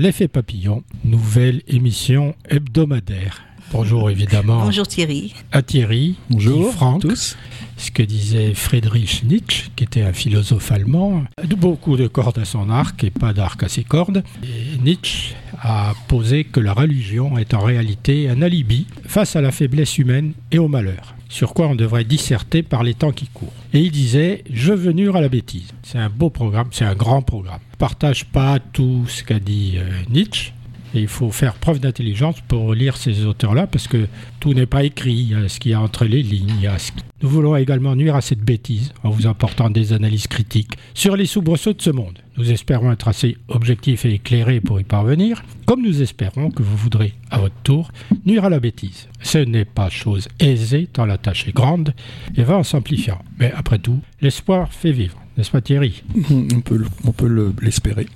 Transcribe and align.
L'effet 0.00 0.28
papillon, 0.28 0.82
nouvelle 1.04 1.60
émission 1.68 2.34
hebdomadaire. 2.48 3.42
Bonjour 3.70 4.08
évidemment 4.08 4.62
Bonjour 4.64 4.88
Thierry. 4.88 5.34
à 5.52 5.60
Thierry, 5.60 6.14
Bonjour 6.30 6.72
Franck, 6.72 7.02
tous. 7.02 7.36
ce 7.76 7.90
que 7.90 8.02
disait 8.02 8.54
Friedrich 8.54 9.24
Nietzsche, 9.24 9.64
qui 9.76 9.84
était 9.84 10.00
un 10.00 10.14
philosophe 10.14 10.72
allemand, 10.72 11.24
de 11.46 11.54
beaucoup 11.54 11.98
de 11.98 12.06
cordes 12.06 12.38
à 12.38 12.46
son 12.46 12.70
arc 12.70 13.04
et 13.04 13.10
pas 13.10 13.34
d'arc 13.34 13.62
à 13.62 13.68
ses 13.68 13.84
cordes. 13.84 14.24
Et 14.42 14.78
Nietzsche 14.82 15.34
a 15.60 15.94
posé 16.08 16.44
que 16.44 16.60
la 16.60 16.72
religion 16.72 17.36
est 17.38 17.54
en 17.54 17.60
réalité 17.60 18.28
un 18.28 18.42
alibi 18.42 18.86
face 19.06 19.36
à 19.36 19.40
la 19.40 19.52
faiblesse 19.52 19.98
humaine 19.98 20.32
et 20.50 20.58
au 20.58 20.68
malheur, 20.68 21.14
sur 21.28 21.52
quoi 21.52 21.68
on 21.68 21.74
devrait 21.74 22.04
disserter 22.04 22.62
par 22.62 22.82
les 22.82 22.94
temps 22.94 23.12
qui 23.12 23.26
courent. 23.26 23.52
Et 23.72 23.80
il 23.80 23.90
disait 23.90 24.42
Je 24.50 24.72
veux 24.72 24.92
nuire 24.92 25.16
à 25.16 25.20
la 25.20 25.28
bêtise. 25.28 25.72
C'est 25.82 25.98
un 25.98 26.08
beau 26.08 26.30
programme, 26.30 26.68
c'est 26.72 26.84
un 26.84 26.94
grand 26.94 27.22
programme. 27.22 27.60
Je 27.72 27.76
partage 27.76 28.24
pas 28.24 28.58
tout 28.58 29.04
ce 29.06 29.22
qu'a 29.22 29.38
dit 29.38 29.74
euh, 29.76 29.88
Nietzsche, 30.08 30.52
et 30.94 31.00
il 31.00 31.08
faut 31.08 31.30
faire 31.30 31.54
preuve 31.54 31.78
d'intelligence 31.78 32.36
pour 32.48 32.74
lire 32.74 32.96
ces 32.96 33.24
auteurs-là, 33.24 33.66
parce 33.66 33.86
que 33.86 34.06
tout 34.40 34.54
n'est 34.54 34.66
pas 34.66 34.82
écrit, 34.82 35.12
il 35.12 35.30
y 35.30 35.34
a 35.34 35.48
ce 35.48 35.60
qu'il 35.60 35.70
y 35.70 35.74
a 35.74 35.80
entre 35.80 36.04
les 36.04 36.22
lignes. 36.22 36.68
Nous 37.22 37.28
voulons 37.28 37.54
également 37.54 37.94
nuire 37.94 38.16
à 38.16 38.20
cette 38.20 38.40
bêtise 38.40 38.92
en 39.04 39.10
vous 39.10 39.26
apportant 39.26 39.70
des 39.70 39.92
analyses 39.92 40.26
critiques 40.26 40.72
sur 40.94 41.16
les 41.16 41.26
soubresauts 41.26 41.74
de 41.74 41.82
ce 41.82 41.90
monde. 41.90 42.18
Nous 42.40 42.50
espérons 42.50 42.90
être 42.90 43.06
assez 43.06 43.36
objectifs 43.48 44.06
et 44.06 44.14
éclairés 44.14 44.62
pour 44.62 44.80
y 44.80 44.84
parvenir, 44.84 45.42
comme 45.66 45.82
nous 45.82 46.00
espérons 46.00 46.50
que 46.50 46.62
vous 46.62 46.74
voudrez, 46.74 47.12
à 47.30 47.38
votre 47.38 47.54
tour, 47.64 47.90
nuire 48.24 48.46
à 48.46 48.48
la 48.48 48.60
bêtise. 48.60 49.08
Ce 49.20 49.36
n'est 49.36 49.66
pas 49.66 49.90
chose 49.90 50.26
aisée, 50.38 50.88
tant 50.90 51.04
la 51.04 51.18
tâche 51.18 51.46
est 51.46 51.54
grande 51.54 51.92
et 52.34 52.42
va 52.42 52.56
en 52.56 52.62
s'amplifiant. 52.62 53.18
Mais 53.38 53.52
après 53.54 53.78
tout, 53.78 54.00
l'espoir 54.22 54.72
fait 54.72 54.90
vivre, 54.92 55.18
n'est-ce 55.36 55.50
pas 55.50 55.60
Thierry? 55.60 56.02
On 56.30 56.60
peut, 56.62 56.78
le- 56.78 56.86
on 57.04 57.12
peut 57.12 57.28
le- 57.28 57.52
l'espérer. 57.60 58.06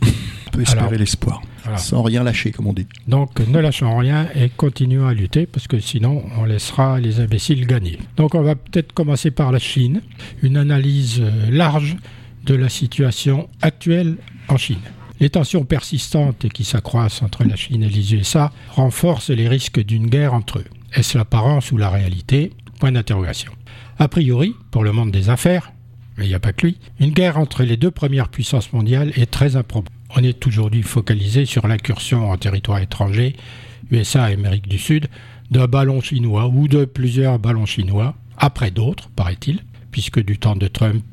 On 0.46 0.50
peut 0.52 0.62
espérer 0.62 0.96
l'espoir. 0.96 1.42
voilà. 1.62 1.77
Sans 1.77 2.00
rien 2.02 2.22
lâcher, 2.22 2.50
comme 2.50 2.66
on 2.68 2.72
dit. 2.72 2.86
Donc 3.06 3.40
ne 3.46 3.58
lâchons 3.58 3.94
rien 3.98 4.28
et 4.34 4.48
continuons 4.48 5.06
à 5.06 5.12
lutter 5.12 5.44
parce 5.44 5.68
que 5.68 5.80
sinon 5.80 6.22
on 6.38 6.44
laissera 6.44 6.98
les 6.98 7.20
imbéciles 7.20 7.66
gagner. 7.66 7.98
Donc 8.16 8.34
on 8.34 8.40
va 8.42 8.54
peut-être 8.54 8.94
commencer 8.94 9.30
par 9.30 9.52
la 9.52 9.58
Chine, 9.58 10.00
une 10.42 10.56
analyse 10.56 11.20
euh, 11.20 11.50
large 11.50 11.96
de 12.44 12.54
la 12.54 12.68
situation 12.68 13.48
actuelle 13.62 14.16
en 14.48 14.56
Chine. 14.56 14.78
Les 15.20 15.30
tensions 15.30 15.64
persistantes 15.64 16.44
et 16.44 16.48
qui 16.48 16.64
s'accroissent 16.64 17.22
entre 17.22 17.44
la 17.44 17.56
Chine 17.56 17.82
et 17.82 17.88
les 17.88 18.14
USA 18.14 18.52
renforcent 18.70 19.30
les 19.30 19.48
risques 19.48 19.82
d'une 19.82 20.08
guerre 20.08 20.34
entre 20.34 20.58
eux. 20.58 20.64
Est-ce 20.92 21.16
l'apparence 21.16 21.72
ou 21.72 21.76
la 21.76 21.90
réalité? 21.90 22.52
Point 22.78 22.92
d'interrogation. 22.92 23.52
A 23.98 24.08
priori, 24.08 24.54
pour 24.70 24.84
le 24.84 24.92
monde 24.92 25.10
des 25.10 25.30
affaires, 25.30 25.72
mais 26.16 26.26
il 26.26 26.28
n'y 26.28 26.34
a 26.34 26.40
pas 26.40 26.52
que 26.52 26.66
lui, 26.66 26.78
une 27.00 27.12
guerre 27.12 27.38
entre 27.38 27.62
les 27.62 27.76
deux 27.76 27.90
premières 27.90 28.28
puissances 28.28 28.72
mondiales 28.72 29.12
est 29.16 29.30
très 29.30 29.56
improbable. 29.56 29.94
On 30.16 30.22
est 30.22 30.46
aujourd'hui 30.46 30.82
focalisé 30.82 31.44
sur 31.46 31.66
l'incursion 31.66 32.30
en 32.30 32.36
territoire 32.36 32.78
étranger, 32.78 33.34
USA 33.90 34.30
et 34.30 34.34
Amérique 34.34 34.68
du 34.68 34.78
Sud, 34.78 35.08
d'un 35.50 35.66
ballon 35.66 36.00
chinois 36.00 36.46
ou 36.46 36.68
de 36.68 36.84
plusieurs 36.84 37.38
ballons 37.38 37.66
chinois, 37.66 38.14
après 38.36 38.70
d'autres, 38.70 39.08
paraît-il, 39.10 39.60
puisque 39.94 40.18
du 40.18 40.38
temps 40.38 40.56
de 40.56 40.66
Trump, 40.66 41.04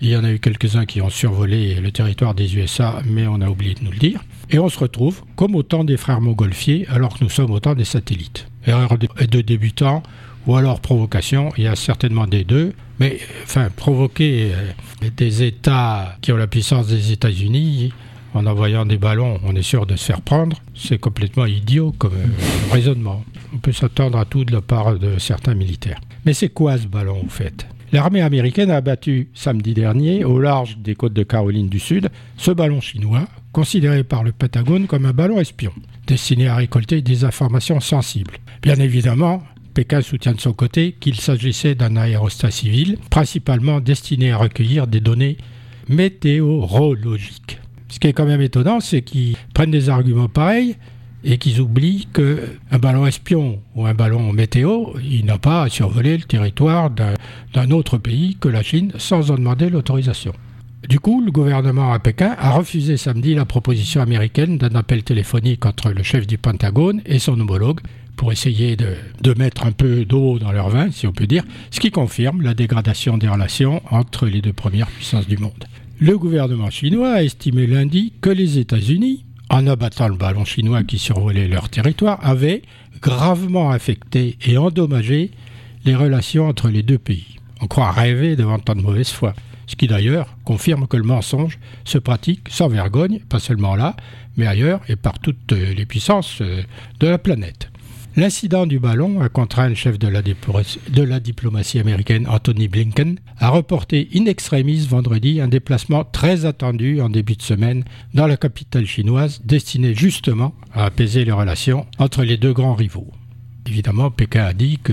il 0.00 0.08
y 0.08 0.16
en 0.16 0.24
a 0.24 0.32
eu 0.32 0.38
quelques-uns 0.38 0.86
qui 0.86 1.02
ont 1.02 1.10
survolé 1.10 1.74
le 1.74 1.92
territoire 1.92 2.32
des 2.32 2.56
USA, 2.56 3.02
mais 3.04 3.26
on 3.26 3.42
a 3.42 3.48
oublié 3.50 3.74
de 3.74 3.84
nous 3.84 3.90
le 3.90 3.98
dire. 3.98 4.24
Et 4.48 4.58
on 4.58 4.70
se 4.70 4.78
retrouve 4.78 5.20
comme 5.36 5.54
au 5.54 5.62
temps 5.62 5.84
des 5.84 5.98
frères 5.98 6.22
montgolfiers, 6.22 6.86
alors 6.88 7.18
que 7.18 7.24
nous 7.24 7.28
sommes 7.28 7.50
au 7.50 7.60
temps 7.60 7.74
des 7.74 7.84
satellites. 7.84 8.48
Erreur 8.66 8.96
de, 8.96 9.40
débutants, 9.42 10.02
ou 10.46 10.56
alors 10.56 10.80
provocation, 10.80 11.50
il 11.58 11.64
y 11.64 11.66
a 11.66 11.76
certainement 11.76 12.26
des 12.26 12.44
deux, 12.44 12.72
mais 12.98 13.18
enfin, 13.44 13.68
provoquer 13.68 14.52
euh, 14.54 15.10
des 15.14 15.42
États 15.42 16.16
qui 16.22 16.32
ont 16.32 16.38
la 16.38 16.46
puissance 16.46 16.86
des 16.86 17.12
États-Unis 17.12 17.92
en 18.32 18.46
envoyant 18.46 18.86
des 18.86 18.96
ballons, 18.96 19.40
on 19.44 19.54
est 19.54 19.62
sûr 19.62 19.84
de 19.84 19.96
se 19.96 20.06
faire 20.06 20.22
prendre, 20.22 20.56
c'est 20.74 20.96
complètement 20.96 21.44
idiot 21.44 21.94
comme 21.98 22.14
euh, 22.14 22.72
raisonnement. 22.72 23.22
On 23.52 23.58
peut 23.58 23.72
s'attendre 23.72 24.16
à 24.16 24.24
tout 24.24 24.46
de 24.46 24.52
la 24.54 24.62
part 24.62 24.98
de 24.98 25.18
certains 25.18 25.54
militaires. 25.54 26.00
Mais 26.24 26.32
c'est 26.32 26.48
quoi 26.48 26.78
ce 26.78 26.86
ballon, 26.86 27.22
au 27.26 27.28
fait? 27.28 27.66
L'armée 27.92 28.22
américaine 28.22 28.70
a 28.70 28.76
abattu 28.76 29.28
samedi 29.34 29.74
dernier, 29.74 30.24
au 30.24 30.40
large 30.40 30.78
des 30.78 30.94
côtes 30.94 31.12
de 31.12 31.24
Caroline 31.24 31.68
du 31.68 31.78
Sud, 31.78 32.08
ce 32.38 32.50
ballon 32.50 32.80
chinois, 32.80 33.28
considéré 33.52 34.02
par 34.02 34.24
le 34.24 34.32
Pentagone 34.32 34.86
comme 34.86 35.04
un 35.04 35.12
ballon 35.12 35.38
espion, 35.38 35.72
destiné 36.06 36.48
à 36.48 36.56
récolter 36.56 37.02
des 37.02 37.24
informations 37.24 37.80
sensibles. 37.80 38.38
Bien 38.62 38.76
évidemment, 38.76 39.42
Pékin 39.74 40.00
soutient 40.00 40.32
de 40.32 40.40
son 40.40 40.54
côté 40.54 40.96
qu'il 40.98 41.16
s'agissait 41.16 41.74
d'un 41.74 41.96
aérostat 41.96 42.50
civil, 42.50 42.96
principalement 43.10 43.80
destiné 43.80 44.32
à 44.32 44.38
recueillir 44.38 44.86
des 44.86 45.00
données 45.00 45.36
météorologiques. 45.86 47.60
Ce 47.88 47.98
qui 47.98 48.06
est 48.06 48.14
quand 48.14 48.24
même 48.24 48.40
étonnant, 48.40 48.80
c'est 48.80 49.02
qu'ils 49.02 49.36
prennent 49.52 49.70
des 49.70 49.90
arguments 49.90 50.28
pareils 50.28 50.76
et 51.24 51.38
qu'ils 51.38 51.60
oublient 51.60 52.08
qu'un 52.12 52.78
ballon 52.78 53.06
espion 53.06 53.60
ou 53.74 53.86
un 53.86 53.94
ballon 53.94 54.32
météo, 54.32 54.86
il 55.02 55.24
n'a 55.24 55.38
pas 55.38 55.62
à 55.62 55.68
survoler 55.68 56.16
le 56.16 56.24
territoire 56.24 56.90
d'un 56.90 57.70
autre 57.70 57.98
pays 57.98 58.36
que 58.40 58.48
la 58.48 58.62
Chine 58.62 58.92
sans 58.98 59.30
en 59.30 59.36
demander 59.36 59.70
l'autorisation. 59.70 60.32
Du 60.88 60.98
coup, 60.98 61.22
le 61.24 61.30
gouvernement 61.30 61.92
à 61.92 62.00
Pékin 62.00 62.34
a 62.38 62.50
refusé 62.50 62.96
samedi 62.96 63.34
la 63.34 63.44
proposition 63.44 64.00
américaine 64.00 64.58
d'un 64.58 64.74
appel 64.74 65.04
téléphonique 65.04 65.64
entre 65.64 65.90
le 65.90 66.02
chef 66.02 66.26
du 66.26 66.38
Pentagone 66.38 67.02
et 67.06 67.20
son 67.20 67.38
homologue 67.38 67.80
pour 68.16 68.32
essayer 68.32 68.76
de, 68.76 68.94
de 69.20 69.34
mettre 69.38 69.64
un 69.64 69.72
peu 69.72 70.04
d'eau 70.04 70.38
dans 70.40 70.50
leur 70.50 70.70
vin, 70.70 70.90
si 70.90 71.06
on 71.06 71.12
peut 71.12 71.26
dire, 71.26 71.44
ce 71.70 71.78
qui 71.78 71.90
confirme 71.90 72.42
la 72.42 72.54
dégradation 72.54 73.16
des 73.16 73.28
relations 73.28 73.80
entre 73.90 74.26
les 74.26 74.40
deux 74.40 74.52
premières 74.52 74.88
puissances 74.88 75.28
du 75.28 75.38
monde. 75.38 75.64
Le 76.00 76.18
gouvernement 76.18 76.70
chinois 76.70 77.12
a 77.12 77.22
estimé 77.22 77.66
lundi 77.66 78.12
que 78.20 78.30
les 78.30 78.58
États-Unis, 78.58 79.24
en 79.52 79.66
abattant 79.66 80.08
le 80.08 80.16
ballon 80.16 80.46
chinois 80.46 80.82
qui 80.82 80.98
survolait 80.98 81.46
leur 81.46 81.68
territoire, 81.68 82.18
avaient 82.26 82.62
gravement 83.00 83.70
affecté 83.70 84.38
et 84.46 84.56
endommagé 84.56 85.30
les 85.84 85.94
relations 85.94 86.48
entre 86.48 86.68
les 86.68 86.82
deux 86.82 86.98
pays. 86.98 87.36
On 87.60 87.66
croit 87.66 87.92
rêver 87.92 88.34
devant 88.34 88.58
tant 88.58 88.74
de 88.74 88.80
mauvaise 88.80 89.10
foi. 89.10 89.34
Ce 89.66 89.76
qui 89.76 89.86
d'ailleurs 89.86 90.36
confirme 90.44 90.86
que 90.86 90.96
le 90.96 91.02
mensonge 91.04 91.58
se 91.84 91.98
pratique 91.98 92.48
sans 92.48 92.68
vergogne, 92.68 93.20
pas 93.28 93.38
seulement 93.38 93.76
là, 93.76 93.94
mais 94.36 94.46
ailleurs 94.46 94.80
et 94.88 94.96
par 94.96 95.18
toutes 95.18 95.52
les 95.52 95.86
puissances 95.86 96.40
euh, 96.40 96.62
de 96.98 97.06
la 97.06 97.18
planète. 97.18 97.71
L'incident 98.14 98.66
du 98.66 98.78
ballon 98.78 99.22
a 99.22 99.30
contraint 99.30 99.70
le 99.70 99.74
chef 99.74 99.98
de 99.98 100.06
la, 100.06 100.20
diplomatie 101.20 101.78
américaine, 101.78 102.28
Anthony 102.28 102.68
Blinken, 102.68 103.18
à 103.38 103.48
reporter 103.48 104.06
in 104.14 104.26
extremis 104.26 104.86
vendredi 104.86 105.40
un 105.40 105.48
déplacement 105.48 106.04
très 106.04 106.44
attendu 106.44 107.00
en 107.00 107.08
début 107.08 107.36
de 107.36 107.42
semaine 107.42 107.84
dans 108.12 108.26
la 108.26 108.36
capitale 108.36 108.84
chinoise, 108.84 109.40
destiné 109.46 109.94
justement 109.94 110.54
à 110.74 110.84
apaiser 110.84 111.24
les 111.24 111.32
relations 111.32 111.86
entre 111.98 112.22
les 112.22 112.36
deux 112.36 112.52
grands 112.52 112.74
rivaux. 112.74 113.10
Évidemment, 113.66 114.10
Pékin 114.10 114.44
a 114.44 114.52
dit 114.52 114.78
que 114.82 114.92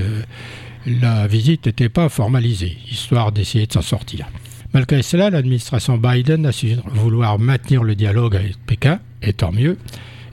la 0.86 1.28
visite 1.28 1.66
n'était 1.66 1.90
pas 1.90 2.08
formalisée, 2.08 2.78
histoire 2.90 3.34
d'essayer 3.34 3.68
de 3.68 3.74
s'en 3.74 3.82
sortir. 3.82 4.28
Malgré 4.74 5.02
cela, 5.02 5.30
l'administration 5.30 5.98
Biden 5.98 6.46
a 6.46 6.54
su 6.54 6.76
vouloir 6.86 7.38
maintenir 7.38 7.84
le 7.84 7.96
dialogue 7.96 8.38
avec 8.38 8.56
Pékin, 8.66 9.02
et 9.22 9.34
tant 9.34 9.52
mieux, 9.52 9.78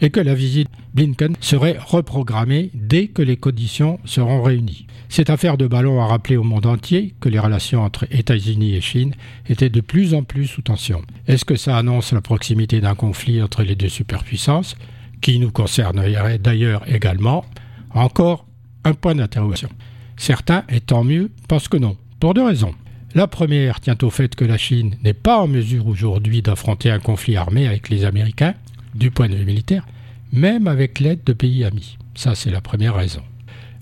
et 0.00 0.10
que 0.10 0.20
la 0.20 0.34
visite 0.34 0.68
Blinken 0.94 1.36
serait 1.40 1.78
reprogrammée 1.78 2.70
dès 2.74 3.08
que 3.08 3.22
les 3.22 3.36
conditions 3.36 3.98
seront 4.04 4.42
réunies. 4.42 4.86
Cette 5.08 5.30
affaire 5.30 5.56
de 5.56 5.66
ballon 5.66 6.00
a 6.00 6.06
rappelé 6.06 6.36
au 6.36 6.42
monde 6.42 6.66
entier 6.66 7.14
que 7.20 7.28
les 7.28 7.38
relations 7.38 7.82
entre 7.82 8.06
États-Unis 8.10 8.74
et 8.74 8.80
Chine 8.80 9.14
étaient 9.48 9.68
de 9.68 9.80
plus 9.80 10.14
en 10.14 10.22
plus 10.22 10.46
sous 10.46 10.62
tension. 10.62 11.02
Est-ce 11.26 11.44
que 11.44 11.56
ça 11.56 11.76
annonce 11.76 12.12
la 12.12 12.20
proximité 12.20 12.80
d'un 12.80 12.94
conflit 12.94 13.42
entre 13.42 13.62
les 13.62 13.76
deux 13.76 13.88
superpuissances, 13.88 14.76
qui 15.20 15.38
nous 15.38 15.50
concernerait 15.50 16.38
d'ailleurs 16.38 16.82
également? 16.92 17.44
Encore 17.94 18.46
un 18.84 18.94
point 18.94 19.14
d'interrogation. 19.14 19.68
Certains, 20.16 20.64
et 20.68 20.80
tant 20.80 21.04
mieux, 21.04 21.30
pensent 21.48 21.68
que 21.68 21.76
non, 21.76 21.96
pour 22.20 22.34
deux 22.34 22.44
raisons. 22.44 22.74
La 23.14 23.26
première 23.26 23.80
tient 23.80 23.96
au 24.02 24.10
fait 24.10 24.34
que 24.34 24.44
la 24.44 24.58
Chine 24.58 24.96
n'est 25.02 25.14
pas 25.14 25.38
en 25.38 25.46
mesure 25.46 25.86
aujourd'hui 25.86 26.42
d'affronter 26.42 26.90
un 26.90 26.98
conflit 26.98 27.36
armé 27.36 27.66
avec 27.66 27.88
les 27.88 28.04
Américains, 28.04 28.54
du 28.96 29.10
point 29.10 29.28
de 29.28 29.36
vue 29.36 29.44
militaire, 29.44 29.86
même 30.32 30.66
avec 30.66 31.00
l'aide 31.00 31.24
de 31.24 31.32
pays 31.32 31.64
amis. 31.64 31.96
Ça, 32.14 32.34
c'est 32.34 32.50
la 32.50 32.60
première 32.60 32.94
raison. 32.94 33.22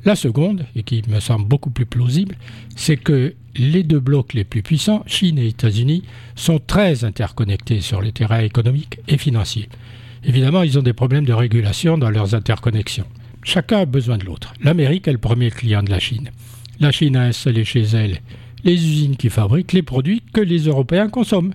La 0.04 0.16
seconde, 0.16 0.66
et 0.76 0.82
qui 0.82 1.02
me 1.08 1.20
semble 1.20 1.48
beaucoup 1.48 1.70
plus 1.70 1.86
plausible, 1.86 2.36
c'est 2.76 2.98
que 2.98 3.34
les 3.56 3.82
deux 3.82 4.00
blocs 4.00 4.34
les 4.34 4.44
plus 4.44 4.62
puissants, 4.62 5.02
Chine 5.06 5.38
et 5.38 5.48
États-Unis, 5.48 6.02
sont 6.34 6.58
très 6.58 7.04
interconnectés 7.04 7.80
sur 7.80 8.02
les 8.02 8.12
terrains 8.12 8.40
économiques 8.40 8.98
et 9.08 9.16
financiers. 9.16 9.68
Évidemment, 10.24 10.62
ils 10.62 10.78
ont 10.78 10.82
des 10.82 10.92
problèmes 10.92 11.24
de 11.24 11.32
régulation 11.32 11.96
dans 11.96 12.10
leurs 12.10 12.34
interconnexions. 12.34 13.06
Chacun 13.42 13.80
a 13.80 13.86
besoin 13.86 14.18
de 14.18 14.24
l'autre. 14.24 14.52
L'Amérique 14.62 15.08
est 15.08 15.12
le 15.12 15.18
premier 15.18 15.50
client 15.50 15.82
de 15.82 15.90
la 15.90 16.00
Chine. 16.00 16.30
La 16.80 16.90
Chine 16.90 17.16
a 17.16 17.22
installé 17.22 17.64
chez 17.64 17.82
elle 17.82 18.20
les 18.64 18.72
usines 18.72 19.16
qui 19.16 19.28
fabriquent 19.28 19.74
les 19.74 19.82
produits 19.82 20.22
que 20.32 20.40
les 20.40 20.66
Européens 20.66 21.08
consomment. 21.08 21.54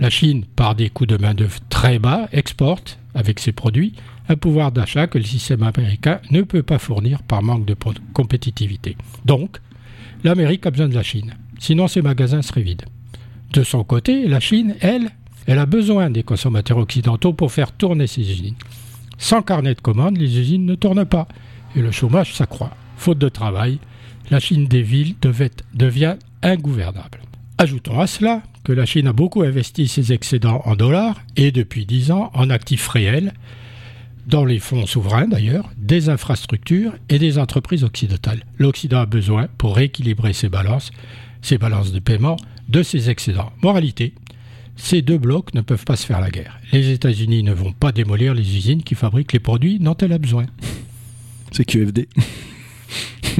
La 0.00 0.08
Chine, 0.08 0.46
par 0.56 0.74
des 0.74 0.88
coûts 0.88 1.04
de 1.04 1.18
main-d'œuvre 1.18 1.60
très 1.68 1.98
bas, 1.98 2.26
exporte, 2.32 2.98
avec 3.14 3.38
ses 3.38 3.52
produits, 3.52 3.92
un 4.30 4.36
pouvoir 4.36 4.72
d'achat 4.72 5.06
que 5.06 5.18
le 5.18 5.24
système 5.24 5.62
américain 5.62 6.20
ne 6.30 6.40
peut 6.40 6.62
pas 6.62 6.78
fournir 6.78 7.22
par 7.22 7.42
manque 7.42 7.66
de 7.66 7.76
compétitivité. 8.14 8.96
Donc, 9.26 9.58
l'Amérique 10.24 10.64
a 10.64 10.70
besoin 10.70 10.88
de 10.88 10.94
la 10.94 11.02
Chine. 11.02 11.34
Sinon, 11.58 11.86
ses 11.86 12.00
magasins 12.00 12.40
seraient 12.40 12.62
vides. 12.62 12.86
De 13.52 13.62
son 13.62 13.84
côté, 13.84 14.26
la 14.26 14.40
Chine, 14.40 14.74
elle, 14.80 15.10
elle 15.46 15.58
a 15.58 15.66
besoin 15.66 16.08
des 16.08 16.22
consommateurs 16.22 16.78
occidentaux 16.78 17.34
pour 17.34 17.52
faire 17.52 17.72
tourner 17.72 18.06
ses 18.06 18.22
usines. 18.22 18.56
Sans 19.18 19.42
carnet 19.42 19.74
de 19.74 19.82
commandes, 19.82 20.16
les 20.16 20.38
usines 20.38 20.64
ne 20.64 20.76
tournent 20.76 21.04
pas 21.04 21.28
et 21.76 21.82
le 21.82 21.90
chômage 21.90 22.32
s'accroît. 22.32 22.74
Faute 22.96 23.18
de 23.18 23.28
travail, 23.28 23.78
la 24.30 24.40
Chine 24.40 24.66
des 24.66 24.82
villes 24.82 25.16
devient 25.74 26.16
ingouvernable. 26.42 27.20
Ajoutons 27.60 28.00
à 28.00 28.06
cela 28.06 28.42
que 28.64 28.72
la 28.72 28.86
Chine 28.86 29.06
a 29.06 29.12
beaucoup 29.12 29.42
investi 29.42 29.86
ses 29.86 30.14
excédents 30.14 30.62
en 30.64 30.76
dollars 30.76 31.20
et 31.36 31.52
depuis 31.52 31.84
10 31.84 32.10
ans 32.10 32.30
en 32.32 32.48
actifs 32.48 32.88
réels, 32.88 33.34
dans 34.26 34.46
les 34.46 34.58
fonds 34.58 34.86
souverains 34.86 35.28
d'ailleurs, 35.28 35.68
des 35.76 36.08
infrastructures 36.08 36.94
et 37.10 37.18
des 37.18 37.36
entreprises 37.36 37.84
occidentales. 37.84 38.46
L'Occident 38.56 39.00
a 39.00 39.04
besoin, 39.04 39.46
pour 39.58 39.76
rééquilibrer 39.76 40.32
ses 40.32 40.48
balances, 40.48 40.90
ses 41.42 41.58
balances 41.58 41.92
de 41.92 41.98
paiement, 41.98 42.38
de 42.70 42.82
ses 42.82 43.10
excédents. 43.10 43.52
Moralité, 43.62 44.14
ces 44.76 45.02
deux 45.02 45.18
blocs 45.18 45.52
ne 45.52 45.60
peuvent 45.60 45.84
pas 45.84 45.96
se 45.96 46.06
faire 46.06 46.22
la 46.22 46.30
guerre. 46.30 46.58
Les 46.72 46.88
États-Unis 46.88 47.42
ne 47.42 47.52
vont 47.52 47.72
pas 47.72 47.92
démolir 47.92 48.32
les 48.32 48.56
usines 48.56 48.82
qui 48.82 48.94
fabriquent 48.94 49.34
les 49.34 49.38
produits 49.38 49.78
dont 49.78 49.98
elle 49.98 50.14
a 50.14 50.18
besoin. 50.18 50.46
C'est 51.52 51.66
QFD. 51.66 52.08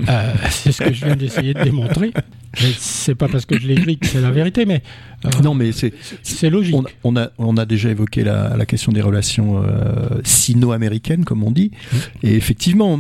Euh, 0.09 0.35
c'est 0.51 0.73
ce 0.73 0.85
que 0.85 0.93
je 0.93 1.05
viens 1.05 1.17
d'essayer 1.17 1.53
de 1.53 1.63
démontrer. 1.63 2.13
C'est 2.55 3.15
pas 3.15 3.29
parce 3.29 3.47
que 3.47 3.59
je 3.59 3.69
l'ai 3.69 3.75
écrit 3.75 3.99
que 3.99 4.07
c'est 4.07 4.21
la 4.21 4.31
vérité, 4.31 4.67
mais 4.67 4.83
euh, 5.25 5.29
non, 5.43 5.55
mais 5.55 5.73
c'est 5.73 5.93
c'est 6.23 6.51
logique. 6.51 6.75
On, 7.05 7.17
a 7.17 7.31
on 7.39 7.57
a 7.57 7.65
déjà 7.65 7.91
évoqué 7.91 8.25
la, 8.25 8.57
la 8.57 8.67
question 8.67 8.91
des 8.93 9.01
relations 9.01 9.63
euh, 9.63 10.21
sino-américaines, 10.25 11.25
comme 11.25 11.45
on 11.45 11.51
dit, 11.51 11.71
mmh. 11.71 11.97
et 12.25 12.35
effectivement, 12.35 12.99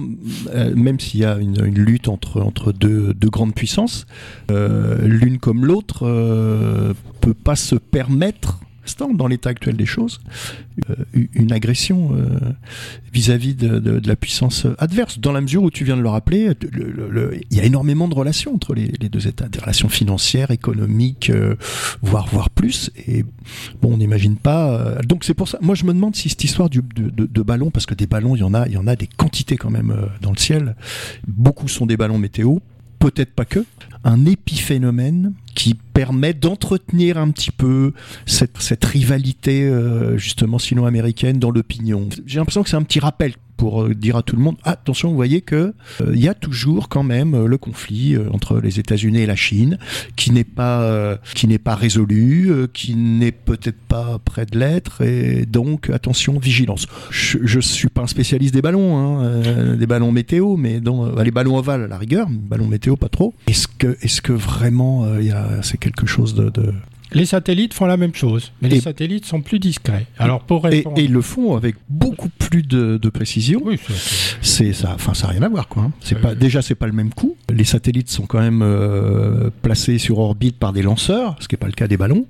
même 0.74 1.00
s'il 1.00 1.20
y 1.20 1.24
a 1.24 1.36
une, 1.38 1.64
une, 1.64 1.78
lutte 1.78 2.08
entre 2.08 2.40
entre 2.40 2.72
deux, 2.72 3.12
deux 3.14 3.30
grandes 3.30 3.54
puissances, 3.54 4.06
l'une 4.48 5.38
comme 5.38 5.66
l'autre 5.66 6.94
peut 7.20 7.34
pas 7.34 7.56
se 7.56 7.74
permettre 7.74 8.60
dans 9.14 9.26
l'état 9.26 9.50
actuel 9.50 9.76
des 9.76 9.86
choses, 9.86 10.20
euh, 10.90 10.94
une 11.34 11.52
agression 11.52 12.14
euh, 12.14 12.38
vis-à-vis 13.12 13.54
de, 13.54 14.00
la 14.06 14.16
puissance 14.16 14.66
adverse. 14.78 15.18
Dans 15.18 15.32
la 15.32 15.40
mesure 15.40 15.62
où 15.62 15.70
tu 15.70 15.84
viens 15.84 15.96
de 15.96 16.02
le 16.02 16.08
rappeler, 16.08 16.52
il 17.50 17.56
y 17.56 17.60
a 17.60 17.64
énormément 17.64 18.08
de 18.08 18.14
relations 18.14 18.54
entre 18.54 18.74
les, 18.74 18.88
deux 18.88 19.26
États, 19.26 19.48
des 19.48 19.58
relations 19.58 19.88
financières, 19.88 20.50
économiques, 20.50 21.30
euh, 21.30 21.56
voire 22.02 22.26
voire 22.28 22.50
plus. 22.50 22.90
Et 23.06 23.24
bon, 23.80 23.94
on 23.94 23.96
n'imagine 23.96 24.36
pas. 24.36 24.96
donc 25.06 25.24
c'est 25.24 25.34
pour 25.34 25.48
ça. 25.48 25.58
Moi, 25.60 25.74
je 25.74 25.84
me 25.84 25.92
demande 25.92 26.16
si 26.16 26.28
cette 26.28 26.44
histoire 26.44 26.70
de, 26.70 26.82
de, 26.96 27.42
ballons, 27.42 27.70
parce 27.70 27.86
que 27.86 27.94
des 27.94 28.06
ballons, 28.06 28.36
il 28.36 28.40
y 28.40 28.44
en 28.44 28.54
a, 28.54 28.66
il 28.66 28.72
y 28.72 28.78
en 28.78 28.86
a 28.86 28.96
des 28.96 29.06
quantités 29.06 29.56
quand 29.56 29.70
même 29.70 29.94
dans 30.20 30.30
le 30.30 30.38
ciel. 30.38 30.76
Beaucoup 31.26 31.68
sont 31.68 31.86
des 31.86 31.96
ballons 31.96 32.18
météo 32.18 32.58
peut-être 33.00 33.34
pas 33.34 33.44
que, 33.44 33.64
un 34.04 34.24
épiphénomène 34.26 35.32
qui 35.56 35.74
permet 35.74 36.32
d'entretenir 36.32 37.18
un 37.18 37.30
petit 37.30 37.50
peu 37.50 37.92
cette, 38.26 38.58
cette 38.58 38.84
rivalité 38.84 39.64
euh, 39.64 40.16
justement 40.16 40.58
sino-américaine 40.58 41.38
dans 41.38 41.50
l'opinion. 41.50 42.08
J'ai 42.24 42.38
l'impression 42.38 42.62
que 42.62 42.70
c'est 42.70 42.76
un 42.76 42.82
petit 42.82 43.00
rappel 43.00 43.34
pour 43.60 43.82
euh, 43.82 43.94
dire 43.94 44.16
à 44.16 44.22
tout 44.22 44.36
le 44.36 44.42
monde 44.42 44.56
attention, 44.64 45.10
vous 45.10 45.14
voyez 45.14 45.42
que 45.42 45.74
euh, 46.00 46.12
il 46.14 46.18
y 46.18 46.28
a 46.28 46.34
toujours 46.34 46.88
quand 46.88 47.02
même 47.02 47.44
le 47.44 47.58
conflit 47.58 48.16
entre 48.32 48.58
les 48.58 48.80
États-Unis 48.80 49.20
et 49.20 49.26
la 49.26 49.36
Chine 49.36 49.76
qui 50.16 50.32
n'est 50.32 50.44
pas 50.44 51.18
qui 51.34 51.46
n'est 51.46 51.58
pas 51.58 51.74
résolu, 51.74 52.50
qui 52.72 52.96
n'est 52.96 53.32
peut-être 53.32 53.78
pas 53.86 54.18
près 54.24 54.46
de 54.46 54.58
l'être 54.58 55.02
et 55.02 55.44
donc 55.44 55.90
attention, 55.90 56.38
vigilance. 56.38 56.86
Je, 57.10 57.36
je 57.42 57.60
suis 57.60 57.88
pas 57.88 58.00
un 58.00 58.06
spécialiste 58.06 58.54
des 58.54 58.62
ballons, 58.62 58.96
hein, 58.96 59.76
des 59.76 59.86
ballons 59.86 60.10
météo, 60.10 60.56
mais 60.56 60.80
les 61.22 61.30
ballons 61.30 61.58
ovales 61.58 61.82
à 61.82 61.86
la 61.86 61.98
rigueur, 61.98 62.28
ballons 62.30 62.66
météo 62.66 62.96
pas 62.96 63.10
trop. 63.10 63.34
Est-ce 63.46 63.68
que 63.68 63.98
est-ce 64.00 64.22
que 64.22 64.32
vraiment 64.32 65.06
il 65.18 65.36
c'est 65.60 65.78
quelque 65.78 66.06
chose 66.06 66.34
de, 66.34 66.72
Les 67.12 67.26
satellites 67.26 67.74
font 67.74 67.86
la 67.86 67.96
même 67.96 68.14
chose, 68.14 68.52
mais 68.62 68.68
les 68.68 68.80
satellites 68.80 69.24
sont 69.24 69.40
plus 69.40 69.58
discrets. 69.58 70.06
Alors 70.18 70.40
pour 70.40 70.68
et, 70.68 70.84
ils 70.96 71.12
le 71.12 71.22
font 71.22 71.56
avec 71.56 71.76
beaucoup 71.88 72.28
plus 72.28 72.62
de, 72.62 72.98
précision. 73.10 73.60
Oui, 73.64 73.78
c'est 74.40 74.72
ça. 74.72 74.92
Enfin, 74.94 75.14
ça 75.14 75.26
n'a 75.26 75.32
rien 75.32 75.42
à 75.42 75.48
voir, 75.48 75.68
quoi. 75.68 75.84
Hein. 75.84 75.92
C'est 76.00 76.20
pas 76.20 76.34
déjà, 76.34 76.62
c'est 76.62 76.74
pas 76.74 76.86
le 76.86 76.92
même 76.92 77.12
coût. 77.12 77.36
Les 77.52 77.64
satellites 77.64 78.08
sont 78.08 78.26
quand 78.26 78.40
même 78.40 78.62
euh, 78.62 79.50
placés 79.62 79.98
sur 79.98 80.18
orbite 80.18 80.56
par 80.58 80.72
des 80.72 80.82
lanceurs, 80.82 81.36
ce 81.40 81.48
qui 81.48 81.54
n'est 81.54 81.58
pas 81.58 81.66
le 81.66 81.72
cas 81.72 81.88
des 81.88 81.96
ballons 81.96 82.26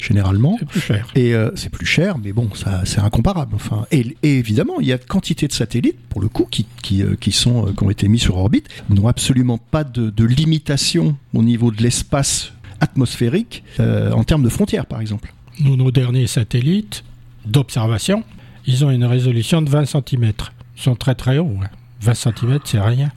généralement. 0.00 0.56
C'est 0.58 0.68
plus 0.68 0.80
cher. 0.80 1.08
Et 1.14 1.34
euh, 1.34 1.50
c'est 1.54 1.70
plus 1.70 1.86
cher, 1.86 2.18
mais 2.18 2.32
bon, 2.32 2.48
ça, 2.54 2.82
c'est 2.84 3.00
incomparable. 3.00 3.52
Enfin, 3.54 3.86
et, 3.90 4.16
évidemment, 4.22 4.80
il 4.80 4.86
y 4.86 4.92
a 4.92 4.98
quantité 4.98 5.46
de 5.48 5.52
satellites, 5.52 5.98
pour 6.08 6.20
le 6.20 6.28
coup, 6.28 6.46
qui, 6.50 6.66
qui, 6.82 7.02
euh, 7.02 7.16
qui 7.20 7.32
sont, 7.32 7.66
qui 7.66 7.84
ont 7.84 7.90
été 7.90 8.08
mis 8.08 8.18
sur 8.18 8.36
orbite, 8.36 8.68
n'ont 8.88 9.08
absolument 9.08 9.58
pas 9.58 9.84
de, 9.84 10.10
de 10.10 10.24
limitation 10.24 11.16
au 11.34 11.42
niveau 11.42 11.70
de 11.70 11.82
l'espace 11.82 12.52
atmosphérique 12.80 13.62
euh, 13.78 14.12
en 14.12 14.24
termes 14.24 14.42
de 14.42 14.48
frontières, 14.48 14.86
par 14.86 15.00
exemple. 15.00 15.32
Nous, 15.60 15.76
nos 15.76 15.90
derniers 15.90 16.26
satellites 16.26 17.04
d'observation, 17.46 18.24
ils 18.66 18.84
ont 18.84 18.90
une 18.90 19.04
résolution 19.04 19.62
de 19.62 19.70
20 19.70 19.86
cm. 19.86 20.32
Ils 20.76 20.82
sont 20.82 20.96
très 20.96 21.14
très 21.14 21.38
hauts. 21.38 21.58
20 22.00 22.14
cm, 22.14 22.58
c'est 22.64 22.80
rien. 22.80 23.10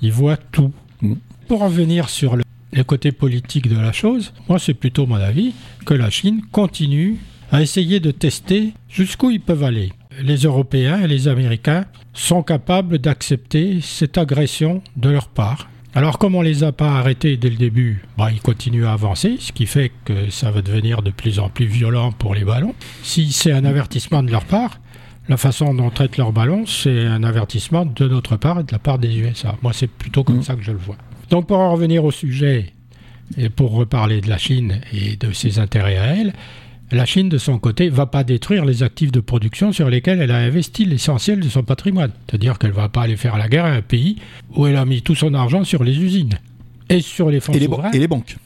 Ils 0.00 0.12
voient 0.12 0.36
tout. 0.36 0.72
Mm. 1.02 1.14
Pour 1.48 1.62
en 1.62 1.68
venir 1.68 2.08
sur 2.08 2.36
le, 2.36 2.42
le 2.72 2.84
côté 2.84 3.12
politique 3.12 3.68
de 3.68 3.76
la 3.76 3.92
chose, 3.92 4.32
moi, 4.48 4.58
c'est 4.58 4.74
plutôt 4.74 5.06
mon 5.06 5.16
avis 5.16 5.54
que 5.84 5.94
la 5.94 6.10
Chine 6.10 6.42
continue 6.52 7.18
à 7.50 7.62
essayer 7.62 8.00
de 8.00 8.10
tester 8.10 8.72
jusqu'où 8.88 9.30
ils 9.30 9.40
peuvent 9.40 9.64
aller. 9.64 9.92
Les 10.22 10.38
Européens 10.38 11.00
et 11.02 11.06
les 11.06 11.28
Américains 11.28 11.86
sont 12.12 12.42
capables 12.42 12.98
d'accepter 12.98 13.80
cette 13.80 14.18
agression 14.18 14.82
de 14.96 15.10
leur 15.10 15.28
part 15.28 15.68
alors 15.94 16.18
comme 16.18 16.34
on 16.34 16.42
les 16.42 16.64
a 16.64 16.72
pas 16.72 16.98
arrêtés 16.98 17.36
dès 17.36 17.50
le 17.50 17.56
début, 17.56 18.04
bah, 18.16 18.30
ils 18.30 18.40
continuent 18.40 18.86
à 18.86 18.92
avancer, 18.92 19.36
ce 19.40 19.52
qui 19.52 19.66
fait 19.66 19.90
que 20.04 20.30
ça 20.30 20.50
va 20.50 20.62
devenir 20.62 21.02
de 21.02 21.10
plus 21.10 21.38
en 21.38 21.48
plus 21.48 21.66
violent 21.66 22.12
pour 22.12 22.34
les 22.34 22.44
ballons. 22.44 22.74
Si 23.02 23.32
c'est 23.32 23.52
un 23.52 23.64
avertissement 23.64 24.22
de 24.22 24.30
leur 24.30 24.44
part, 24.44 24.80
la 25.28 25.36
façon 25.36 25.74
dont 25.74 25.86
on 25.86 25.90
traite 25.90 26.16
leurs 26.16 26.32
ballons, 26.32 26.66
c'est 26.66 27.06
un 27.06 27.22
avertissement 27.22 27.84
de 27.84 28.08
notre 28.08 28.36
part 28.36 28.60
et 28.60 28.64
de 28.64 28.72
la 28.72 28.78
part 28.78 28.98
des 28.98 29.18
USA. 29.18 29.56
Moi, 29.62 29.72
c'est 29.72 29.90
plutôt 29.90 30.24
comme 30.24 30.38
mmh. 30.38 30.42
ça 30.42 30.54
que 30.54 30.62
je 30.62 30.72
le 30.72 30.78
vois. 30.78 30.96
Donc 31.30 31.46
pour 31.46 31.58
en 31.58 31.72
revenir 31.72 32.04
au 32.04 32.10
sujet, 32.10 32.72
et 33.36 33.50
pour 33.50 33.72
reparler 33.72 34.20
de 34.20 34.28
la 34.28 34.38
Chine 34.38 34.80
et 34.92 35.16
de 35.16 35.32
ses 35.32 35.58
intérêts 35.58 35.98
à 35.98 36.06
elle, 36.16 36.32
la 36.90 37.04
Chine, 37.04 37.28
de 37.28 37.36
son 37.36 37.58
côté, 37.58 37.90
va 37.90 38.06
pas 38.06 38.24
détruire 38.24 38.64
les 38.64 38.82
actifs 38.82 39.12
de 39.12 39.20
production 39.20 39.72
sur 39.72 39.90
lesquels 39.90 40.22
elle 40.22 40.30
a 40.30 40.38
investi 40.38 40.86
l'essentiel 40.86 41.40
de 41.40 41.48
son 41.48 41.62
patrimoine. 41.62 42.12
C'est-à-dire 42.26 42.58
qu'elle 42.58 42.72
va 42.72 42.88
pas 42.88 43.02
aller 43.02 43.16
faire 43.16 43.36
la 43.36 43.48
guerre 43.48 43.66
à 43.66 43.72
un 43.72 43.82
pays 43.82 44.16
où 44.54 44.66
elle 44.66 44.76
a 44.76 44.86
mis 44.86 45.02
tout 45.02 45.14
son 45.14 45.34
argent 45.34 45.64
sur 45.64 45.84
les 45.84 45.98
usines 45.98 46.38
et 46.88 47.02
sur 47.02 47.30
les 47.30 47.40
fonds 47.40 47.52
souverains. 47.52 47.90
et 47.90 47.98
les 47.98 48.08
banques. 48.08 48.36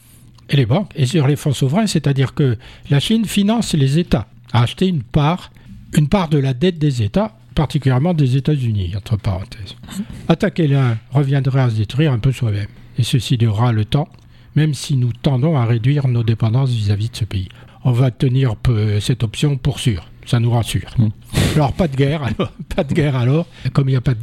Et 0.49 0.57
les 0.57 0.65
banques, 0.65 0.91
et 0.95 1.05
sur 1.05 1.25
les 1.25 1.37
fonds 1.37 1.53
souverains, 1.53 1.87
c'est-à-dire 1.87 2.33
que 2.33 2.57
la 2.89 2.99
Chine 2.99 3.23
finance 3.23 3.73
les 3.75 3.97
États, 3.97 4.27
a 4.51 4.63
acheté 4.63 4.87
une 4.87 5.03
part, 5.03 5.51
une 5.93 6.09
part 6.09 6.27
de 6.27 6.37
la 6.37 6.53
dette 6.53 6.77
des 6.77 7.01
États, 7.01 7.37
particulièrement 7.55 8.13
des 8.13 8.35
États-Unis, 8.35 8.93
entre 8.97 9.15
parenthèses. 9.15 9.75
Attaquer 10.27 10.67
l'un 10.67 10.97
reviendrait 11.11 11.61
à 11.61 11.69
se 11.69 11.75
détruire 11.75 12.11
un 12.11 12.19
peu 12.19 12.33
soi-même. 12.33 12.67
Et 12.99 13.03
ceci 13.03 13.37
durera 13.37 13.71
le 13.71 13.85
temps, 13.85 14.09
même 14.55 14.73
si 14.73 14.97
nous 14.97 15.13
tendons 15.13 15.57
à 15.57 15.65
réduire 15.65 16.09
nos 16.09 16.23
dépendances 16.23 16.71
vis-à-vis 16.71 17.09
de 17.09 17.15
ce 17.15 17.25
pays 17.25 17.47
on 17.83 17.91
va 17.91 18.11
tenir 18.11 18.55
cette 18.99 19.23
option 19.23 19.57
pour 19.57 19.79
sûr. 19.79 20.07
Ça 20.25 20.39
nous 20.39 20.51
rassure. 20.51 20.89
Hmm. 20.97 21.09
Alors 21.55 21.73
pas 21.73 21.87
de 21.87 21.95
guerre, 21.95 22.23
alors, 22.23 22.51
pas 22.75 22.83
de 22.83 22.93
guerre 22.93 23.15
alors. 23.15 23.45
Comme 23.73 23.89
il 23.89 23.91
n'y 23.91 23.97
a 23.97 24.01
pas 24.01 24.13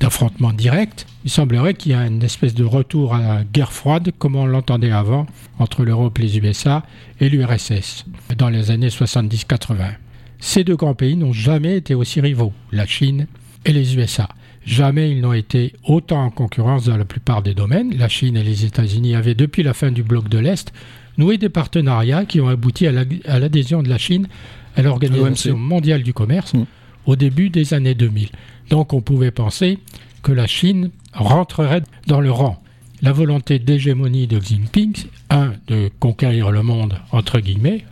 d'affrontement 0.00 0.52
direct, 0.52 1.06
il 1.24 1.30
semblerait 1.30 1.74
qu'il 1.74 1.92
y 1.92 1.94
a 1.94 2.06
une 2.06 2.22
espèce 2.22 2.54
de 2.54 2.64
retour 2.64 3.14
à 3.14 3.20
la 3.20 3.44
guerre 3.44 3.72
froide, 3.72 4.12
comme 4.18 4.36
on 4.36 4.46
l'entendait 4.46 4.92
avant, 4.92 5.26
entre 5.58 5.84
l'Europe, 5.84 6.18
les 6.18 6.38
USA 6.38 6.84
et 7.20 7.28
l'URSS, 7.28 8.04
dans 8.36 8.48
les 8.48 8.70
années 8.70 8.88
70-80. 8.88 9.94
Ces 10.38 10.62
deux 10.62 10.76
grands 10.76 10.94
pays 10.94 11.16
n'ont 11.16 11.32
jamais 11.32 11.76
été 11.76 11.94
aussi 11.94 12.20
rivaux, 12.20 12.52
la 12.70 12.86
Chine 12.86 13.26
et 13.64 13.72
les 13.72 13.96
USA. 13.96 14.28
Jamais 14.64 15.10
ils 15.10 15.20
n'ont 15.20 15.32
été 15.32 15.72
autant 15.84 16.24
en 16.24 16.30
concurrence 16.30 16.84
dans 16.84 16.96
la 16.96 17.04
plupart 17.04 17.42
des 17.42 17.54
domaines. 17.54 17.96
La 17.96 18.08
Chine 18.08 18.36
et 18.36 18.44
les 18.44 18.64
États-Unis 18.64 19.16
avaient, 19.16 19.34
depuis 19.34 19.62
la 19.62 19.74
fin 19.74 19.90
du 19.90 20.02
bloc 20.02 20.28
de 20.28 20.38
l'Est, 20.38 20.72
noué 21.18 21.36
des 21.36 21.48
partenariats 21.48 22.24
qui 22.24 22.40
ont 22.40 22.48
abouti 22.48 22.86
à 22.86 22.92
l'adhésion 23.38 23.82
de 23.82 23.88
la 23.88 23.98
Chine 23.98 24.28
à 24.76 24.82
l'Organisation 24.82 25.56
mondiale 25.56 26.02
du 26.02 26.14
commerce 26.14 26.54
mm. 26.54 26.64
au 27.06 27.16
début 27.16 27.50
des 27.50 27.74
années 27.74 27.94
2000. 27.94 28.28
Donc 28.70 28.92
on 28.92 29.00
pouvait 29.00 29.32
penser 29.32 29.78
que 30.22 30.32
la 30.32 30.46
Chine 30.46 30.90
rentrerait 31.12 31.82
dans 32.06 32.20
le 32.20 32.30
rang. 32.30 32.62
La 33.02 33.12
volonté 33.12 33.58
d'hégémonie 33.58 34.26
de 34.26 34.38
Xi 34.38 34.56
Jinping, 34.56 34.94
un, 35.30 35.52
de 35.68 35.90
conquérir 36.00 36.50
le 36.50 36.62
monde, 36.62 36.98
entre 37.12 37.38
guillemets, 37.40 37.84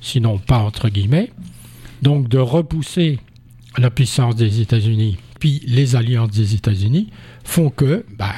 sinon 0.00 0.38
pas 0.38 0.58
entre 0.58 0.88
guillemets, 0.88 1.30
donc 2.02 2.28
de 2.28 2.38
repousser 2.38 3.18
la 3.76 3.90
puissance 3.90 4.36
des 4.36 4.60
États-Unis, 4.60 5.18
puis 5.38 5.62
les 5.66 5.96
alliances 5.96 6.30
des 6.30 6.54
États-Unis, 6.54 7.10
font 7.44 7.70
que 7.70 8.06
bah, 8.16 8.32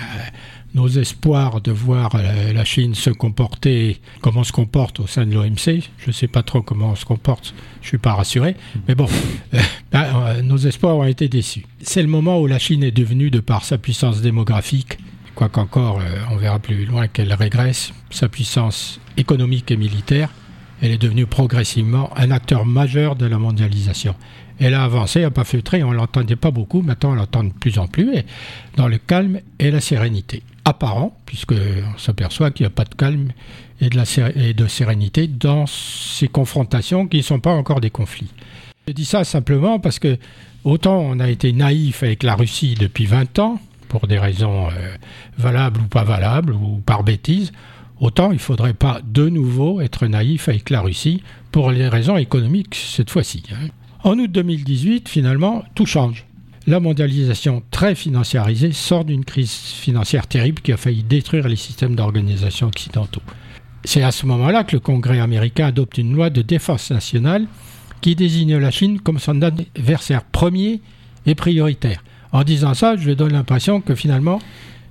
nos 0.77 0.89
espoirs 0.89 1.63
de 1.63 1.73
voir 1.73 2.15
euh, 2.15 2.53
la 2.53 2.65
Chine 2.65 2.95
se 2.95 3.09
comporter 3.09 3.99
comme 4.21 4.37
on 4.37 4.45
se 4.45 4.53
comporte 4.53 5.01
au 5.01 5.07
sein 5.07 5.25
de 5.25 5.33
l'OMC, 5.33 5.83
je 5.99 6.07
ne 6.07 6.13
sais 6.13 6.29
pas 6.29 6.43
trop 6.43 6.61
comment 6.61 6.91
on 6.91 6.95
se 6.95 7.07
comporte, 7.07 7.55
je 7.81 7.87
ne 7.87 7.89
suis 7.89 7.99
pas 7.99 8.13
rassuré, 8.13 8.57
mais 8.87 8.95
bon, 8.95 9.07
euh, 9.55 9.59
ben, 9.91 10.05
euh, 10.05 10.43
nos 10.43 10.59
espoirs 10.59 10.97
ont 10.97 11.05
été 11.05 11.29
déçus. 11.29 11.65
C'est 11.81 12.03
le 12.03 12.09
moment 12.09 12.39
où 12.41 12.47
la 12.47 12.59
Chine 12.59 12.85
est 12.85 12.91
devenue, 12.91 13.31
de 13.31 13.41
par 13.41 13.65
sa 13.65 13.79
puissance 13.79 14.21
démographique, 14.21 14.99
quoiqu'encore 15.35 16.01
on 16.31 16.37
verra 16.37 16.59
plus 16.59 16.85
loin 16.85 17.09
qu'elle 17.09 17.33
régresse, 17.33 17.93
sa 18.11 18.29
puissance 18.29 19.01
économique 19.17 19.71
et 19.71 19.77
militaire, 19.79 20.29
elle 20.83 20.91
est 20.91 21.01
devenue 21.01 21.27
progressivement 21.27 22.11
un 22.19 22.31
acteur 22.31 22.67
majeur 22.67 23.17
de 23.17 23.25
la 23.25 23.39
mondialisation. 23.39 24.15
Elle 24.59 24.75
a 24.75 24.85
avancé, 24.85 25.23
n'a 25.23 25.31
pas 25.31 25.45
feutré, 25.45 25.83
on 25.83 25.93
ne 25.93 25.97
l'entendait 25.97 26.37
pas 26.37 26.51
beaucoup, 26.51 26.83
maintenant 26.83 27.13
on 27.13 27.15
l'entend 27.15 27.45
de 27.45 27.53
plus 27.53 27.79
en 27.79 27.87
plus, 27.87 28.11
dans 28.77 28.89
le 28.89 28.99
calme 28.99 29.41
et 29.59 29.71
la 29.71 29.81
sérénité. 29.81 30.43
Apparent, 30.69 31.17
puisqu'on 31.27 31.97
s'aperçoit 31.97 32.51
qu'il 32.51 32.65
n'y 32.65 32.67
a 32.67 32.71
pas 32.71 32.83
de 32.83 32.97
calme 32.97 33.29
et 33.81 33.89
de, 33.89 34.67
sérénité 34.67 35.29
dans 35.29 35.65
ces 35.67 36.27
confrontations 36.27 37.07
qui 37.07 37.19
ne 37.19 37.23
sont 37.23 37.39
pas 37.39 37.53
encore 37.53 37.81
des 37.81 37.91
conflits. 37.91 38.33
Je 38.89 38.93
dis 38.93 39.05
ça 39.05 39.23
simplement 39.23 39.79
parce 39.79 40.01
que 40.01 40.19
autant 40.65 40.99
on 40.99 41.21
a 41.21 41.29
été 41.29 41.53
naïf 41.53 42.03
avec 42.03 42.25
la 42.25 42.35
Russie 42.35 42.75
depuis 42.75 43.07
20 43.07 43.39
ans, 43.39 43.61
pour 43.89 44.09
des 44.09 44.19
raisons 44.19 44.67
euh, 44.67 44.97
valables 45.39 45.81
ou 45.83 45.87
pas 45.87 46.03
valables, 46.03 46.53
ou 46.53 46.83
par 46.85 47.05
bêtise, 47.05 47.53
autant 48.01 48.33
il 48.33 48.35
ne 48.35 48.41
faudrait 48.41 48.75
pas 48.75 49.01
de 49.05 49.29
nouveau 49.29 49.81
être 49.81 50.09
naïf 50.09 50.49
avec 50.49 50.71
la 50.71 50.81
Russie 50.81 51.23
pour 51.53 51.71
les 51.71 51.89
raisons 51.89 52.17
économiques 52.17 52.75
cette 52.75 53.11
fois-ci. 53.11 53.45
Hein. 53.53 53.69
En 54.03 54.19
août 54.19 54.33
2018, 54.33 55.09
finalement, 55.09 55.65
tout 55.77 55.87
change. 55.87 56.26
La 56.69 56.81
mondialisation 56.81 57.63
très 57.71 57.95
financiarisée 57.95 58.73
sort 58.73 59.05
d'une 59.05 59.25
crise 59.25 59.53
financière 59.53 60.27
terrible 60.27 60.61
qui 60.61 60.73
a 60.73 60.77
failli 60.77 61.05
détruire 61.05 61.47
les 61.47 61.55
systèmes 61.55 61.95
d'organisation 61.95 62.67
occidentaux. 62.67 63.23
C'est 63.85 64.03
à 64.03 64.11
ce 64.11 64.27
moment-là 64.27 64.65
que 64.65 64.75
le 64.75 64.81
Congrès 64.81 65.21
américain 65.21 65.69
adopte 65.69 65.99
une 65.99 66.13
loi 66.13 66.29
de 66.29 66.43
défense 66.43 66.91
nationale 66.91 67.47
qui 68.01 68.17
désigne 68.17 68.57
la 68.57 68.73
Chine 68.73 68.99
comme 68.99 69.21
son 69.21 69.43
adversaire 69.43 70.25
premier 70.25 70.81
et 71.25 71.37
prioritaire. 71.37 72.03
En 72.33 72.43
disant 72.43 72.75
ça, 72.75 72.97
je 72.97 73.13
donne 73.13 73.33
l'impression 73.33 73.81
que 73.81 73.95
finalement, 73.95 74.41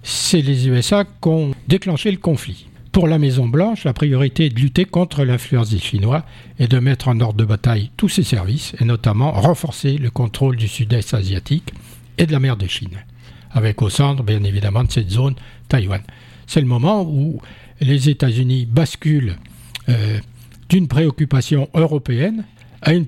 c'est 0.02 0.42
les 0.42 0.70
USA 0.70 1.04
qui 1.04 1.28
ont 1.28 1.52
déclenché 1.68 2.10
le 2.10 2.18
conflit. 2.18 2.68
Pour 2.96 3.10
la 3.10 3.20
Maison-Blanche, 3.20 3.84
la 3.84 3.92
priorité 3.92 4.46
est 4.46 4.52
de 4.52 4.60
lutter 4.62 4.86
contre 4.86 5.26
l'influence 5.26 5.70
des 5.70 5.80
Chinois 5.80 6.24
et 6.60 6.68
de 6.70 6.80
mettre 6.80 7.10
en 7.10 7.20
ordre 7.20 7.38
de 7.38 7.44
bataille 7.44 7.92
tous 7.98 8.08
ses 8.08 8.24
services, 8.24 8.74
et 8.80 8.86
notamment 8.86 9.34
renforcer 9.34 9.98
le 9.98 10.10
contrôle 10.10 10.56
du 10.56 10.70
sud-est 10.70 11.14
asiatique 11.14 11.74
et 12.18 12.26
de 12.26 12.32
la 12.32 12.40
mer 12.40 12.56
de 12.56 12.68
Chine, 12.68 13.04
avec 13.52 13.82
au 13.82 13.90
centre, 13.90 14.24
bien 14.24 14.42
évidemment, 14.46 14.86
de 14.86 14.92
cette 14.94 15.10
zone, 15.10 15.36
Taïwan. 15.68 16.04
C'est 16.48 16.62
le 16.62 16.68
moment 16.68 17.02
où 17.02 17.42
les 17.82 18.08
États-Unis 18.08 18.66
basculent 18.66 19.36
euh, 19.90 20.18
d'une 20.70 20.88
préoccupation 20.88 21.68
européenne 21.74 22.46
à 22.82 22.94
une 22.94 23.08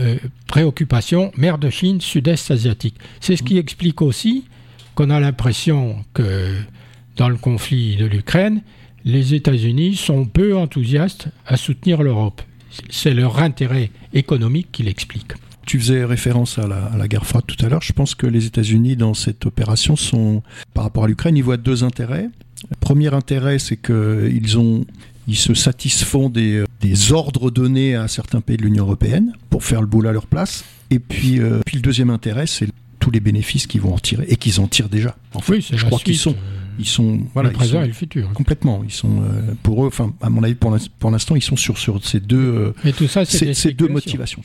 euh, 0.00 0.16
préoccupation 0.46 1.30
mer 1.36 1.58
de 1.58 1.68
Chine, 1.68 2.00
sud-est 2.00 2.50
asiatique. 2.50 2.96
C'est 3.20 3.36
ce 3.36 3.42
qui 3.42 3.58
explique 3.58 4.00
aussi 4.00 4.46
qu'on 4.94 5.10
a 5.10 5.20
l'impression 5.20 6.06
que 6.14 6.56
dans 7.18 7.28
le 7.28 7.36
conflit 7.36 7.96
de 7.96 8.06
l'Ukraine, 8.06 8.62
les 9.06 9.34
États-Unis 9.34 9.94
sont 9.94 10.24
peu 10.26 10.56
enthousiastes 10.56 11.28
à 11.46 11.56
soutenir 11.56 12.02
l'Europe. 12.02 12.42
C'est 12.90 13.14
leur 13.14 13.38
intérêt 13.38 13.90
économique 14.12 14.68
qui 14.72 14.82
l'explique. 14.82 15.32
Tu 15.64 15.78
faisais 15.78 16.04
référence 16.04 16.58
à 16.58 16.66
la, 16.66 17.08
guerre 17.08 17.24
froide 17.24 17.44
tout 17.46 17.64
à 17.64 17.68
l'heure. 17.68 17.82
Je 17.82 17.92
pense 17.92 18.14
que 18.14 18.26
les 18.26 18.46
États-Unis, 18.46 18.96
dans 18.96 19.14
cette 19.14 19.46
opération, 19.46 19.96
sont, 19.96 20.42
par 20.74 20.84
rapport 20.84 21.04
à 21.04 21.08
l'Ukraine, 21.08 21.36
ils 21.36 21.42
voient 21.42 21.56
deux 21.56 21.84
intérêts. 21.84 22.28
Le 22.68 22.76
premier 22.80 23.14
intérêt, 23.14 23.58
c'est 23.58 23.76
qu'ils 23.76 24.58
ont 24.58 24.84
ils 25.28 25.36
se 25.36 25.54
satisfont 25.54 26.28
des, 26.28 26.62
des, 26.80 27.10
ordres 27.10 27.50
donnés 27.50 27.96
à 27.96 28.06
certains 28.06 28.40
pays 28.40 28.56
de 28.56 28.62
l'Union 28.62 28.84
européenne 28.84 29.32
pour 29.50 29.64
faire 29.64 29.80
le 29.80 29.88
boulot 29.88 30.08
à 30.08 30.12
leur 30.12 30.28
place. 30.28 30.64
Et 30.90 31.00
puis, 31.00 31.40
euh, 31.40 31.60
puis 31.66 31.76
le 31.76 31.82
deuxième 31.82 32.10
intérêt, 32.10 32.46
c'est 32.46 32.68
tous 33.00 33.10
les 33.10 33.18
bénéfices 33.18 33.66
qu'ils 33.66 33.80
vont 33.80 33.94
en 33.94 33.98
tirer 33.98 34.24
et 34.28 34.36
qu'ils 34.36 34.60
en 34.60 34.68
tirent 34.68 34.88
déjà. 34.88 35.16
En 35.34 35.40
fait, 35.40 35.54
oui, 35.54 35.66
je 35.68 35.84
crois 35.84 35.98
qu'ils 35.98 36.16
sont, 36.16 36.36
ils 36.78 36.86
sont 36.86 37.20
voilà, 37.34 37.50
le 37.50 37.54
présent 37.54 37.82
et 37.82 37.86
le 37.86 37.92
futur. 37.92 38.32
Complètement. 38.32 38.82
Ils 38.84 38.92
sont 38.92 39.22
euh, 39.22 39.54
pour 39.62 39.84
eux, 39.84 39.88
enfin 39.88 40.12
à 40.20 40.30
mon 40.30 40.42
avis 40.42 40.54
pour 40.54 41.10
l'instant, 41.10 41.36
ils 41.36 41.42
sont 41.42 41.56
sur 41.56 41.78
sur 41.78 42.04
ces 42.04 42.20
deux. 42.20 42.36
Euh, 42.36 42.74
Mais 42.84 42.92
tout 42.92 43.08
ça, 43.08 43.24
c'est 43.24 43.54
ces 43.54 43.72
deux 43.72 43.88
motivations. 43.88 44.42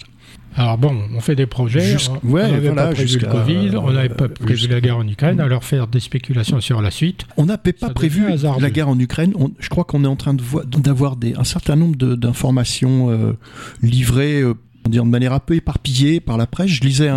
Alors 0.55 0.77
bon, 0.77 0.97
on 1.15 1.21
fait 1.21 1.35
des 1.35 1.45
projets. 1.45 1.95
on 2.23 2.33
n'avait 2.33 2.73
pas 2.73 2.91
prévu 2.91 3.19
le 3.19 3.27
Covid, 3.27 3.75
on 3.77 3.91
n'avait 3.91 4.09
pas 4.09 4.27
prévu 4.27 4.67
la 4.67 4.81
guerre 4.81 4.97
en 4.97 5.07
Ukraine. 5.07 5.39
Alors 5.39 5.63
faire 5.63 5.87
des 5.87 5.99
spéculations 5.99 6.59
sur 6.59 6.81
la 6.81 6.91
suite. 6.91 7.25
On 7.37 7.45
n'avait 7.45 7.73
pas 7.73 7.89
prévu 7.89 8.23
la 8.59 8.69
guerre 8.69 8.89
en 8.89 8.99
Ukraine. 8.99 9.33
je 9.59 9.69
crois 9.69 9.83
qu'on 9.83 10.03
est 10.03 10.07
en 10.07 10.15
train 10.15 10.35
d'avoir 10.77 11.15
un 11.37 11.43
certain 11.43 11.75
nombre 11.75 11.95
d'informations 11.95 13.09
euh, 13.09 13.33
livrées. 13.81 14.43
Dire 14.89 15.05
de 15.05 15.09
manière 15.09 15.33
un 15.33 15.39
peu 15.39 15.55
éparpillée 15.55 16.19
par 16.19 16.37
la 16.37 16.47
presse. 16.47 16.69
Je 16.69 16.81
lisais 16.81 17.09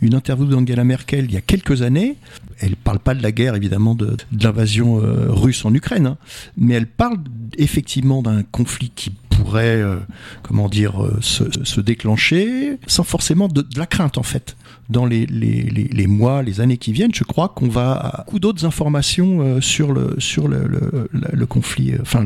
une 0.00 0.14
interview 0.14 0.46
d'Angela 0.46 0.84
Merkel 0.84 1.24
il 1.24 1.32
y 1.32 1.36
a 1.36 1.40
quelques 1.40 1.82
années. 1.82 2.16
Elle 2.60 2.76
parle 2.76 2.98
pas 2.98 3.14
de 3.14 3.22
la 3.22 3.32
guerre, 3.32 3.54
évidemment, 3.54 3.94
de, 3.94 4.16
l'invasion 4.40 5.00
euh, 5.02 5.26
russe 5.28 5.64
en 5.64 5.72
Ukraine, 5.72 6.06
hein. 6.06 6.18
mais 6.56 6.74
elle 6.74 6.88
parle 6.88 7.18
effectivement 7.56 8.20
d'un 8.20 8.42
conflit 8.42 8.90
qui 8.94 9.12
pourrait, 9.30 9.80
euh, 9.80 9.96
comment 10.42 10.68
dire, 10.68 11.02
euh, 11.02 11.18
se, 11.20 11.80
déclencher 11.80 12.78
sans 12.86 13.04
forcément 13.04 13.48
de, 13.48 13.64
la 13.76 13.86
crainte 13.86 14.18
en 14.18 14.22
fait. 14.22 14.56
Dans 14.88 15.04
les, 15.04 15.26
les, 15.26 15.62
les, 15.64 16.06
mois, 16.06 16.42
les 16.42 16.60
années 16.62 16.78
qui 16.78 16.92
viennent, 16.92 17.14
je 17.14 17.24
crois 17.24 17.48
qu'on 17.48 17.68
va 17.68 17.92
avoir 17.92 18.24
beaucoup 18.24 18.38
d'autres 18.38 18.64
informations 18.64 19.40
euh, 19.40 19.60
sur 19.60 19.92
le 19.92 20.16
sur 20.18 20.48
le, 20.48 20.66
le, 21.12 21.46
conflit, 21.46 21.92
enfin 22.00 22.24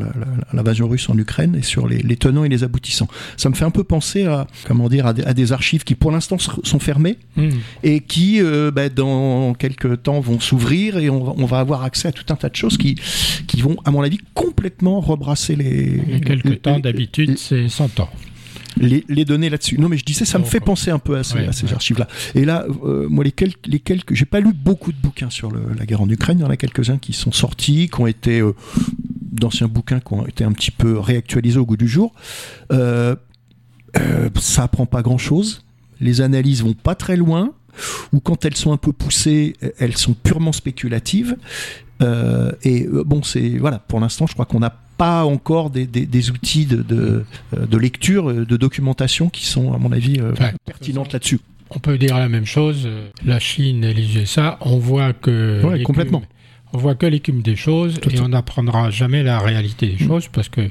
l'invasion 0.52 0.88
russe 0.88 1.09
en 1.09 1.19
Ukraine 1.19 1.57
et 1.57 1.62
sur 1.62 1.88
les, 1.88 2.16
tenants 2.16 2.45
et 2.45 2.49
les 2.49 2.62
aboutissants. 2.62 3.09
Ça 3.37 3.49
me 3.49 3.54
fait 3.54 3.64
un 3.64 3.71
peu 3.71 3.83
penser 3.85 4.26
à 4.26 4.47
comment 4.66 4.88
dire 4.88 5.07
à 5.07 5.12
des, 5.12 5.52
archives 5.52 5.83
qui 5.83 5.97
pour 5.97 6.12
l'instant 6.12 6.38
sont 6.38 6.78
fermées 6.78 7.19
hmm. 7.37 7.50
et 7.83 8.00
qui 8.00 8.40
bah, 8.73 8.88
dans 8.88 9.54
quelques 9.54 10.04
temps 10.04 10.21
vont 10.21 10.38
s'ouvrir 10.38 10.99
et 10.99 11.11
on 11.11 11.47
va, 11.47 11.59
avoir 11.59 11.83
accès 11.83 12.09
à 12.09 12.12
tout 12.12 12.33
un 12.33 12.37
tas 12.37 12.49
de 12.49 12.57
choses 12.57 12.78
qui 12.78 12.97
qui 13.47 13.61
vont 13.61 13.76
à 13.85 13.90
mon 13.90 14.02
avis 14.02 14.19
complètement 14.35 15.00
rebrasser 15.00 15.57
les. 15.57 16.00
Et 16.11 16.21
quelques 16.21 16.62
temps 16.62 16.78
d'habitude 16.78 17.38
c'est 17.38 17.69
100 17.69 18.00
ans. 18.00 18.09
Les, 18.78 19.24
données 19.24 19.50
là-dessus. 19.50 19.78
Non, 19.78 19.88
mais 19.88 19.98
je 19.98 20.04
disais, 20.04 20.24
ça 20.24 20.38
me 20.38 20.44
fait 20.44 20.60
penser 20.60 20.90
un 20.90 20.98
peu 20.98 21.16
à 21.16 21.22
ces, 21.24 21.72
archives-là. 21.72 22.08
Et 22.34 22.44
là, 22.44 22.66
euh, 22.84 23.08
moi, 23.08 23.24
les 23.24 23.32
quelques, 23.32 23.66
les 23.66 23.80
quelques, 23.80 24.14
j'ai 24.14 24.24
pas 24.24 24.40
lu 24.40 24.52
beaucoup 24.52 24.92
de 24.92 24.96
bouquins 24.96 25.30
sur 25.30 25.52
la 25.52 25.86
guerre 25.86 26.00
en 26.00 26.08
Ukraine. 26.08 26.38
Il 26.38 26.42
y 26.42 26.44
en 26.44 26.50
a 26.50 26.56
quelques-uns 26.56 26.98
qui 26.98 27.12
sont 27.12 27.32
sortis, 27.32 27.88
qui 27.88 28.00
ont 28.00 28.06
été 28.06 28.40
euh, 28.40 28.54
d'anciens 29.20 29.68
bouquins 29.68 30.00
qui 30.00 30.12
ont 30.12 30.26
été 30.26 30.44
un 30.44 30.52
petit 30.52 30.70
peu 30.70 30.98
réactualisés 30.98 31.58
au 31.58 31.66
goût 31.66 31.76
du 31.76 31.88
jour. 31.88 32.14
Euh, 32.72 33.14
ça 34.40 34.64
apprend 34.64 34.86
pas 34.86 35.02
grand-chose. 35.02 35.64
Les 36.00 36.20
analyses 36.20 36.62
vont 36.62 36.74
pas 36.74 36.94
très 36.94 37.16
loin 37.16 37.52
ou 38.12 38.20
quand 38.20 38.44
elles 38.44 38.56
sont 38.56 38.72
un 38.72 38.76
peu 38.76 38.92
poussées, 38.92 39.54
elles 39.78 39.96
sont 39.96 40.14
purement 40.14 40.52
spéculatives. 40.52 41.36
et 42.00 42.86
bon, 42.86 43.22
c'est 43.22 43.50
voilà. 43.58 43.78
Pour 43.78 44.00
l'instant, 44.00 44.26
je 44.26 44.34
crois 44.34 44.44
qu'on 44.44 44.62
a 44.62 44.74
pas 45.02 45.25
encore 45.25 45.71
des, 45.71 46.30
outils 46.30 46.64
de, 46.64 46.80
de, 46.80 47.76
lecture, 47.76 48.32
de 48.32 48.56
documentation 48.56 49.30
qui 49.30 49.47
sont, 49.47 49.73
à 49.73 49.78
mon 49.78 49.90
avis, 49.90 50.21
euh, 50.21 50.32
pertinentes 50.64 51.12
là-dessus. 51.12 51.40
On 51.71 51.80
peut 51.80 51.99
dire 51.99 52.16
la 52.18 52.28
même 52.28 52.47
chose. 52.47 52.88
La 53.25 53.40
Chine 53.40 53.82
et 53.82 53.94
les 53.94 54.16
USA, 54.16 54.59
on 54.61 54.78
voit 54.78 55.12
que 55.12 55.82
complètement. 55.82 56.23
On 56.73 56.78
voit 56.78 56.94
que 56.94 57.06
l'écume 57.06 57.42
des 57.42 57.56
choses 57.56 57.99
et 58.12 58.21
on 58.21 58.28
n'apprendra 58.28 58.90
jamais 58.90 59.25
la 59.25 59.40
réalité 59.40 59.88
des 59.88 60.04
mm. 60.04 60.06
choses 60.06 60.28
parce 60.28 60.49
que 60.49 60.71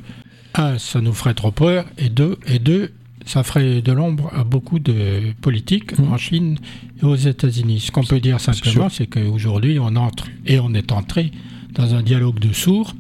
un, 0.55 0.77
ça 0.77 1.01
nous 1.01 1.13
ferait 1.13 1.33
trop 1.33 1.51
peur 1.51 1.85
et 1.97 2.07
deux, 2.07 2.37
et 2.47 2.59
deux, 2.59 2.93
ça 3.25 3.43
ferait 3.43 3.81
de 3.81 3.91
l'ombre 3.91 4.31
à 4.33 4.45
beaucoup 4.45 4.79
de 4.79 5.33
politiques 5.41 5.99
mm. 5.99 6.13
en 6.13 6.17
Chine 6.17 6.57
et 7.01 7.05
aux 7.05 7.15
États-Unis. 7.15 7.81
Ce 7.81 7.91
qu'on 7.91 8.05
peut 8.05 8.21
dire 8.21 8.39
simplement, 8.39 8.87
c'est 8.87 9.07
qu'aujourd'hui, 9.07 9.77
on 9.77 9.97
entre 9.97 10.27
et 10.45 10.61
on 10.61 10.73
est 10.73 10.93
entré 10.93 11.31
dans 11.73 11.95
un 11.95 12.01
dialogue 12.01 12.39
de 12.39 12.53
sourds 12.53 12.95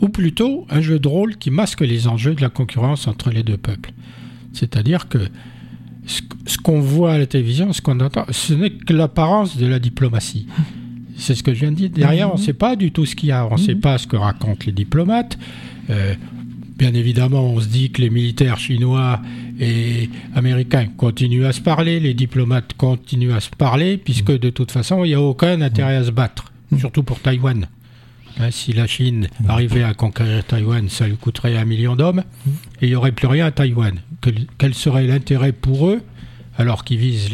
ou 0.00 0.08
plutôt 0.08 0.66
un 0.70 0.80
jeu 0.80 0.98
de 0.98 1.08
rôle 1.08 1.36
qui 1.36 1.50
masque 1.50 1.80
les 1.80 2.08
enjeux 2.08 2.34
de 2.34 2.42
la 2.42 2.50
concurrence 2.50 3.06
entre 3.06 3.30
les 3.30 3.42
deux 3.42 3.56
peuples. 3.56 3.92
C'est-à-dire 4.52 5.08
que 5.08 5.18
ce 6.06 6.58
qu'on 6.58 6.80
voit 6.80 7.12
à 7.12 7.18
la 7.18 7.26
télévision, 7.26 7.72
ce 7.72 7.82
qu'on 7.82 7.98
entend, 8.00 8.24
ce 8.30 8.54
n'est 8.54 8.70
que 8.70 8.92
l'apparence 8.92 9.56
de 9.56 9.66
la 9.66 9.78
diplomatie. 9.78 10.46
C'est 11.16 11.34
ce 11.34 11.42
que 11.42 11.54
je 11.54 11.60
viens 11.60 11.72
de 11.72 11.76
dire. 11.76 11.90
Derrière, 11.90 12.30
on 12.30 12.36
ne 12.36 12.42
sait 12.42 12.52
pas 12.52 12.76
du 12.76 12.92
tout 12.92 13.06
ce 13.06 13.16
qu'il 13.16 13.30
y 13.30 13.32
a. 13.32 13.46
On 13.46 13.54
ne 13.54 13.60
sait 13.60 13.74
pas 13.74 13.98
ce 13.98 14.06
que 14.06 14.16
racontent 14.16 14.64
les 14.66 14.72
diplomates. 14.72 15.38
Euh, 15.90 16.14
bien 16.76 16.92
évidemment, 16.94 17.42
on 17.42 17.60
se 17.60 17.68
dit 17.68 17.90
que 17.90 18.02
les 18.02 18.10
militaires 18.10 18.58
chinois 18.58 19.20
et 19.58 20.10
américains 20.34 20.86
continuent 20.96 21.46
à 21.46 21.52
se 21.52 21.62
parler, 21.62 22.00
les 22.00 22.14
diplomates 22.14 22.74
continuent 22.76 23.32
à 23.32 23.40
se 23.40 23.50
parler, 23.50 23.96
puisque 23.96 24.38
de 24.38 24.50
toute 24.50 24.70
façon, 24.70 25.04
il 25.04 25.08
n'y 25.08 25.14
a 25.14 25.20
aucun 25.20 25.60
intérêt 25.62 25.96
à 25.96 26.04
se 26.04 26.10
battre, 26.10 26.52
surtout 26.78 27.02
pour 27.02 27.18
Taïwan. 27.18 27.66
Hein, 28.38 28.50
si 28.50 28.72
la 28.72 28.86
Chine 28.86 29.28
arrivait 29.48 29.82
à 29.82 29.94
conquérir 29.94 30.44
Taïwan, 30.44 30.88
ça 30.88 31.06
lui 31.06 31.16
coûterait 31.16 31.56
un 31.56 31.64
million 31.64 31.96
d'hommes 31.96 32.22
et 32.80 32.86
il 32.86 32.88
n'y 32.90 32.94
aurait 32.94 33.12
plus 33.12 33.26
rien 33.26 33.46
à 33.46 33.50
Taïwan. 33.50 33.98
quel 34.58 34.74
serait 34.74 35.06
l'intérêt 35.06 35.52
pour 35.52 35.88
eux, 35.88 36.02
alors 36.58 36.84
qu'ils 36.84 36.98
visent, 36.98 37.30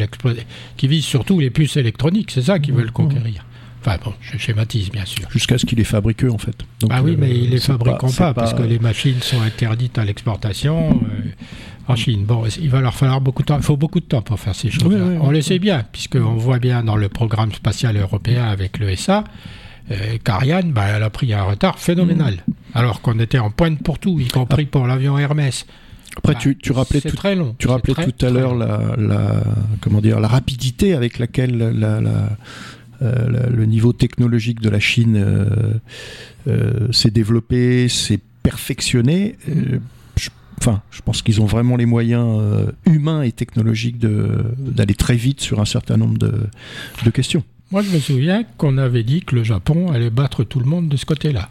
visent 0.82 1.04
surtout 1.04 1.40
les 1.40 1.50
puces 1.50 1.76
électroniques 1.76 2.30
C'est 2.30 2.42
ça 2.42 2.58
qu'ils 2.58 2.74
veulent 2.74 2.92
conquérir. 2.92 3.44
Enfin 3.80 3.96
bon, 4.04 4.14
je 4.20 4.38
schématise 4.38 4.92
bien 4.92 5.04
sûr. 5.04 5.28
Jusqu'à 5.30 5.58
ce 5.58 5.66
qu'ils 5.66 5.78
les 5.78 5.84
fabriquent 5.84 6.24
en 6.30 6.38
fait. 6.38 6.56
ah 6.88 7.02
oui, 7.02 7.16
mais 7.18 7.36
ils 7.36 7.50
les 7.50 7.58
fabriquent 7.58 8.16
pas, 8.16 8.32
parce 8.32 8.54
que 8.54 8.62
les 8.62 8.78
machines 8.78 9.20
sont 9.20 9.40
interdites 9.40 9.98
à 9.98 10.04
l'exportation 10.04 11.02
euh, 11.02 11.30
en 11.88 11.96
Chine. 11.96 12.24
Bon, 12.24 12.44
il 12.60 12.70
va 12.70 12.80
leur 12.80 12.94
falloir 12.94 13.20
beaucoup 13.20 13.42
de 13.42 13.48
temps. 13.48 13.56
Il 13.56 13.64
faut 13.64 13.76
beaucoup 13.76 13.98
de 13.98 14.04
temps 14.04 14.22
pour 14.22 14.38
faire 14.38 14.54
ces 14.54 14.70
choses-là. 14.70 15.18
On 15.20 15.32
le 15.32 15.42
sait 15.42 15.58
bien, 15.58 15.84
puisqu'on 15.90 16.36
voit 16.36 16.60
bien 16.60 16.84
dans 16.84 16.94
le 16.94 17.08
programme 17.08 17.52
spatial 17.52 17.96
européen 17.96 18.44
avec 18.44 18.78
l'ESA 18.78 19.24
euh, 19.90 20.16
qu'Ariane, 20.22 20.72
bah, 20.72 20.84
elle 20.94 21.02
a 21.02 21.10
pris 21.10 21.32
un 21.34 21.42
retard 21.42 21.78
phénoménal. 21.78 22.34
Mm. 22.46 22.52
Alors 22.74 23.00
qu'on 23.00 23.18
était 23.18 23.38
en 23.38 23.50
pointe 23.50 23.82
pour 23.82 23.98
tout, 23.98 24.18
y 24.20 24.28
compris 24.28 24.66
pour 24.66 24.86
l'avion 24.86 25.18
Hermès. 25.18 25.66
Après, 26.16 26.34
Bah, 26.34 26.38
tu, 26.40 26.56
tu 26.56 26.72
rappelais 26.72 27.00
tout, 27.00 27.16
très 27.16 27.34
long. 27.34 27.54
tu 27.58 27.66
C'est 27.66 27.72
rappelais 27.72 27.94
très, 27.94 28.10
tout 28.12 28.26
à 28.26 28.30
l'heure 28.30 28.54
la, 28.54 28.94
la, 28.98 29.42
comment 29.80 30.00
dire, 30.00 30.20
la 30.20 30.28
rapidité 30.28 30.94
avec 30.94 31.18
laquelle 31.18 31.56
la, 31.56 32.00
la- 32.00 32.28
euh, 33.02 33.48
le 33.50 33.66
niveau 33.66 33.92
technologique 33.92 34.60
de 34.60 34.68
la 34.70 34.78
Chine 34.78 35.16
euh, 35.16 35.74
euh, 36.46 36.92
s'est 36.92 37.10
développé, 37.10 37.88
s'est 37.88 38.20
perfectionné. 38.42 39.36
Je, 40.16 40.28
enfin, 40.60 40.82
je 40.92 41.00
pense 41.00 41.20
qu'ils 41.22 41.40
ont 41.40 41.46
vraiment 41.46 41.76
les 41.76 41.86
moyens 41.86 42.40
humains 42.86 43.22
et 43.22 43.32
technologiques 43.32 43.98
d'aller 43.98 44.94
très 44.94 45.16
vite 45.16 45.40
sur 45.40 45.60
un 45.60 45.64
certain 45.64 45.96
nombre 45.96 46.18
de, 46.18 46.46
de 47.04 47.10
questions. 47.10 47.42
Moi, 47.72 47.82
je 47.82 47.90
me 47.90 47.98
souviens 47.98 48.44
qu'on 48.58 48.78
avait 48.78 49.02
dit 49.02 49.22
que 49.22 49.34
le 49.34 49.42
Japon 49.44 49.90
allait 49.92 50.10
battre 50.10 50.44
tout 50.44 50.60
le 50.60 50.66
monde 50.66 50.88
de 50.88 50.96
ce 50.96 51.04
côté-là. 51.06 51.48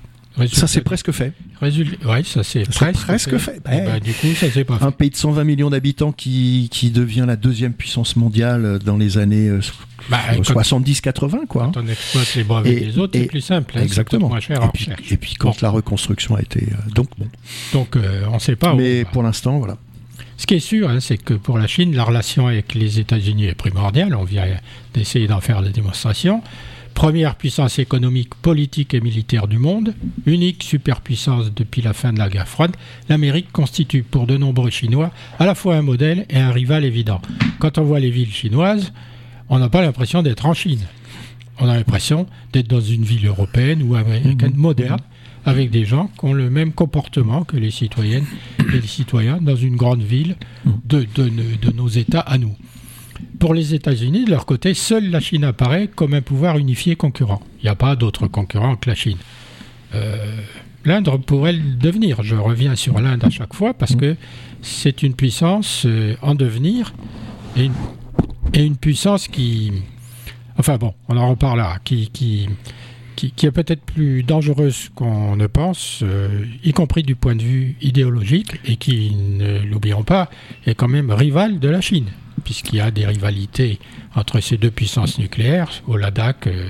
Ça, 0.54 0.66
c'est 0.66 0.82
presque 0.82 1.12
fait. 1.12 1.34
Résultat, 1.60 2.08
ouais, 2.10 2.24
ça 2.24 2.42
c'est 2.42 2.64
C'est 2.64 2.74
presque, 2.74 3.02
presque 3.02 3.38
fait. 3.38 3.60
Eh 3.70 3.82
ben, 3.82 4.00
du 4.00 4.14
coup, 4.14 4.28
ça 4.34 4.50
s'est 4.50 4.64
pas 4.64 4.78
fait. 4.78 4.86
Un 4.86 4.92
pays 4.92 5.10
de 5.10 5.16
120 5.18 5.44
millions 5.44 5.70
d'habitants 5.70 6.14
qui, 6.14 6.70
qui 6.72 6.90
devient 6.90 7.26
la 7.28 7.36
deuxième 7.36 7.74
puissance 7.74 8.16
mondiale 8.16 8.80
dans 8.80 8.96
les 8.96 9.18
années 9.18 9.50
euh, 9.50 9.60
Bah, 10.10 10.20
70-80, 10.42 11.48
quoi. 11.48 11.66
hein. 11.66 11.72
Quand 11.74 11.82
on 11.84 11.88
exploite 11.88 12.34
les 12.36 12.44
brevets 12.46 12.72
Et- 12.82 12.86
des 12.86 12.98
autres, 12.98 13.12
c'est 13.20 13.26
plus 13.26 13.42
simple. 13.42 13.74
hein, 13.78 13.82
Exactement. 13.82 14.30
moins 14.30 14.40
cher 14.40 14.64
et, 14.64 14.70
puis, 14.74 14.88
et 15.12 15.18
puis 15.18 15.34
quand 15.36 15.50
Bon. 15.50 15.56
la 15.62 15.70
reconstruction 15.70 16.36
a 16.36 16.42
été... 16.42 16.62
euh, 16.72 16.92
donc 16.96 17.10
bon. 17.18 17.28
Donc, 17.74 17.98
euh, 17.98 18.24
on 18.30 18.36
ne 18.36 18.40
sait 18.40 18.56
pas 18.56 18.74
où. 18.74 18.78
Mais 18.78 19.04
va. 19.04 19.10
pour 19.10 19.24
l'instant, 19.24 19.58
voilà. 19.60 19.78
Ce 20.42 20.48
qui 20.48 20.56
est 20.56 20.60
sûr, 20.60 20.90
hein, 20.90 21.00
c'est 21.00 21.20
que 21.20 21.36
pour 21.36 21.60
la 21.60 21.68
Chine, 21.68 21.96
la 21.96 22.04
relation 22.04 22.48
avec 22.48 22.74
les 22.74 23.00
États-Unis 23.00 23.46
est 23.46 23.54
primordiale. 23.54 24.16
On 24.16 24.24
vient 24.24 24.46
d'essayer 24.92 25.28
d'en 25.28 25.40
faire 25.40 25.62
la 25.62 25.70
démonstration. 25.70 26.42
Première 26.96 27.36
puissance 27.36 27.78
économique, 27.78 28.34
politique 28.42 28.96
et 28.96 29.02
militaire 29.02 29.48
du 29.48 29.60
monde, 29.60 29.94
unique 30.26 30.64
superpuissance 30.64 31.54
depuis 31.54 31.84
la 31.84 31.94
fin 31.94 32.12
de 32.12 32.18
la 32.18 32.28
guerre 32.28 32.48
froide, 32.48 32.76
l'Amérique 33.08 33.52
constitue 33.52 34.02
pour 34.02 34.26
de 34.26 34.36
nombreux 34.36 34.72
Chinois 34.72 35.12
à 35.38 35.46
la 35.46 35.54
fois 35.54 35.76
un 35.76 35.84
modèle 35.84 36.26
et 36.32 36.40
un 36.40 36.52
rival 36.52 36.86
évident. 36.86 37.22
Quand 37.60 37.78
on 37.78 37.84
voit 37.84 38.00
les 38.00 38.10
villes 38.10 38.34
chinoises, 38.34 38.94
on 39.48 39.60
n'a 39.60 39.70
pas 39.70 39.84
l'impression 39.84 40.24
d'être 40.24 40.48
en 40.48 40.56
Chine. 40.56 40.82
On 41.60 41.70
a 41.70 41.76
l'impression 41.76 42.26
d'être 42.52 42.68
dans 42.68 42.82
une 42.82 43.04
ville 43.04 43.28
européenne 43.28 43.84
ou 43.84 43.94
américaine 43.94 44.54
Mhm. 44.54 44.58
moderne, 44.60 45.02
avec 45.46 45.72
des 45.72 45.86
gens 45.86 46.10
qui 46.20 46.26
ont 46.26 46.34
le 46.34 46.50
même 46.50 46.72
comportement 46.74 47.44
que 47.44 47.58
les 47.58 47.72
citoyennes 47.72 48.26
et 48.60 48.80
les 48.80 48.88
citoyens 48.88 49.40
dans 49.42 49.56
une 49.56 49.76
grande 49.76 50.02
ville 50.04 50.36
de, 50.86 51.06
de- 51.16 51.30
de 51.30 51.72
nos 51.76 51.88
États 51.88 52.20
à 52.20 52.38
nous. 52.38 52.56
Pour 53.40 53.54
les 53.54 53.74
États-Unis, 53.74 54.26
de 54.26 54.32
leur 54.32 54.46
côté, 54.46 54.74
seule 54.74 55.10
la 55.10 55.20
Chine 55.20 55.44
apparaît 55.44 55.88
comme 55.88 56.14
un 56.14 56.22
pouvoir 56.22 56.58
unifié 56.58 56.96
concurrent. 56.96 57.42
Il 57.60 57.64
n'y 57.66 57.70
a 57.70 57.76
pas 57.76 57.96
d'autre 57.96 58.28
concurrent 58.28 58.76
que 58.76 58.90
la 58.90 58.96
Chine. 58.96 59.18
Euh, 59.96 60.42
L'Inde 60.84 61.10
pourrait 61.28 61.54
le 61.54 61.76
devenir. 61.76 62.24
Je 62.24 62.36
reviens 62.36 62.76
sur 62.76 63.00
l'Inde 63.00 63.24
à 63.24 63.30
chaque 63.30 63.54
fois 63.54 63.76
parce 63.76 63.96
que 63.96 64.16
c'est 64.64 65.04
une 65.04 65.14
puissance 65.14 65.84
euh, 65.86 66.16
en 66.24 66.34
devenir 66.34 66.94
et 67.56 67.66
une, 67.66 67.74
et 68.56 68.64
une 68.66 68.78
puissance 68.78 69.28
qui. 69.28 69.72
Enfin 70.58 70.78
bon, 70.78 70.94
on 71.08 71.18
en 71.18 71.30
reparlera. 71.30 71.78
Qui, 71.84 72.10
qui, 72.10 72.50
qui, 73.30 73.46
est 73.46 73.52
peut-être 73.52 73.82
plus 73.82 74.24
dangereuse 74.24 74.90
qu'on 74.96 75.36
ne 75.36 75.48
pense, 75.48 76.00
euh, 76.04 76.46
y 76.64 76.74
compris 76.74 77.04
du 77.04 77.16
point 77.16 77.36
de 77.36 77.44
vue 77.44 77.76
idéologique, 77.82 78.60
et 78.66 78.78
qui, 78.78 79.16
ne 79.16 79.60
l'oublions 79.60 80.04
pas, 80.04 80.30
est 80.66 80.76
quand 80.76 80.88
même 80.88 81.12
rival 81.12 81.60
de 81.60 81.70
la 81.70 81.82
Chine, 81.82 82.10
puisqu'il 82.44 82.76
y 82.78 82.82
a 82.82 82.92
des 82.92 83.06
rivalités 83.06 83.80
entre 84.16 84.40
ces 84.42 84.58
deux 84.58 84.72
puissances 84.72 85.20
nucléaires, 85.20 85.70
au 85.88 85.96
Ladakh, 85.96 86.48
euh, 86.48 86.68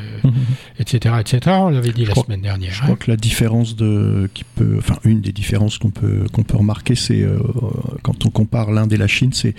etc., 0.79 1.15
etc. 1.19 1.39
On 1.59 1.69
l'avait 1.69 1.91
dit 1.91 2.05
la 2.05 2.11
crois- 2.11 2.23
semaine 2.25 2.41
dernière. 2.41 2.71
Je 2.73 2.81
hein. 2.81 2.85
crois 2.85 2.95
que 2.97 3.09
la 3.09 3.17
différence 3.17 3.75
de, 3.75 4.29
qui 4.33 4.43
peut, 4.43 4.75
enfin 4.77 4.97
une 5.03 5.21
des 5.21 5.31
différences 5.31 5.77
qu'on 5.77 5.89
peut 5.89 6.25
qu'on 6.31 6.43
peut 6.43 6.57
remarquer, 6.57 6.95
c'est 6.95 7.21
euh, 7.21 7.39
quand 8.03 8.25
on 8.25 8.29
compare 8.29 8.71
l'Inde 8.71 8.93
et 8.93 8.97
la 8.97 9.07
Chine, 9.07 9.31
c'est 9.33 9.55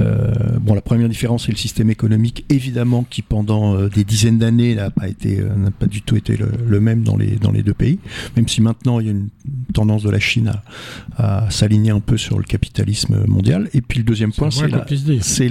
euh, 0.00 0.32
bon 0.60 0.74
la 0.74 0.80
première 0.82 1.08
différence, 1.08 1.46
c'est 1.46 1.52
le 1.52 1.58
système 1.58 1.90
économique, 1.90 2.44
évidemment, 2.50 3.04
qui 3.08 3.22
pendant 3.22 3.86
des 3.88 4.04
dizaines 4.04 4.38
d'années 4.38 4.74
n'a 4.74 4.90
pas 4.90 5.08
été, 5.08 5.36
n'a 5.38 5.70
pas 5.70 5.86
du 5.86 6.02
tout 6.02 6.16
été 6.16 6.36
le, 6.36 6.50
le 6.66 6.80
même 6.80 7.02
dans 7.02 7.16
les 7.16 7.36
dans 7.36 7.50
les 7.52 7.62
deux 7.62 7.74
pays, 7.74 7.98
même 8.36 8.48
si 8.48 8.60
maintenant 8.60 9.00
il 9.00 9.06
y 9.06 9.08
a 9.08 9.12
une 9.12 9.28
tendance 9.72 10.02
de 10.02 10.10
la 10.10 10.20
Chine 10.20 10.52
à, 11.16 11.44
à 11.46 11.50
s'aligner 11.50 11.90
un 11.92 12.00
peu 12.00 12.16
sur 12.18 12.36
le 12.38 12.44
capitalisme 12.44 13.24
mondial. 13.26 13.68
Et 13.74 13.80
puis 13.80 13.98
le 14.00 14.04
deuxième 14.04 14.32
point, 14.32 14.50
C'est 14.50 14.68
la, 14.68 14.78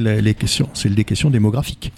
la- 0.01 0.21
les 0.21 0.33
questions, 0.33 0.69
c'est 0.73 0.93
des 0.93 1.03
questions 1.03 1.29
démographiques. 1.29 1.91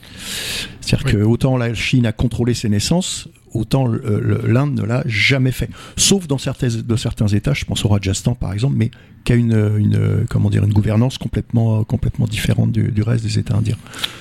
C'est-à-dire 0.82 1.06
Oui. 1.08 1.12
que 1.14 1.18
autant 1.24 1.58
la 1.58 1.74
Chine 1.74 2.06
a 2.06 2.12
contrôlé 2.12 2.54
ses 2.54 2.70
naissances, 2.70 3.28
autant 3.54 3.86
le- 3.88 4.42
l'Inde 4.48 4.80
ne 4.80 4.84
l'a 4.86 5.04
jamais 5.06 5.52
fait. 5.52 5.70
Sauf 5.96 6.28
dans 6.28 6.38
certains, 6.38 6.68
de 6.70 6.96
certains 6.96 7.28
États, 7.28 7.54
je 7.54 7.66
pense 7.66 7.86
au 7.86 7.88
Rajasthan 7.90 8.36
par 8.36 8.52
exemple, 8.54 8.76
mais 8.78 8.92
qui 9.24 9.32
a 9.34 9.36
une, 9.36 9.54
une, 9.80 10.26
comment 10.30 10.50
dire, 10.50 10.64
une 10.66 10.74
gouvernance 10.74 11.18
complètement, 11.18 11.84
complètement 11.86 12.26
différente 12.28 12.72
du, 12.72 12.92
du 12.92 13.02
reste 13.04 13.24
des 13.24 13.40
États 13.40 13.56
indiens. 13.56 13.78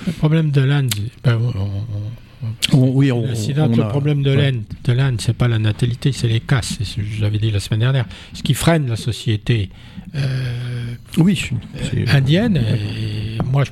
Le 0.07 0.13
problème 0.13 0.51
de 0.51 0.61
l'Inde, 0.61 0.93
ben, 1.23 1.39
on- 2.73 2.89
oui, 2.91 3.11
on, 3.11 3.21
le 3.23 3.81
a- 3.81 3.85
problème 3.87 4.21
de 4.21 4.29
ouais. 4.35 4.51
l'Inde, 4.51 4.63
de 4.83 4.91
l'Inde, 4.93 5.21
c'est 5.21 5.35
pas 5.35 5.47
la 5.47 5.59
natalité, 5.59 6.11
c'est 6.11 6.27
les 6.27 6.39
castes. 6.41 6.75
C'est 6.77 6.83
ce 6.85 6.95
que 6.97 7.01
j'avais 7.19 7.37
dit 7.39 7.51
la 7.51 7.59
semaine 7.59 7.79
dernière. 7.81 8.05
Ce 8.33 8.43
qui 8.43 8.53
freine 8.53 8.87
la 8.87 8.95
société 8.97 9.69
euh, 10.15 10.93
Oui, 11.17 11.41
c'est- 11.89 12.09
indienne. 12.09 12.61
Moi, 13.53 13.63
je, 13.63 13.71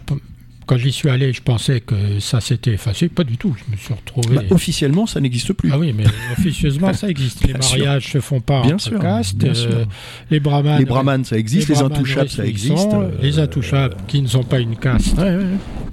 quand 0.67 0.77
j'y 0.77 0.91
suis 0.93 1.09
allé, 1.09 1.33
je 1.33 1.41
pensais 1.41 1.81
que 1.81 2.19
ça 2.19 2.39
s'était 2.39 2.71
effacé. 2.71 3.09
Pas 3.09 3.25
du 3.25 3.35
tout. 3.35 3.53
Je 3.57 3.69
me 3.71 3.75
suis 3.77 3.93
retrouvé. 3.93 4.35
bah, 4.37 4.43
officiellement, 4.51 5.05
ça 5.07 5.19
n'existe 5.19 5.51
plus. 5.53 5.69
ah 5.73 5.77
oui, 5.79 5.91
mais 5.93 6.05
officieusement, 6.37 6.93
ça 6.93 7.09
existe. 7.09 7.41
Les 7.45 7.53
Bien 7.53 7.61
sûr. 7.61 7.77
mariages 7.79 8.11
se 8.11 8.19
font 8.21 8.39
pas 8.39 8.61
Bien 8.61 8.75
entre 8.75 8.83
sûr, 8.83 8.99
castes. 8.99 9.35
bien 9.37 9.51
euh, 9.53 9.83
les 10.29 10.39
brahmanes, 10.39 10.79
les 10.79 10.85
brahmanes, 10.85 11.25
ça 11.25 11.37
existe, 11.37 11.67
les, 11.67 11.81
intouchables, 11.81 12.29
ça 12.29 12.45
existe. 12.45 12.87
euh, 12.93 13.09
les 13.21 13.39
intouchables, 13.39 13.97
qui 14.07 14.21
ne 14.21 14.27
sont 14.27 14.43
pas 14.43 14.59
une 14.59 14.77
caste, 14.77 15.17
ouais, 15.17 15.23
ouais, 15.23 15.35
ouais. 15.35 15.43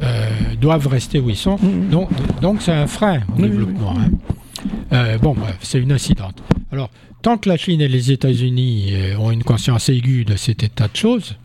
euh, 0.03 0.29
doivent 0.61 0.87
rester 0.87 1.19
où 1.19 1.29
ils 1.31 1.37
sont. 1.37 1.59
Mhm. 1.61 1.89
Donc, 1.91 2.11
donc 2.41 2.63
c'est 2.63 2.71
un 2.73 2.87
frein 2.87 3.17
au 3.21 3.21
Oui, 3.37 3.43
oui, 3.45 3.49
développement. 3.49 3.95
hein. 3.99 5.17
Bon, 5.23 5.35
bref, 5.35 5.57
c'est 5.63 5.79
une 5.81 5.93
incidente. 5.93 6.41
Alors, 6.73 6.91
tant 7.23 7.37
que 7.39 7.49
la 7.49 7.57
Chine 7.57 7.81
et 7.81 7.89
les 7.89 8.13
États-Unis 8.13 8.93
ont 9.19 9.31
une 9.31 9.43
conscience 9.45 9.89
aiguë 9.89 10.25
de 10.25 10.37
cet 10.37 10.63
état 10.63 10.89
de 10.89 10.97
choses, 10.97 11.37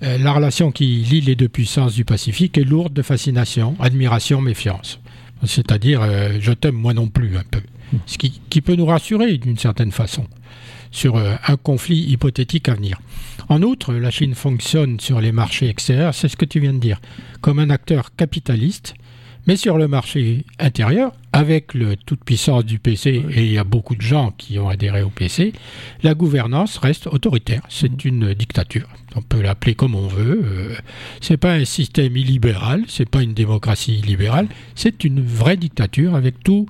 la 0.00 0.32
relation 0.32 0.72
qui 0.72 0.86
lie 0.96 1.20
les 1.20 1.34
deux 1.34 1.48
puissances 1.48 1.94
du 1.94 2.04
Pacifique 2.04 2.58
est 2.58 2.64
lourde 2.64 2.92
de 2.92 3.02
fascination, 3.02 3.76
admiration, 3.80 4.40
méfiance. 4.40 5.00
C'est-à-dire, 5.46 6.02
euh, 6.02 6.38
je 6.40 6.52
t'aime 6.52 6.74
moi 6.74 6.94
non 6.94 7.08
plus 7.08 7.36
un 7.36 7.44
peu. 7.50 7.60
Ce 8.06 8.18
qui, 8.18 8.40
qui 8.50 8.60
peut 8.60 8.74
nous 8.74 8.86
rassurer 8.86 9.36
d'une 9.38 9.58
certaine 9.58 9.92
façon 9.92 10.26
sur 10.90 11.16
euh, 11.16 11.34
un 11.46 11.56
conflit 11.56 12.00
hypothétique 12.10 12.68
à 12.68 12.74
venir. 12.74 13.00
En 13.48 13.62
outre, 13.62 13.92
la 13.94 14.10
Chine 14.10 14.34
fonctionne 14.34 15.00
sur 15.00 15.20
les 15.20 15.32
marchés 15.32 15.68
extérieurs, 15.68 16.14
c'est 16.14 16.28
ce 16.28 16.36
que 16.36 16.44
tu 16.44 16.60
viens 16.60 16.72
de 16.72 16.78
dire, 16.78 17.00
comme 17.40 17.58
un 17.58 17.70
acteur 17.70 18.14
capitaliste, 18.16 18.94
mais 19.46 19.56
sur 19.56 19.76
le 19.78 19.88
marché 19.88 20.44
intérieur, 20.58 21.12
avec 21.32 21.74
le 21.74 21.96
toute 21.96 22.24
puissance 22.24 22.64
du 22.64 22.78
PC, 22.78 23.24
et 23.30 23.44
il 23.44 23.52
y 23.52 23.58
a 23.58 23.64
beaucoup 23.64 23.96
de 23.96 24.02
gens 24.02 24.32
qui 24.38 24.58
ont 24.58 24.68
adhéré 24.68 25.02
au 25.02 25.10
PC, 25.10 25.52
la 26.02 26.14
gouvernance 26.14 26.78
reste 26.78 27.06
autoritaire. 27.06 27.62
C'est 27.68 28.04
une 28.04 28.34
dictature. 28.34 28.88
On 29.16 29.22
peut 29.22 29.42
l'appeler 29.42 29.74
comme 29.74 29.94
on 29.94 30.06
veut. 30.06 30.42
Euh, 30.44 30.74
c'est 31.20 31.36
pas 31.36 31.52
un 31.52 31.64
système 31.64 32.16
illibéral, 32.16 32.84
c'est 32.88 33.08
pas 33.08 33.22
une 33.22 33.34
démocratie 33.34 33.96
libérale, 33.96 34.48
c'est 34.74 35.04
une 35.04 35.20
vraie 35.20 35.56
dictature 35.56 36.14
avec 36.14 36.42
tout 36.42 36.66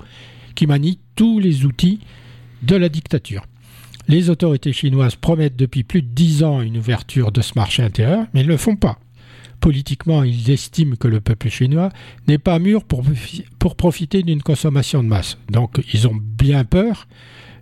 qui 0.55 0.67
manie 0.67 0.99
tous 1.15 1.39
les 1.39 1.65
outils 1.65 1.99
de 2.63 2.75
la 2.75 2.89
dictature. 2.89 3.45
Les 4.07 4.29
autorités 4.29 4.73
chinoises 4.73 5.15
promettent 5.15 5.55
depuis 5.55 5.83
plus 5.83 6.01
de 6.01 6.07
dix 6.07 6.43
ans 6.43 6.61
une 6.61 6.77
ouverture 6.77 7.31
de 7.31 7.41
ce 7.41 7.53
marché 7.55 7.83
intérieur, 7.83 8.25
mais 8.33 8.43
ne 8.43 8.47
le 8.47 8.57
font 8.57 8.75
pas. 8.75 8.99
Politiquement, 9.59 10.23
ils 10.23 10.51
estiment 10.51 10.95
que 10.95 11.07
le 11.07 11.21
peuple 11.21 11.49
chinois 11.49 11.89
n'est 12.27 12.37
pas 12.37 12.59
mûr 12.59 12.83
pour, 12.83 13.03
profiter 13.75 14.23
d'une 14.23 14.41
consommation 14.41 15.03
de 15.03 15.07
masse. 15.07 15.37
Donc, 15.49 15.81
ils 15.93 16.07
ont 16.07 16.15
bien 16.15 16.63
peur 16.63 17.07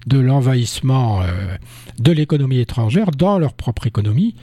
de 0.05 0.19
l'envahissement 0.19 1.21
euh, 1.21 1.55
de 1.99 2.11
l'économie 2.11 2.59
étrangère 2.59 3.11
dans 3.11 3.39
leur 3.39 3.53
propre 3.53 3.87
économie 3.87 4.35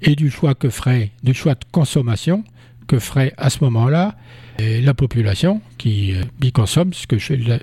et 0.00 0.14
du 0.14 0.30
choix 0.30 0.54
que 0.54 0.70
ferait, 0.70 1.10
du 1.24 1.34
choix 1.34 1.54
de 1.54 1.64
consommation 1.72 2.44
que 2.86 2.98
ferait 2.98 3.34
à 3.36 3.50
ce 3.50 3.62
moment-là 3.64 4.16
euh, 4.60 4.80
la 4.80 4.94
population 4.94 5.60
qui 5.76 6.14
euh, 6.14 6.22
y 6.42 6.52
consomme, 6.52 6.92
ce 6.92 7.06
que 7.06 7.16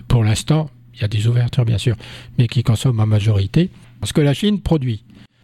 pour 0.03 0.23
l'instant, 0.23 0.69
il 0.93 1.01
y 1.01 1.03
a 1.03 1.07
des 1.07 1.27
ouvertures 1.27 1.65
bien 1.65 1.77
sûr, 1.77 1.95
mais 2.37 2.47
qui 2.47 2.63
consomme 2.63 2.99
en 2.99 3.07
majorité, 3.07 3.69
ce 4.03 4.13
que 4.13 4.21
la 4.21 4.33
Chine 4.33 4.61
produit. 4.61 5.03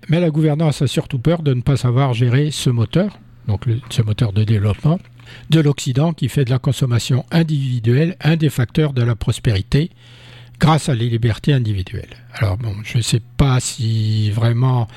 Mais 0.10 0.20
la 0.20 0.30
gouvernance 0.30 0.82
a 0.82 0.88
surtout 0.88 1.20
peur 1.20 1.42
de 1.42 1.54
ne 1.54 1.62
pas 1.62 1.78
savoir 1.78 2.14
gérer 2.14 2.52
ce 2.52 2.70
moteur, 2.70 3.20
donc 3.52 3.66
ce 3.90 4.02
moteur 4.02 4.32
de 4.32 4.44
développement, 4.46 4.98
de 5.50 5.60
l'Occident 5.60 6.14
qui 6.14 6.30
fait 6.30 6.46
de 6.46 6.50
la 6.50 6.60
consommation 6.60 7.26
individuelle 7.32 8.16
un 8.22 8.38
des 8.38 8.50
facteurs 8.50 8.94
de 8.94 9.02
la 9.02 9.16
prospérité 9.16 9.90
grâce 10.60 10.88
à 10.90 10.96
les 10.96 11.10
libertés 11.10 11.52
individuelles. 11.54 12.16
Alors 12.36 12.58
bon, 12.58 12.74
je 12.84 12.98
ne 12.98 13.02
sais 13.02 13.22
pas 13.38 13.60
si 13.60 14.30
vraiment 14.32 14.88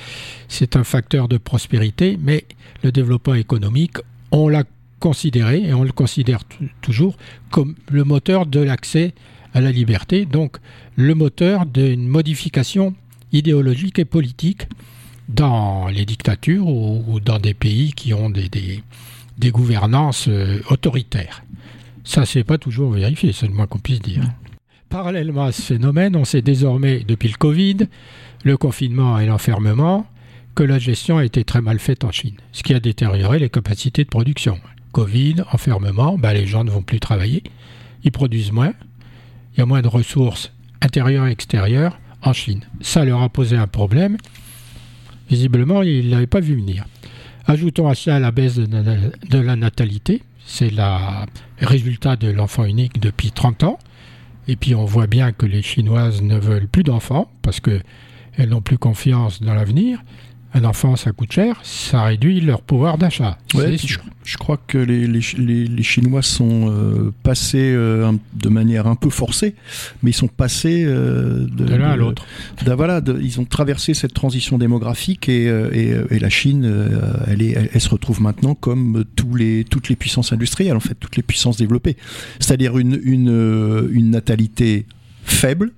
c'est 0.48 0.76
un 0.76 0.84
facteur 0.84 1.26
de 1.26 1.36
prospérité, 1.38 2.16
mais 2.22 2.44
le 2.84 2.92
développement 2.92 3.34
économique, 3.34 3.96
on 4.30 4.48
l'a 4.48 4.62
considéré 5.00 5.62
et 5.62 5.74
on 5.74 5.82
le 5.82 5.92
considère 5.92 6.44
tou- 6.44 6.68
toujours 6.80 7.16
comme 7.50 7.74
le 7.90 8.04
moteur 8.04 8.46
de 8.46 8.60
l'accès 8.60 9.14
à 9.52 9.60
la 9.60 9.72
liberté, 9.72 10.26
donc 10.26 10.58
le 10.96 11.14
moteur 11.14 11.66
d'une 11.66 12.06
modification 12.06 12.94
idéologique 13.32 13.98
et 13.98 14.04
politique 14.04 14.68
dans 15.28 15.88
les 15.88 16.04
dictatures 16.04 16.66
ou, 16.66 17.20
dans 17.20 17.38
des 17.38 17.54
pays 17.54 17.92
qui 17.92 18.12
ont 18.12 18.30
des, 18.30 18.48
des, 19.38 19.50
gouvernances 19.50 20.26
euh, 20.28 20.60
autoritaires. 20.68 21.42
Ça, 22.04 22.26
c'est 22.26 22.44
pas 22.44 22.58
toujours 22.58 22.92
vérifié, 22.92 23.32
c'est 23.32 23.46
le 23.46 23.54
moins 23.54 23.66
qu'on 23.66 23.78
puisse 23.78 24.00
dire. 24.00 24.24
Parallèlement 24.88 25.44
à 25.44 25.52
ce 25.52 25.62
phénomène, 25.62 26.16
on 26.16 26.24
sait 26.24 26.42
désormais, 26.42 27.00
depuis 27.00 27.28
le 27.28 27.36
Covid, 27.36 27.88
le 28.44 28.56
confinement 28.56 29.18
et 29.18 29.26
l'enfermement, 29.26 30.06
que 30.54 30.62
la 30.62 30.78
gestion 30.78 31.18
a 31.18 31.24
été 31.24 31.44
très 31.44 31.62
mal 31.62 31.78
faite 31.78 32.04
en 32.04 32.12
Chine, 32.12 32.36
ce 32.52 32.62
qui 32.62 32.74
a 32.74 32.80
détérioré 32.80 33.38
les 33.38 33.50
capacités 33.50 34.04
de 34.04 34.08
production. 34.08 34.60
Covid, 34.92 35.36
enfermement, 35.50 36.16
ben 36.16 36.32
les 36.32 36.46
gens 36.46 36.62
ne 36.62 36.70
vont 36.70 36.82
plus 36.82 37.00
travailler, 37.00 37.42
ils 38.04 38.12
produisent 38.12 38.52
moins, 38.52 38.72
il 39.54 39.60
y 39.60 39.62
a 39.62 39.66
moins 39.66 39.82
de 39.82 39.88
ressources 39.88 40.52
intérieures 40.80 41.26
et 41.26 41.32
extérieures 41.32 41.98
en 42.22 42.32
Chine. 42.32 42.60
Ça 42.80 43.04
leur 43.04 43.22
a 43.22 43.28
posé 43.28 43.56
un 43.56 43.66
problème. 43.66 44.16
Visiblement, 45.34 45.82
ils 45.82 46.06
ne 46.06 46.10
l'avaient 46.12 46.28
pas 46.28 46.38
vu 46.38 46.54
venir. 46.54 46.84
Ajoutons 47.48 47.88
à 47.88 47.96
ça 47.96 48.20
la 48.20 48.30
baisse 48.30 48.54
de 48.54 49.38
la 49.38 49.56
natalité, 49.56 50.22
c'est 50.46 50.70
le 50.70 51.66
résultat 51.66 52.14
de 52.14 52.28
l'enfant 52.28 52.64
unique 52.64 53.00
depuis 53.00 53.32
30 53.32 53.64
ans. 53.64 53.80
Et 54.46 54.54
puis 54.54 54.76
on 54.76 54.84
voit 54.84 55.08
bien 55.08 55.32
que 55.32 55.44
les 55.44 55.60
Chinoises 55.60 56.22
ne 56.22 56.38
veulent 56.38 56.68
plus 56.68 56.84
d'enfants 56.84 57.28
parce 57.42 57.58
qu'elles 57.58 57.82
n'ont 58.48 58.60
plus 58.60 58.78
confiance 58.78 59.42
dans 59.42 59.54
l'avenir 59.54 59.98
un 60.54 60.64
enfant, 60.64 60.94
ça 60.94 61.10
coûte 61.10 61.32
cher, 61.32 61.58
ça 61.64 62.04
réduit 62.04 62.40
leur 62.40 62.62
pouvoir 62.62 62.96
d'achat. 62.96 63.38
je, 63.54 64.36
crois 64.38 64.56
que 64.56 64.78
les, 64.78 65.06
les, 65.08 65.82
Chinois 65.82 66.22
sont 66.22 66.70
euh, 66.70 67.12
passés 67.24 67.72
euh, 67.74 68.12
de 68.34 68.48
manière 68.48 68.86
un 68.86 68.94
peu 68.94 69.10
forcée, 69.10 69.56
mais 70.02 70.10
ils 70.10 70.14
sont 70.14 70.28
passés 70.28 70.84
euh, 70.86 71.44
de, 71.50 71.64
l'un 71.64 71.90
à 71.90 71.96
l'autre. 71.96 72.24
Voilà, 72.64 73.00
ils 73.20 73.40
ont 73.40 73.44
traversé 73.44 73.94
cette 73.94 74.14
transition 74.14 74.56
démographique 74.56 75.28
et, 75.28 75.46
et, 75.46 76.18
la 76.18 76.28
Chine, 76.28 76.70
elle, 77.26 77.42
est, 77.42 77.70
elle, 77.72 77.80
se 77.80 77.88
retrouve 77.88 78.20
maintenant 78.20 78.54
comme 78.54 79.04
tous 79.16 79.34
les, 79.34 79.64
toutes 79.64 79.88
les 79.88 79.96
puissances 79.96 80.32
industrielles, 80.32 80.76
en 80.76 80.80
fait, 80.80 80.94
toutes 80.94 81.16
les 81.16 81.22
puissances 81.22 81.56
développées. 81.56 81.96
C'est-à-dire 82.40 82.78
une, 82.78 83.00
une, 83.02 83.88
une 83.92 84.10
natalité 84.10 84.86
faible 85.24 85.72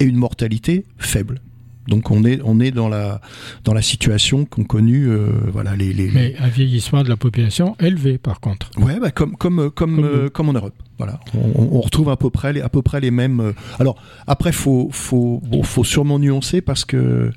et 0.00 0.04
une 0.04 0.16
mortalité 0.16 0.84
faible. 0.98 1.40
Donc 1.88 2.10
on 2.10 2.24
est 2.24 2.40
on 2.44 2.60
est 2.60 2.70
dans 2.70 2.88
la 2.88 3.20
dans 3.64 3.74
la 3.74 3.82
situation 3.82 4.44
qu'ont 4.44 4.64
connue 4.64 5.08
euh, 5.08 5.30
voilà 5.52 5.76
les, 5.76 5.92
les, 5.92 6.08
mais 6.10 6.34
un 6.38 6.48
vieillissement 6.48 7.02
de 7.02 7.08
la 7.08 7.16
population 7.16 7.76
élevé 7.80 8.18
par 8.18 8.40
contre. 8.40 8.70
Ouais 8.78 8.98
bah 9.00 9.10
comme 9.10 9.36
comme 9.36 9.70
comme 9.70 10.30
comme, 10.30 10.48
euh, 10.48 10.50
en 10.50 10.52
Europe. 10.52 10.74
Voilà, 10.98 11.20
on, 11.34 11.80
retrouve 11.82 12.08
à 12.08 12.16
peu 12.16 12.30
près 12.30 12.54
les, 12.54 12.62
à 12.62 12.70
peu 12.70 12.80
près 12.80 13.00
les 13.00 13.10
mêmes. 13.10 13.40
Euh, 13.40 13.52
alors 13.78 13.96
après, 14.26 14.50
faut 14.50 14.88
faut 14.90 15.42
faut 15.62 15.84
sûrement 15.84 16.18
nuancer 16.18 16.62
parce 16.62 16.86
que 16.86 17.32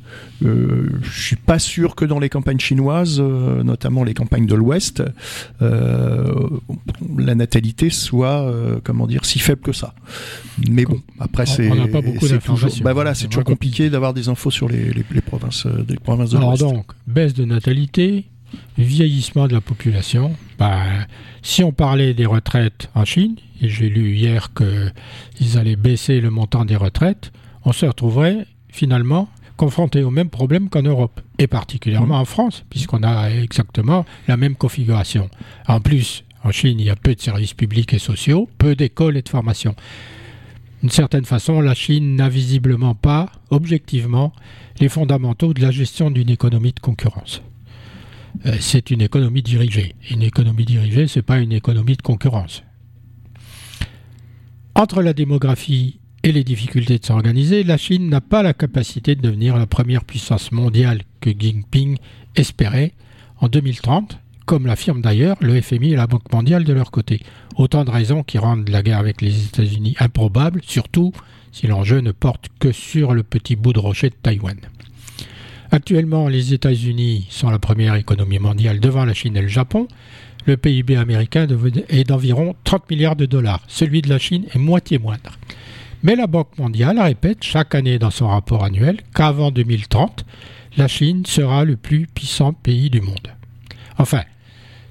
euh, 0.46 1.00
je 1.02 1.22
suis 1.22 1.36
pas 1.36 1.60
sûr 1.60 1.96
que 1.96 2.06
dans 2.06 2.20
les 2.20 2.30
campagnes 2.30 2.60
chinoises, 2.60 3.20
notamment 3.20 4.06
les 4.06 4.14
campagnes 4.14 4.46
de 4.46 4.56
l'Ouest, 4.56 5.04
la 5.60 7.36
natalité 7.36 7.90
soit 7.90 8.50
comment 8.86 9.08
dire 9.08 9.26
si 9.26 9.40
faible 9.40 9.62
que 9.62 9.74
ça. 9.74 9.94
Mais 10.70 10.86
bon, 10.86 11.02
après 11.20 11.46
c'est 11.46 11.68
beaucoup 11.68 12.30
d'informations. 12.30 12.84
Bah 12.86 12.94
voilà, 12.94 13.14
c'est 13.14 13.28
toujours 13.28 13.44
compliqué 13.44 13.90
d'avoir 13.90 14.14
des 14.14 14.30
infos 14.30 14.52
sur 14.52 14.70
les, 14.70 14.94
les, 14.94 15.22
provinces, 15.22 15.68
des 15.68 15.98
provinces 15.98 16.30
de 16.30 16.38
Alors 16.38 16.58
donc, 16.58 16.86
baisse 17.08 17.34
de 17.34 17.44
natalité, 17.44 18.26
vieillissement 18.78 19.48
de 19.48 19.54
la 19.54 19.62
population. 19.62 20.32
Ben, 20.58 21.06
si 21.42 21.64
on 21.64 21.72
parlait 21.72 22.14
des 22.14 22.26
retraites 22.26 22.90
en 22.96 23.06
Chine, 23.06 23.36
et 23.62 23.70
j'ai 23.70 23.90
lu 23.90 24.16
hier 24.16 24.52
qu'ils 24.54 25.58
allaient 25.58 25.76
baisser 25.76 26.22
le 26.22 26.30
montant 26.30 26.66
des 26.66 26.76
retraites, 26.76 27.32
on 27.64 27.72
se 27.72 27.86
retrouverait 27.86 28.46
finalement 28.70 29.30
confronté 29.58 30.04
au 30.04 30.12
même 30.12 30.30
problème 30.30 30.70
qu'en 30.70 30.84
Europe, 30.84 31.20
et 31.38 31.48
particulièrement 31.48 32.18
mmh. 32.18 32.22
en 32.22 32.26
France, 32.26 32.66
puisqu'on 32.70 33.04
a 33.04 33.30
exactement 33.30 34.06
la 34.28 34.38
même 34.38 34.56
configuration. 34.56 35.30
En 35.68 35.82
plus, 35.82 36.24
en 36.44 36.52
Chine, 36.52 36.80
il 36.80 36.86
y 36.86 36.90
a 36.90 36.96
peu 36.96 37.14
de 37.14 37.20
services 37.20 37.54
publics 37.54 37.94
et 37.94 38.00
sociaux, 38.00 38.50
peu 38.58 38.76
d'écoles 38.76 39.18
et 39.18 39.22
de 39.22 39.30
formation 39.30 39.76
d'une 40.82 40.90
certaine 40.90 41.26
façon, 41.26 41.60
la 41.60 41.76
Chine 41.76 42.16
n'a 42.16 42.30
visiblement 42.30 42.96
pas, 42.96 43.32
objectivement, 43.50 44.34
les 44.80 44.88
fondamentaux 44.88 45.54
de 45.54 45.62
la 45.62 45.72
gestion 45.72 46.10
d'une 46.10 46.30
économie 46.30 46.72
de 46.72 46.80
concurrence. 46.80 47.42
Euh, 48.46 48.56
c'est 48.60 48.92
une 48.92 49.02
économie 49.02 49.42
dirigée. 49.42 49.96
Une 50.10 50.22
économie 50.22 50.66
dirigée, 50.66 51.08
ce 51.08 51.20
n'est 51.20 51.24
pas 51.24 51.40
une 51.40 51.52
économie 51.52 51.98
de 51.98 52.02
concurrence. 52.02 52.64
Entre 54.80 55.02
la 55.02 55.12
démographie 55.12 56.00
et 56.24 56.32
les 56.32 56.46
difficultés 56.46 57.00
de 57.00 57.06
s'organiser, 57.06 57.66
la 57.66 57.76
Chine 57.76 58.08
n'a 58.08 58.22
pas 58.22 58.44
la 58.44 58.54
capacité 58.54 59.14
de 59.14 59.22
devenir 59.22 59.58
la 59.58 59.66
première 59.66 60.06
puissance 60.06 60.54
mondiale 60.54 61.02
que 61.20 61.32
Jinping 61.38 61.98
espérait 62.38 62.94
en 63.42 63.50
2030 63.50 64.20
comme 64.46 64.68
l'affirme 64.68 65.02
d'ailleurs 65.02 65.36
le 65.42 65.62
FMI 65.62 65.92
et 65.92 65.96
la 65.98 66.08
Banque 66.08 66.32
mondiale 66.32 66.64
de 66.64 66.72
leur 66.72 66.92
côté. 66.92 67.20
Autant 67.58 67.84
de 67.84 67.92
raisons 67.92 68.24
qui 68.24 68.38
rendent 68.38 68.70
la 68.70 68.82
guerre 68.82 69.00
avec 69.00 69.22
les 69.22 69.48
États-Unis 69.48 69.98
improbable, 70.00 70.62
surtout 70.64 71.12
si 71.52 71.68
l'enjeu 71.68 72.00
ne 72.00 72.14
porte 72.14 72.46
que 72.62 72.72
sur 72.72 73.14
le 73.14 73.24
petit 73.24 73.58
bout 73.58 73.74
de 73.74 73.80
rocher 73.80 74.10
de 74.10 74.16
Taïwan. 74.16 74.56
Actuellement, 75.72 76.30
les 76.30 76.54
États-Unis 76.54 77.28
sont 77.30 77.50
la 77.50 77.60
première 77.60 77.96
économie 77.96 78.40
mondiale 78.40 78.80
devant 78.80 79.04
la 79.04 79.14
Chine 79.14 79.36
et 79.36 79.42
le 79.42 79.50
Japon. 79.50 79.90
Le 80.50 80.58
PIB 80.58 80.96
américain 80.96 81.46
est 81.90 82.06
d'environ 82.06 82.56
30 82.64 82.90
milliards 82.90 83.16
de 83.16 83.28
dollars. 83.28 83.62
Celui 83.68 84.02
de 84.02 84.10
la 84.10 84.18
Chine 84.18 84.48
est 84.52 84.58
moitié 84.58 84.98
moindre. 84.98 85.38
Mais 86.02 86.16
la 86.16 86.26
Banque 86.26 86.58
mondiale 86.58 87.00
répète 87.00 87.44
chaque 87.44 87.76
année 87.76 88.00
dans 88.00 88.10
son 88.10 88.30
rapport 88.30 88.64
annuel 88.64 88.98
qu'avant 89.14 89.52
2030, 89.52 90.26
la 90.76 90.88
Chine 90.88 91.24
sera 91.28 91.66
le 91.66 91.76
plus 91.76 92.08
puissant 92.08 92.54
pays 92.54 92.90
du 92.90 93.00
monde. 93.00 93.28
Enfin, 94.00 94.24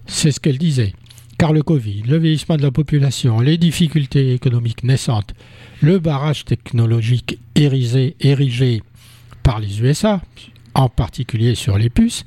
c'est 0.06 0.30
ce 0.30 0.38
qu'elle 0.38 0.58
disait. 0.58 0.92
Car 1.38 1.52
le 1.52 1.64
Covid, 1.64 2.02
le 2.02 2.18
vieillissement 2.18 2.56
de 2.56 2.62
la 2.62 2.70
population, 2.70 3.40
les 3.40 3.58
difficultés 3.58 4.34
économiques 4.34 4.84
naissantes, 4.84 5.34
le 5.82 5.98
barrage 5.98 6.44
technologique 6.44 7.40
érigé, 7.56 8.84
par 9.42 9.58
les 9.58 9.82
USA, 9.82 10.22
en 10.74 10.88
particulier 10.88 11.56
sur 11.56 11.78
les 11.78 11.90
puces, 11.90 12.24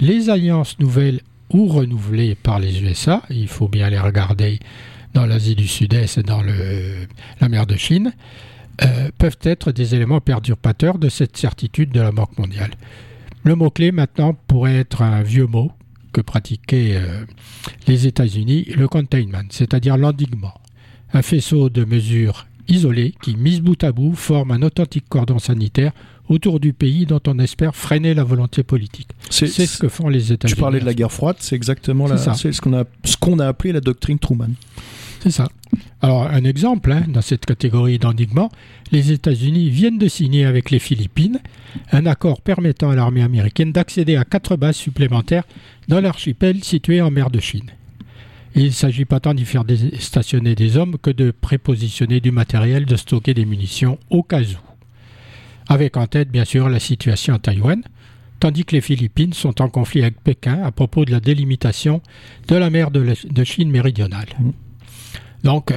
les 0.00 0.30
alliances 0.30 0.78
nouvelles 0.78 1.22
ou 1.50 1.66
renouvelées 1.66 2.34
par 2.34 2.58
les 2.58 2.82
USA, 2.82 3.22
il 3.30 3.48
faut 3.48 3.68
bien 3.68 3.90
les 3.90 3.98
regarder 3.98 4.58
dans 5.14 5.26
l'Asie 5.26 5.54
du 5.54 5.66
Sud-Est 5.66 6.18
et 6.18 6.22
dans 6.22 6.42
la 6.42 7.48
mer 7.48 7.66
de 7.66 7.76
Chine, 7.76 8.12
euh, 8.84 9.10
peuvent 9.18 9.38
être 9.42 9.72
des 9.72 9.94
éléments 9.94 10.20
perturbateurs 10.20 10.98
de 10.98 11.08
cette 11.08 11.36
certitude 11.36 11.90
de 11.90 12.00
la 12.00 12.12
Banque 12.12 12.38
mondiale. 12.38 12.70
Le 13.42 13.54
mot-clé 13.56 13.90
maintenant 13.90 14.34
pourrait 14.46 14.76
être 14.76 15.02
un 15.02 15.22
vieux 15.22 15.46
mot 15.46 15.72
que 16.12 16.20
pratiquaient 16.20 16.94
euh, 16.94 17.24
les 17.86 18.06
États-Unis, 18.06 18.66
le 18.76 18.86
containment, 18.86 19.48
c'est-à-dire 19.50 19.96
l'endiguement. 19.96 20.54
Un 21.12 21.22
faisceau 21.22 21.70
de 21.70 21.84
mesures 21.84 22.46
isolées 22.68 23.14
qui, 23.22 23.36
mises 23.36 23.62
bout 23.62 23.82
à 23.82 23.92
bout, 23.92 24.14
forment 24.14 24.52
un 24.52 24.62
authentique 24.62 25.08
cordon 25.08 25.38
sanitaire 25.38 25.92
autour 26.28 26.60
du 26.60 26.72
pays 26.72 27.06
dont 27.06 27.20
on 27.26 27.38
espère 27.38 27.74
freiner 27.74 28.14
la 28.14 28.24
volonté 28.24 28.62
politique. 28.62 29.08
C'est 29.30 29.48
ce 29.48 29.78
que 29.78 29.88
font 29.88 30.08
les 30.08 30.32
États-Unis. 30.32 30.54
Tu 30.54 30.60
parlais 30.60 30.80
de 30.80 30.86
la 30.86 30.94
guerre 30.94 31.12
froide, 31.12 31.36
c'est 31.40 31.56
exactement 31.56 32.06
ce 32.06 32.60
qu'on 32.60 32.74
a, 32.74 32.84
ce 33.04 33.16
qu'on 33.16 33.38
a 33.38 33.46
appelé 33.46 33.72
la 33.72 33.80
doctrine 33.80 34.18
Truman. 34.18 34.50
C'est 35.20 35.30
ça. 35.32 35.48
Alors, 36.00 36.28
un 36.28 36.44
exemple 36.44 36.92
hein, 36.92 37.02
dans 37.08 37.22
cette 37.22 37.44
catégorie 37.44 37.98
d'endiguement, 37.98 38.50
les 38.92 39.10
États-Unis 39.10 39.68
viennent 39.68 39.98
de 39.98 40.08
signer 40.08 40.44
avec 40.44 40.70
les 40.70 40.78
Philippines 40.78 41.40
un 41.90 42.06
accord 42.06 42.40
permettant 42.40 42.90
à 42.90 42.94
l'armée 42.94 43.22
américaine 43.22 43.72
d'accéder 43.72 44.16
à 44.16 44.24
quatre 44.24 44.56
bases 44.56 44.76
supplémentaires 44.76 45.44
dans 45.88 46.00
l'archipel 46.00 46.62
situé 46.62 47.02
en 47.02 47.10
mer 47.10 47.30
de 47.30 47.40
Chine. 47.40 47.70
Il 48.54 48.66
ne 48.66 48.70
s'agit 48.70 49.04
pas 49.04 49.20
tant 49.20 49.34
d'y 49.34 49.44
faire 49.44 49.64
stationner 49.98 50.54
des 50.54 50.76
hommes 50.76 50.96
que 50.98 51.10
de 51.10 51.30
prépositionner 51.30 52.20
du 52.20 52.30
matériel, 52.30 52.86
de 52.86 52.96
stocker 52.96 53.34
des 53.34 53.44
munitions 53.44 53.98
au 54.10 54.22
cas 54.22 54.40
où. 54.40 54.67
Avec 55.68 55.96
en 55.98 56.06
tête, 56.06 56.30
bien 56.30 56.46
sûr, 56.46 56.68
la 56.68 56.80
situation 56.80 57.34
à 57.34 57.38
Taïwan, 57.38 57.82
tandis 58.40 58.64
que 58.64 58.74
les 58.74 58.80
Philippines 58.80 59.34
sont 59.34 59.60
en 59.60 59.68
conflit 59.68 60.02
avec 60.02 60.20
Pékin 60.22 60.62
à 60.62 60.72
propos 60.72 61.04
de 61.04 61.10
la 61.10 61.20
délimitation 61.20 62.00
de 62.48 62.56
la 62.56 62.70
mer 62.70 62.90
de, 62.90 63.44
Chine 63.44 63.70
méridionale. 63.70 64.28
Mmh. 64.38 64.50
Donc, 65.44 65.70
euh, 65.70 65.76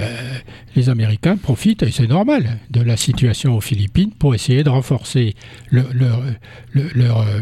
les 0.75 0.89
Américains 0.89 1.37
profitent, 1.37 1.83
et 1.83 1.91
c'est 1.91 2.07
normal, 2.07 2.57
de 2.71 2.81
la 2.81 2.97
situation 2.97 3.55
aux 3.55 3.61
Philippines 3.61 4.11
pour 4.17 4.33
essayer 4.33 4.63
de 4.63 4.69
renforcer 4.69 5.35
leur, 5.69 5.87
euh, 5.95 7.41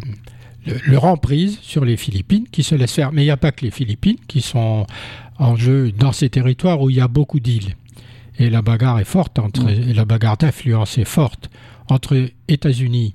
leur, 0.85 1.05
emprise 1.05 1.59
sur 1.61 1.85
les 1.85 1.95
Philippines 1.95 2.45
qui 2.51 2.63
se 2.63 2.75
laissent 2.75 2.95
faire. 2.95 3.13
Mais 3.13 3.21
il 3.21 3.25
n'y 3.25 3.31
a 3.31 3.37
pas 3.37 3.51
que 3.51 3.63
les 3.63 3.71
Philippines 3.71 4.17
qui 4.27 4.41
sont 4.41 4.85
en 5.37 5.55
jeu 5.55 5.93
dans 5.93 6.11
ces 6.11 6.29
territoires 6.29 6.81
où 6.81 6.89
il 6.89 6.97
y 6.97 7.01
a 7.01 7.07
beaucoup 7.07 7.39
d'îles. 7.39 7.75
Et 8.37 8.49
la 8.49 8.61
bagarre 8.61 8.99
est 8.99 9.05
forte, 9.05 9.39
entre, 9.39 9.63
mm. 9.63 9.93
la 9.93 10.05
bagarre 10.05 10.37
d'influence 10.37 10.97
est 10.97 11.05
forte 11.05 11.49
entre 11.89 12.29
États-Unis 12.47 13.13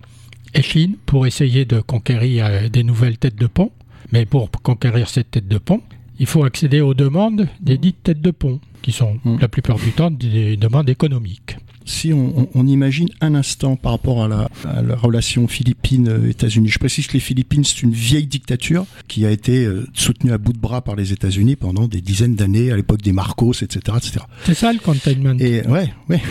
et 0.55 0.63
Chine 0.63 0.97
pour 1.07 1.27
essayer 1.27 1.65
de 1.65 1.81
conquérir 1.81 2.47
euh, 2.47 2.69
des 2.69 2.85
nouvelles 2.85 3.19
têtes 3.19 3.37
de 3.37 3.47
pont. 3.47 3.73
Mais 4.13 4.27
pour 4.27 4.51
conquérir 4.51 5.09
cette 5.09 5.31
tête 5.33 5.49
de 5.49 5.59
pont, 5.59 5.81
il 6.19 6.27
faut 6.27 6.45
accéder 6.45 6.81
aux 6.81 6.95
demandes 6.95 7.49
des 7.61 7.79
dites 7.79 8.03
têtes 8.03 8.21
de 8.21 8.31
pont 8.31 8.61
qui 8.83 8.93
sont 8.93 9.19
mm. 9.25 9.39
la 9.41 9.49
plupart 9.49 9.79
du 9.79 9.91
temps 9.93 10.11
des 10.11 10.57
demandes 10.57 10.89
économiques. 10.89 11.57
Si 11.85 12.13
on, 12.13 12.67
imagine 12.67 13.09
un 13.21 13.35
instant 13.35 13.77
par 13.77 13.93
rapport 13.93 14.25
à 14.25 14.29
la, 14.29 14.49
relation 14.97 15.47
Philippines-États-Unis, 15.49 16.69
je 16.69 16.79
précise 16.79 17.07
que 17.07 17.15
les 17.15 17.21
Philippines, 17.21 17.65
c'est 17.65 17.83
une 17.83 17.93
vieille 17.93 18.27
dictature 18.27 18.87
qui 19.07 19.27
a 19.27 19.31
été 19.31 19.65
euh, 19.65 19.87
soutenue 19.93 20.33
à 20.33 20.39
bout 20.39 20.53
de 20.53 20.59
bras 20.59 20.83
par 20.83 20.97
les 20.97 21.13
États-Unis 21.13 21.57
pendant 21.57 21.87
des 21.87 22.01
dizaines 22.01 22.35
d'années, 22.35 22.71
à 22.73 22.77
l'époque 22.77 23.03
des 23.03 23.13
Marcos, 23.13 23.53
etc. 23.53 23.97
etc. 23.97 24.25
C'est 24.45 24.55
ça 24.55 24.73
le 24.73 24.79
containment. 24.79 25.37
Et, 25.39 25.67
ouais, 25.67 25.93
ouais. 26.09 26.23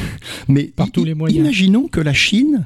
Mais 0.48 0.64
par 0.76 0.90
tous 0.92 1.06
les 1.06 1.14
moyens. 1.14 1.40
imaginons 1.40 1.88
que 1.88 2.00
la 2.00 2.14
Chine 2.14 2.66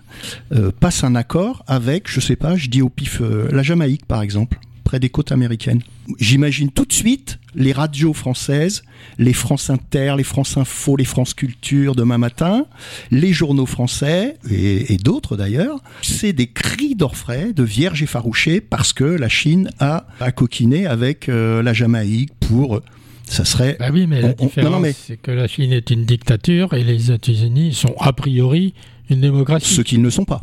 euh, 0.54 0.72
passe 0.78 1.04
un 1.04 1.16
accord 1.16 1.64
avec, 1.68 2.10
je 2.10 2.20
sais 2.20 2.36
pas, 2.36 2.56
je 2.56 2.68
dis 2.68 2.82
au 2.82 2.90
pif, 2.90 3.22
euh, 3.22 3.50
la 3.52 3.64
Jamaïque 3.64 4.06
par 4.06 4.22
exemple 4.22 4.60
près 4.88 5.02
des 5.02 5.10
côtes 5.10 5.34
américaines. 5.34 5.82
J'imagine 6.18 6.72
tout 6.72 6.86
de 6.86 6.94
suite 6.94 7.40
les 7.56 7.74
radios 7.74 8.14
françaises, 8.14 8.84
les 9.18 9.34
France 9.34 9.70
Inter, 9.70 10.14
les 10.16 10.24
France 10.24 10.56
Info, 10.56 10.96
les 10.96 11.04
France 11.04 11.34
Culture 11.34 11.94
demain 11.94 12.18
matin, 12.18 12.66
les 13.12 13.34
journaux 13.34 13.66
français 13.66 14.38
et, 14.50 14.96
d'autres 14.96 15.36
d'ailleurs. 15.36 15.82
C'est 16.02 16.32
des 16.32 16.48
cris 16.48 16.96
d'orfraie, 16.96 17.52
de 17.52 17.64
vierges 17.64 18.02
effarouchées 18.02 18.62
parce 18.62 18.94
que 18.94 19.04
la 19.04 19.28
Chine 19.28 19.72
a, 19.80 20.08
a 20.22 20.32
coquiné 20.32 20.86
avec 20.86 21.28
euh, 21.28 21.62
la 21.62 21.74
Jamaïque 21.74 22.32
pour 22.40 22.80
ça 23.26 23.44
serait. 23.44 23.76
Bah 23.78 23.90
oui, 23.92 24.08
mais 24.08 24.22
la 24.22 24.32
différence, 24.32 24.88
c'est 25.06 25.18
que 25.18 25.32
la 25.32 25.50
Chine 25.50 25.74
est 25.74 25.90
une 25.92 26.06
dictature 26.06 26.74
et 26.74 26.86
les 26.86 27.12
États-Unis 27.12 27.74
sont 27.74 27.94
a 28.00 28.14
priori 28.14 28.74
une 29.10 29.20
démocratie. 29.20 29.74
Ce 29.74 29.82
qu'ils 29.82 30.02
ne 30.02 30.10
sont 30.10 30.24
pas 30.24 30.40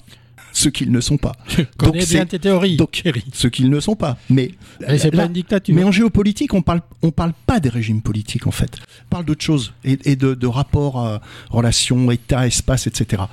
ce 0.55 0.69
qu'ils 0.71 0.91
ne 0.91 1.01
sont 1.01 1.19
pas. 1.19 1.33
donc 1.79 1.97
bien 2.09 2.25
tes 2.25 2.39
théories. 2.39 2.77
Donc, 2.77 3.03
ce 3.33 3.49
qu'ils 3.49 3.69
ne 3.69 3.81
sont 3.81 3.97
pas. 3.97 4.17
Mais, 4.31 4.53
c'est 4.97 5.11
pas 5.11 5.27
une 5.27 5.33
dictature. 5.33 5.75
Mais 5.75 5.85
en 5.85 5.93
géopolitique, 5.93 6.55
on 6.55 6.63
parle, 6.63 6.81
on 7.03 7.11
parle 7.11 7.33
pas 7.47 7.61
des 7.61 7.69
régimes 7.69 8.01
politiques 8.01 8.47
en 8.47 8.53
fait. 8.53 8.79
On 9.07 9.09
parle 9.11 9.25
d'autre 9.27 9.43
chose 9.45 9.75
et, 9.85 10.17
de, 10.17 10.35
de 10.35 10.47
rapports 10.47 10.99
à 10.99 11.21
relations, 11.51 12.11
État, 12.11 12.47
espace, 12.47 12.87
etc. 12.87 13.25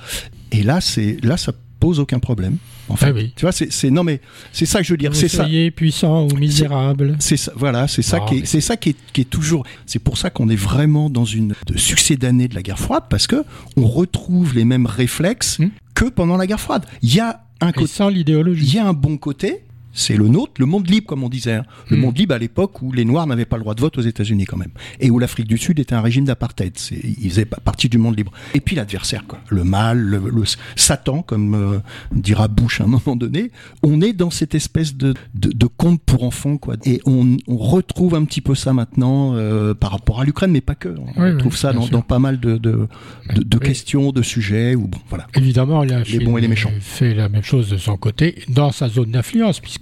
Et 0.50 0.62
là, 0.62 0.80
c'est 0.80 1.16
là, 1.22 1.36
ça 1.36 1.52
pose 1.80 2.00
aucun 2.00 2.18
problème. 2.18 2.58
En 2.88 2.96
fait, 2.96 3.14
ah 3.16 3.32
tu 3.36 3.42
vois, 3.42 3.52
c'est 3.52 3.90
non 3.90 4.04
mais 4.04 4.20
c'est 4.52 4.66
ça 4.66 4.80
que 4.80 4.84
je 4.84 4.92
veux 4.92 4.98
dire. 4.98 5.14
C'est 5.14 5.28
ça. 5.28 5.46
puissant 5.74 6.26
ou 6.26 6.36
misérable. 6.36 7.16
C'est 7.20 7.36
ça. 7.36 7.52
Voilà, 7.56 7.88
c'est 7.88 8.02
ça 8.02 8.20
qui 8.20 8.38
est, 8.38 8.46
c'est 8.46 8.60
ça 8.60 8.76
qui 8.76 8.90
est, 8.90 8.96
qui 9.12 9.22
est 9.22 9.30
toujours. 9.30 9.64
C'est 9.86 10.00
pour 10.00 10.18
ça 10.18 10.30
qu'on 10.30 10.48
est 10.48 10.56
vraiment 10.56 11.08
dans 11.08 11.24
une 11.24 11.54
de 11.66 11.78
succès 11.78 12.16
d'année 12.16 12.48
de 12.48 12.54
la 12.54 12.62
guerre 12.62 12.78
froide 12.78 13.04
parce 13.08 13.26
que 13.26 13.44
on 13.76 13.86
retrouve 13.86 14.54
les 14.54 14.64
mêmes 14.64 14.86
réflexes 14.86 15.60
hmm. 15.60 15.70
Que 15.94 16.06
pendant 16.06 16.36
la 16.36 16.46
guerre 16.46 16.60
froide. 16.60 16.86
Il 17.02 17.14
y 17.14 17.20
a 17.20 17.44
un 17.60 17.72
côté. 17.72 17.86
Sans 17.86 18.08
l'idéologie. 18.08 18.66
Il 18.66 18.74
y 18.74 18.78
a 18.78 18.86
un 18.86 18.92
bon 18.92 19.16
côté 19.16 19.64
c'est 19.92 20.16
le 20.16 20.28
nôtre, 20.28 20.52
le 20.58 20.66
monde 20.66 20.88
libre, 20.88 21.06
comme 21.06 21.22
on 21.22 21.28
disait. 21.28 21.54
Hein. 21.54 21.64
Le 21.88 21.96
hmm. 21.96 22.00
monde 22.00 22.18
libre 22.18 22.34
à 22.34 22.38
l'époque 22.38 22.82
où 22.82 22.92
les 22.92 23.04
Noirs 23.04 23.26
n'avaient 23.26 23.44
pas 23.44 23.56
le 23.56 23.62
droit 23.62 23.74
de 23.74 23.80
vote 23.80 23.98
aux 23.98 24.02
États-Unis, 24.02 24.44
quand 24.46 24.56
même. 24.56 24.70
Et 25.00 25.10
où 25.10 25.18
l'Afrique 25.18 25.46
du 25.46 25.58
Sud 25.58 25.78
était 25.78 25.94
un 25.94 26.00
régime 26.00 26.24
d'apartheid. 26.24 26.76
Ils 26.90 27.30
faisaient 27.30 27.44
partie 27.44 27.88
du 27.88 27.98
monde 27.98 28.16
libre. 28.16 28.32
Et 28.54 28.60
puis 28.60 28.76
l'adversaire, 28.76 29.24
quoi. 29.26 29.40
Le 29.48 29.64
mal, 29.64 29.98
le, 29.98 30.42
Satan, 30.76 31.22
comme 31.22 31.54
euh, 31.54 31.78
dira 32.12 32.48
Bush 32.48 32.80
à 32.80 32.84
un 32.84 32.86
moment 32.86 33.16
donné. 33.16 33.50
On 33.82 34.00
est 34.00 34.12
dans 34.12 34.30
cette 34.30 34.54
espèce 34.54 34.96
de, 34.96 35.14
de, 35.34 35.66
conte 35.66 36.00
pour 36.02 36.24
enfants, 36.24 36.56
quoi. 36.56 36.76
Et 36.84 37.00
on, 37.06 37.36
retrouve 37.48 38.14
un 38.14 38.24
petit 38.24 38.40
peu 38.40 38.54
ça 38.54 38.72
maintenant 38.72 39.34
euh, 39.34 39.74
par 39.74 39.92
rapport 39.92 40.20
à 40.20 40.24
l'Ukraine, 40.24 40.50
mais 40.50 40.60
pas 40.60 40.74
que. 40.74 40.88
On 41.16 41.20
retrouve 41.20 41.56
ça 41.56 41.72
dans, 41.72 42.02
pas 42.02 42.18
mal 42.18 42.40
de, 42.40 42.58
de, 42.58 43.58
questions, 43.58 44.10
de 44.12 44.22
sujets. 44.22 44.74
Bon, 44.76 44.90
voilà. 45.08 45.26
Évidemment, 45.34 45.84
la 45.84 46.02
les 46.02 46.24
bons 46.24 46.36
et 46.38 46.40
les 46.40 46.48
méchants. 46.48 46.72
fait 46.80 47.14
la 47.14 47.28
même 47.28 47.42
chose 47.42 47.70
de 47.70 47.76
son 47.76 47.96
côté 47.96 48.42
dans 48.48 48.72
sa 48.72 48.88
zone 48.88 49.12
d'influence, 49.12 49.60
puisque 49.60 49.81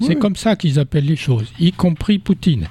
c'est 0.00 0.16
comme 0.16 0.36
ça 0.36 0.56
qu'ils 0.56 0.78
appellent 0.78 1.06
les 1.06 1.16
choses, 1.16 1.52
y 1.58 1.72
compris 1.72 2.18
Poutine. 2.18 2.68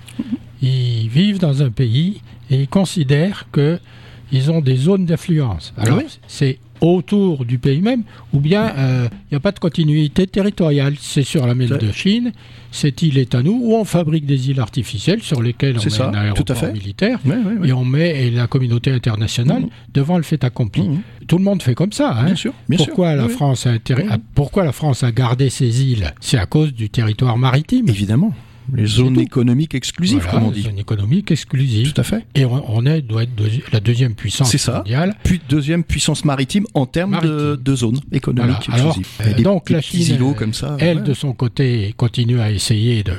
Ils 0.62 1.10
vivent 1.10 1.40
dans 1.40 1.62
un 1.62 1.70
pays 1.70 2.22
et 2.50 2.62
ils 2.62 2.68
considèrent 2.68 3.48
qu'ils 3.52 4.52
ont 4.52 4.62
des 4.62 4.78
zones 4.78 5.06
d'influence. 5.06 5.74
Alors, 5.78 6.02
c'est 6.28 6.60
autour 6.84 7.46
du 7.46 7.58
pays 7.58 7.82
même, 7.82 8.04
ou 8.34 8.40
bien 8.40 8.68
il 8.68 8.74
euh, 8.78 9.08
n'y 9.32 9.38
a 9.38 9.40
pas 9.40 9.52
de 9.52 9.60
continuité 9.60 10.28
territoriale. 10.28 10.96
C'est 11.00 11.24
sur 11.24 11.48
la 11.48 11.56
mer 11.56 11.78
de 11.78 11.92
Chine, 11.92 12.34
cette 12.72 13.02
île 13.02 13.18
est 13.18 13.34
à 13.36 13.42
nous, 13.42 13.60
ou 13.64 13.76
on 13.76 13.86
fabrique 13.86 14.26
des 14.26 14.50
îles 14.50 14.60
artificielles 14.60 15.22
sur 15.22 15.42
lesquelles 15.42 15.78
on 15.80 15.84
met 15.84 16.02
un 16.02 16.14
aéroport 16.14 16.74
militaire, 16.74 17.20
et 17.64 17.72
on 17.72 17.86
met 17.86 18.30
la 18.32 18.48
communauté 18.48 18.92
internationale 18.92 19.64
mmh. 19.64 19.70
devant 19.94 20.18
le 20.18 20.24
fait 20.24 20.44
accompli. 20.44 20.84
Mmh. 20.84 21.02
Tout 21.28 21.38
le 21.38 21.44
monde 21.44 21.64
fait 21.64 21.76
comme 21.76 21.94
ça. 21.94 22.12
Hein. 22.12 22.26
Bien 22.26 22.36
sûr. 22.36 22.54
pourquoi, 22.76 23.16
la 23.16 23.30
France 23.30 23.66
a 23.66 23.76
mmh. 23.76 24.18
pourquoi 24.36 24.66
la 24.66 24.74
France 24.74 25.04
a 25.04 25.12
gardé 25.12 25.50
ces 25.50 25.84
îles? 25.84 26.14
C'est 26.20 26.38
à 26.38 26.46
cause 26.46 26.74
du 26.74 26.90
territoire 26.90 27.38
maritime. 27.38 27.88
Évidemment. 27.88 28.34
Les 28.74 28.86
zones 28.86 29.20
économiques 29.20 29.76
exclusives, 29.76 30.26
comme 30.30 30.44
on 30.44 30.52
dit. 30.52 30.62
Les 30.62 30.70
zones 30.70 30.80
économiques 30.80 31.32
exclusives. 31.32 31.92
Tout 31.94 32.02
à 32.02 32.04
fait. 32.04 32.26
Et 32.36 32.46
on, 32.46 32.86
est, 32.86 33.02
doit 33.02 33.24
être 33.24 33.32
la 33.72 33.80
deuxième 33.80 34.16
puissance 34.16 34.56
ça. 34.58 34.78
mondiale. 34.78 35.16
Puis 35.24 35.42
deuxième 35.50 35.84
puissance 35.84 36.24
maritime 36.26 36.66
en 36.74 36.86
termes 36.86 37.20
De, 37.22 37.60
de, 37.62 37.76
zones 37.76 38.00
économiques 38.12 38.70
exclusives. 38.70 39.08
Euh, 39.22 39.42
donc 39.42 39.70
la 39.70 39.82
Chine, 39.82 40.34
comme 40.38 40.54
ça, 40.54 40.78
elle, 40.80 41.04
de 41.04 41.14
son 41.14 41.34
côté, 41.34 41.94
continue 41.98 42.40
à 42.40 42.52
essayer 42.52 43.04
de 43.04 43.14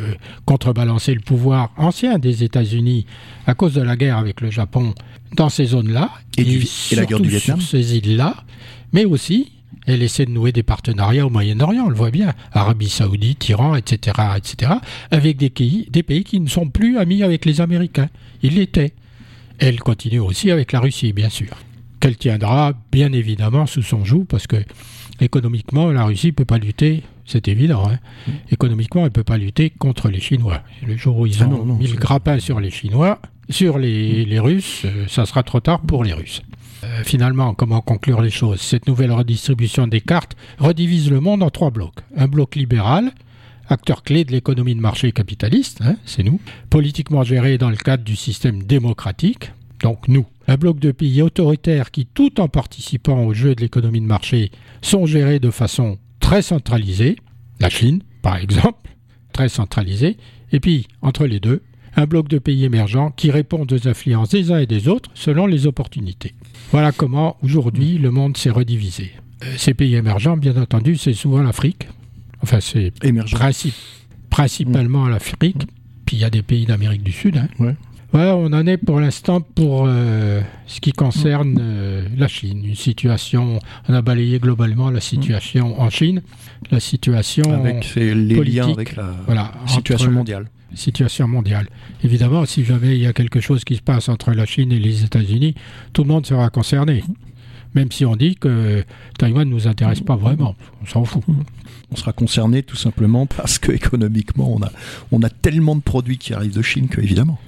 contrebalancer 0.45 1.15
le 1.15 1.21
pouvoir 1.21 1.73
ancien 1.77 2.19
des 2.19 2.45
États-Unis 2.45 3.07
à 3.47 3.55
cause 3.55 3.75
de 3.75 3.83
la 3.83 3.97
guerre 3.97 4.19
avec 4.19 4.41
le 4.41 4.51
Japon 4.51 4.95
dans 5.37 5.49
ces 5.49 5.67
zones-là. 5.67 6.11
Et, 6.37 6.43
et 6.43 6.97
la 6.97 7.05
guerre 7.07 7.21
du 7.21 7.29
Vietnam. 7.29 7.61
Sur 7.61 7.71
ces 7.79 7.97
îles-là. 7.97 8.37
Mais 8.93 9.05
aussi 9.05 9.54
elle 9.87 10.03
essaie 10.03 10.25
de 10.25 10.31
nouer 10.31 10.53
des 10.53 10.63
partenariats 10.63 11.27
au 11.27 11.31
Moyen-Orient, 11.31 11.85
on 11.87 11.91
le 11.91 11.95
voit 11.95 12.11
bien, 12.11 12.33
Arabie 12.53 12.89
Saoudite, 12.89 13.49
Iran, 13.49 13.75
etc., 13.75 14.17
etc., 14.37 14.73
avec 15.11 15.37
des 15.37 15.51
pays, 15.51 15.87
des 15.91 16.03
pays 16.03 16.25
qui 16.25 16.41
ne 16.41 16.49
sont 16.49 16.69
plus 16.69 16.99
amis 16.99 17.23
avec 17.23 17.45
les 17.45 17.61
Américains. 17.61 18.09
Ils 18.43 18.55
l'étaient. 18.55 18.95
Elle 19.59 19.81
continue 19.81 20.21
aussi 20.21 20.51
avec 20.51 20.73
la 20.73 20.81
Russie, 20.81 21.13
bien 21.13 21.29
sûr, 21.29 21.55
qu'elle 22.01 22.17
tiendra 22.17 22.73
bien 22.91 23.13
évidemment 23.13 23.67
sous 23.67 23.83
son 23.83 24.05
joug, 24.05 24.25
parce 24.29 24.47
que 24.47 24.57
économiquement, 25.21 25.93
la 25.93 26.05
Russie 26.05 26.29
ne 26.29 26.33
peut 26.33 26.45
pas 26.45 26.59
lutter, 26.59 27.03
c'est 27.27 27.49
évident, 27.49 27.89
hein. 27.89 27.99
économiquement, 28.51 29.03
elle 29.03 29.09
ne 29.09 29.13
peut 29.13 29.25
pas 29.25 29.39
lutter 29.39 29.71
contre 29.71 30.09
les 30.09 30.21
Chinois. 30.21 30.63
Le 30.87 30.97
jour 30.97 31.19
où 31.19 31.27
ils 31.27 31.43
ah 31.43 31.47
ont 31.47 31.65
mis 31.65 31.87
le 31.87 31.97
grappin 31.97 32.39
sur 32.41 32.59
les 32.59 32.71
Chinois, 32.71 33.21
sur 33.49 33.79
les, 33.79 34.25
les 34.25 34.41
Russes, 34.41 34.83
euh, 34.85 35.07
ça 35.09 35.27
sera 35.27 35.43
trop 35.43 35.61
tard 35.61 35.81
pour 35.83 36.05
les 36.05 36.13
Russes. 36.13 36.43
Euh, 36.85 37.03
finalement, 37.05 37.55
comment 37.55 37.81
conclure 37.81 38.21
les 38.21 38.31
choses? 38.31 38.61
Cette 38.61 38.87
nouvelle 38.87 39.13
redistribution 39.13 39.87
des 39.87 40.01
cartes 40.01 40.37
redivise 40.59 41.11
le 41.11 41.21
monde 41.21 41.43
en 41.43 41.51
trois 41.51 41.71
blocs. 41.71 42.01
Un 42.17 42.29
bloc 42.29 42.57
libéral, 42.57 43.13
acteur 43.69 44.03
clé 44.03 44.25
de 44.25 44.33
l'économie 44.33 44.75
de 44.75 44.81
marché 44.81 45.11
capitaliste, 45.13 45.81
hein, 45.83 45.97
c'est 46.05 46.23
nous, 46.23 46.41
politiquement 46.71 47.23
géré 47.23 47.59
dans 47.59 47.71
le 47.71 47.77
cadre 47.77 48.05
du 48.05 48.17
système 48.17 48.63
démocratique, 48.63 49.51
donc 49.83 50.09
nous. 50.09 50.27
Un 50.47 50.57
bloc 50.57 50.79
de 50.79 50.93
pays 50.93 51.23
autoritaires 51.23 51.91
qui, 51.91 52.07
tout 52.07 52.41
en 52.41 52.49
participant 52.49 53.25
au 53.25 53.33
jeu 53.33 53.55
de 53.55 53.63
l'économie 53.63 54.01
de 54.01 54.07
marché, 54.07 54.51
sont 54.83 55.07
gérés 55.07 55.39
de 55.39 55.51
façon 55.51 55.99
très 56.21 56.43
centralisée, 56.43 57.17
la 57.61 57.71
Chine 57.71 58.03
par 58.21 58.37
exemple, 58.37 58.91
très 59.33 59.49
centralisée, 59.49 60.17
et 60.53 60.61
puis 60.61 60.87
entre 61.03 61.27
les 61.27 61.41
deux, 61.41 61.63
un 61.97 62.07
bloc 62.07 62.29
de 62.29 62.39
pays 62.39 62.65
émergents 62.65 63.11
qui 63.11 63.31
répondent 63.31 63.73
aux 63.73 63.89
influences 63.89 64.31
des 64.31 64.51
uns 64.51 64.59
et 64.59 64.67
des 64.67 64.89
autres 64.89 65.11
selon 65.15 65.47
les 65.47 65.67
opportunités. 65.67 66.35
Voilà 66.71 66.93
comment 66.93 67.37
aujourd'hui 67.43 67.99
le 67.99 68.11
monde 68.11 68.37
s'est 68.37 68.51
redivisé. 68.51 69.13
Euh, 69.45 69.55
ces 69.57 69.75
pays 69.75 69.95
émergents, 69.95 70.37
bien 70.37 70.57
entendu, 70.57 70.97
c'est 70.97 71.13
souvent 71.13 71.43
l'Afrique. 71.43 71.89
Enfin, 72.43 72.61
c'est 72.61 72.93
principalement 74.31 75.09
l'Afrique. 75.09 75.57
Mm. 75.57 75.69
Puis 76.07 76.17
il 76.17 76.21
y 76.21 76.25
a 76.25 76.31
des 76.31 76.43
pays 76.43 76.67
d'Amérique 76.67 77.03
du 77.03 77.13
Sud. 77.13 77.39
Hein. 77.39 77.75
Voilà, 78.13 78.37
on 78.37 78.53
en 78.53 78.67
est 78.67 78.77
pour 78.77 79.01
l'instant 79.01 79.41
pour 79.41 79.87
euh, 79.87 80.41
ce 80.67 80.81
qui 80.81 80.93
concerne 80.93 81.59
euh, 81.61 82.07
la 82.17 82.29
Chine. 82.29 82.65
Une 82.65 82.77
situation, 82.77 83.59
on 83.89 83.95
a 83.95 84.03
balayé 84.03 84.39
globalement 84.39 84.91
la 84.91 85.01
situation 85.01 85.81
en 85.81 85.91
Chine, 85.91 86.23
la 86.71 86.79
situation 86.79 87.53
avec 87.53 87.93
les 87.97 88.15
liens 88.45 88.71
avec 88.73 88.95
la 88.97 89.53
situation 89.67 90.13
mondiale 90.13 90.47
situation 90.77 91.29
mondiale. 91.29 91.69
Évidemment, 92.03 92.45
si 92.47 92.65
jamais 92.65 92.97
il 92.97 93.03
y 93.03 93.07
a 93.07 93.13
quelque 93.13 93.41
chose 93.41 93.65
qui 93.65 93.77
se 93.77 93.83
passe 93.83 94.09
entre 94.09 94.33
la 94.33 94.47
Chine 94.47 94.73
et 94.73 94.79
les 94.79 95.05
États-Unis, 95.05 95.55
tout 95.93 96.03
le 96.03 96.09
monde 96.09 96.27
sera 96.27 96.51
concerné. 96.51 97.05
Même 97.75 97.91
si 97.91 98.05
on 98.05 98.15
dit 98.15 98.37
que 98.37 98.85
Taïwan 99.19 99.49
ne 99.49 99.53
nous 99.53 99.67
intéresse 99.67 100.01
pas 100.01 100.15
vraiment, 100.15 100.55
on 100.83 100.87
s'en 100.87 101.05
fout. 101.05 101.25
On 101.91 101.97
sera 101.97 102.13
concerné 102.13 102.63
tout 102.63 102.77
simplement 102.77 103.27
parce 103.27 103.59
que 103.59 103.73
économiquement, 103.73 104.53
on 104.55 104.63
a, 104.63 104.71
on 105.11 105.23
a 105.23 105.29
tellement 105.29 105.75
de 105.75 105.83
produits 105.83 106.19
qui 106.19 106.35
arrivent 106.35 106.55
de 106.55 106.63
Chine 106.63 106.89
que 106.89 107.01
évidemment. 107.01 107.39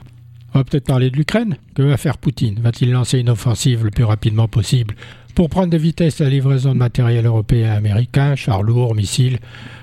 On 0.52 0.58
va 0.58 0.64
peut-être 0.64 0.86
parler 0.86 1.10
de 1.10 1.16
l'Ukraine. 1.16 1.56
Que 1.74 1.82
va 1.82 1.96
faire 1.96 2.18
Poutine? 2.18 2.58
Va-t-il 2.60 2.90
lancer 2.90 3.18
une 3.18 3.28
offensive 3.28 3.84
le 3.84 3.90
plus 3.90 4.04
rapidement 4.04 4.48
possible 4.48 4.96
pour 5.34 5.50
prendre 5.50 5.70
de 5.70 5.76
vitesse 5.76 6.18
la 6.20 6.30
livraison 6.30 6.72
de 6.72 6.78
matériel 6.78 7.26
européen 7.26 7.74
et 7.74 7.76
américain, 7.76 8.34
chars 8.36 8.62
lourds, 8.62 8.94
missiles, 8.94 9.38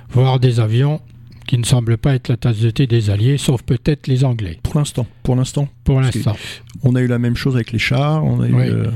voire 0.09 0.39
des 0.39 0.59
avions? 0.59 0.99
Qui 1.47 1.57
ne 1.57 1.65
semble 1.65 1.97
pas 1.97 2.15
être 2.15 2.29
la 2.29 2.37
tasse 2.37 2.59
de 2.59 2.69
thé 2.69 2.87
des 2.87 3.09
Alliés, 3.09 3.37
sauf 3.37 3.61
peut-être 3.63 4.07
les 4.07 4.23
Anglais. 4.23 4.59
Pour 4.63 4.77
l'instant. 4.77 5.05
Pour 5.23 5.35
l'instant. 5.35 5.67
Pour 5.83 6.01
l'instant. 6.01 6.35
On 6.83 6.95
a 6.95 7.01
eu 7.01 7.07
la 7.07 7.17
même 7.17 7.35
chose 7.35 7.55
avec 7.55 7.71
les 7.71 7.79
chars. 7.79 8.23
On 8.25 8.41
a 8.41 8.47
eu, 8.47 8.53
euh, 8.55 8.87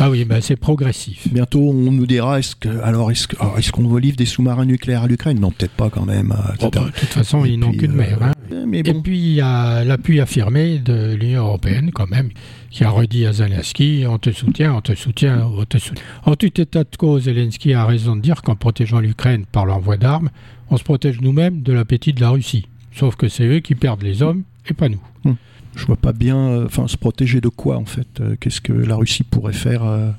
Ah 0.00 0.10
oui, 0.10 0.24
ben 0.24 0.40
c'est 0.40 0.56
progressif. 0.56 1.28
Bientôt, 1.32 1.60
on 1.60 1.92
nous 1.92 2.06
dira 2.06 2.40
est-ce 2.40 2.56
que 2.56 2.68
alors 2.82 3.10
est-ce 3.12 3.72
qu'on 3.72 3.96
est 3.96 4.00
livre 4.00 4.16
des 4.16 4.26
sous-marins 4.26 4.64
nucléaires 4.64 5.04
à 5.04 5.06
l'Ukraine? 5.06 5.38
Non, 5.38 5.52
peut-être 5.52 5.72
pas 5.72 5.88
quand 5.88 6.04
même. 6.04 6.34
Oh, 6.60 6.70
bah, 6.72 6.80
de 6.86 6.98
toute 6.98 7.08
façon, 7.08 7.44
ils 7.44 7.58
n'ont 7.58 7.72
qu'une 7.72 7.92
mer. 7.92 8.18
Hein. 8.20 8.32
Mais 8.66 8.80
Et 8.80 8.94
puis 8.94 9.18
il 9.18 9.34
y 9.34 9.40
a 9.40 9.84
l'appui 9.84 10.20
affirmé 10.20 10.78
de 10.78 11.14
l'Union 11.14 11.44
européenne 11.44 11.90
quand 11.92 12.10
même, 12.10 12.30
qui 12.70 12.84
a 12.84 12.90
redit 12.90 13.26
à 13.26 13.32
Zelensky 13.32 14.04
on 14.08 14.18
te 14.18 14.30
soutient, 14.30 14.74
on 14.74 14.80
te 14.80 14.94
soutient, 14.94 15.46
on 15.46 15.64
te 15.64 15.78
soutient. 15.78 16.02
En 16.24 16.34
tout 16.34 16.60
état 16.60 16.84
de 16.84 16.96
cause, 16.96 17.24
Zelensky 17.24 17.74
a 17.74 17.84
raison 17.86 18.16
de 18.16 18.20
dire 18.20 18.42
qu'en 18.42 18.56
protégeant 18.56 19.00
l'Ukraine 19.00 19.44
par 19.50 19.66
l'envoi 19.66 19.96
d'armes, 19.96 20.30
on 20.70 20.76
se 20.76 20.84
protège 20.84 21.20
nous-mêmes 21.20 21.62
de 21.62 21.72
l'appétit 21.72 22.12
de 22.12 22.20
la 22.20 22.30
Russie. 22.30 22.66
Sauf 22.92 23.16
que 23.16 23.28
c'est 23.28 23.46
eux 23.46 23.60
qui 23.60 23.74
perdent 23.74 24.02
les 24.02 24.22
hommes 24.22 24.42
et 24.68 24.74
pas 24.74 24.88
nous. 24.88 25.02
Hmm. 25.24 25.34
Je 25.76 25.84
vois 25.84 25.96
pas 25.96 26.12
bien, 26.12 26.38
euh, 26.38 26.64
enfin, 26.64 26.88
se 26.88 26.96
protéger 26.96 27.42
de 27.42 27.48
quoi 27.48 27.76
en 27.76 27.84
fait 27.84 28.08
euh, 28.20 28.34
Qu'est-ce 28.40 28.62
que 28.62 28.72
la 28.72 28.96
Russie 28.96 29.24
pourrait 29.24 29.52
faire 29.52 29.84
euh, 29.84 30.10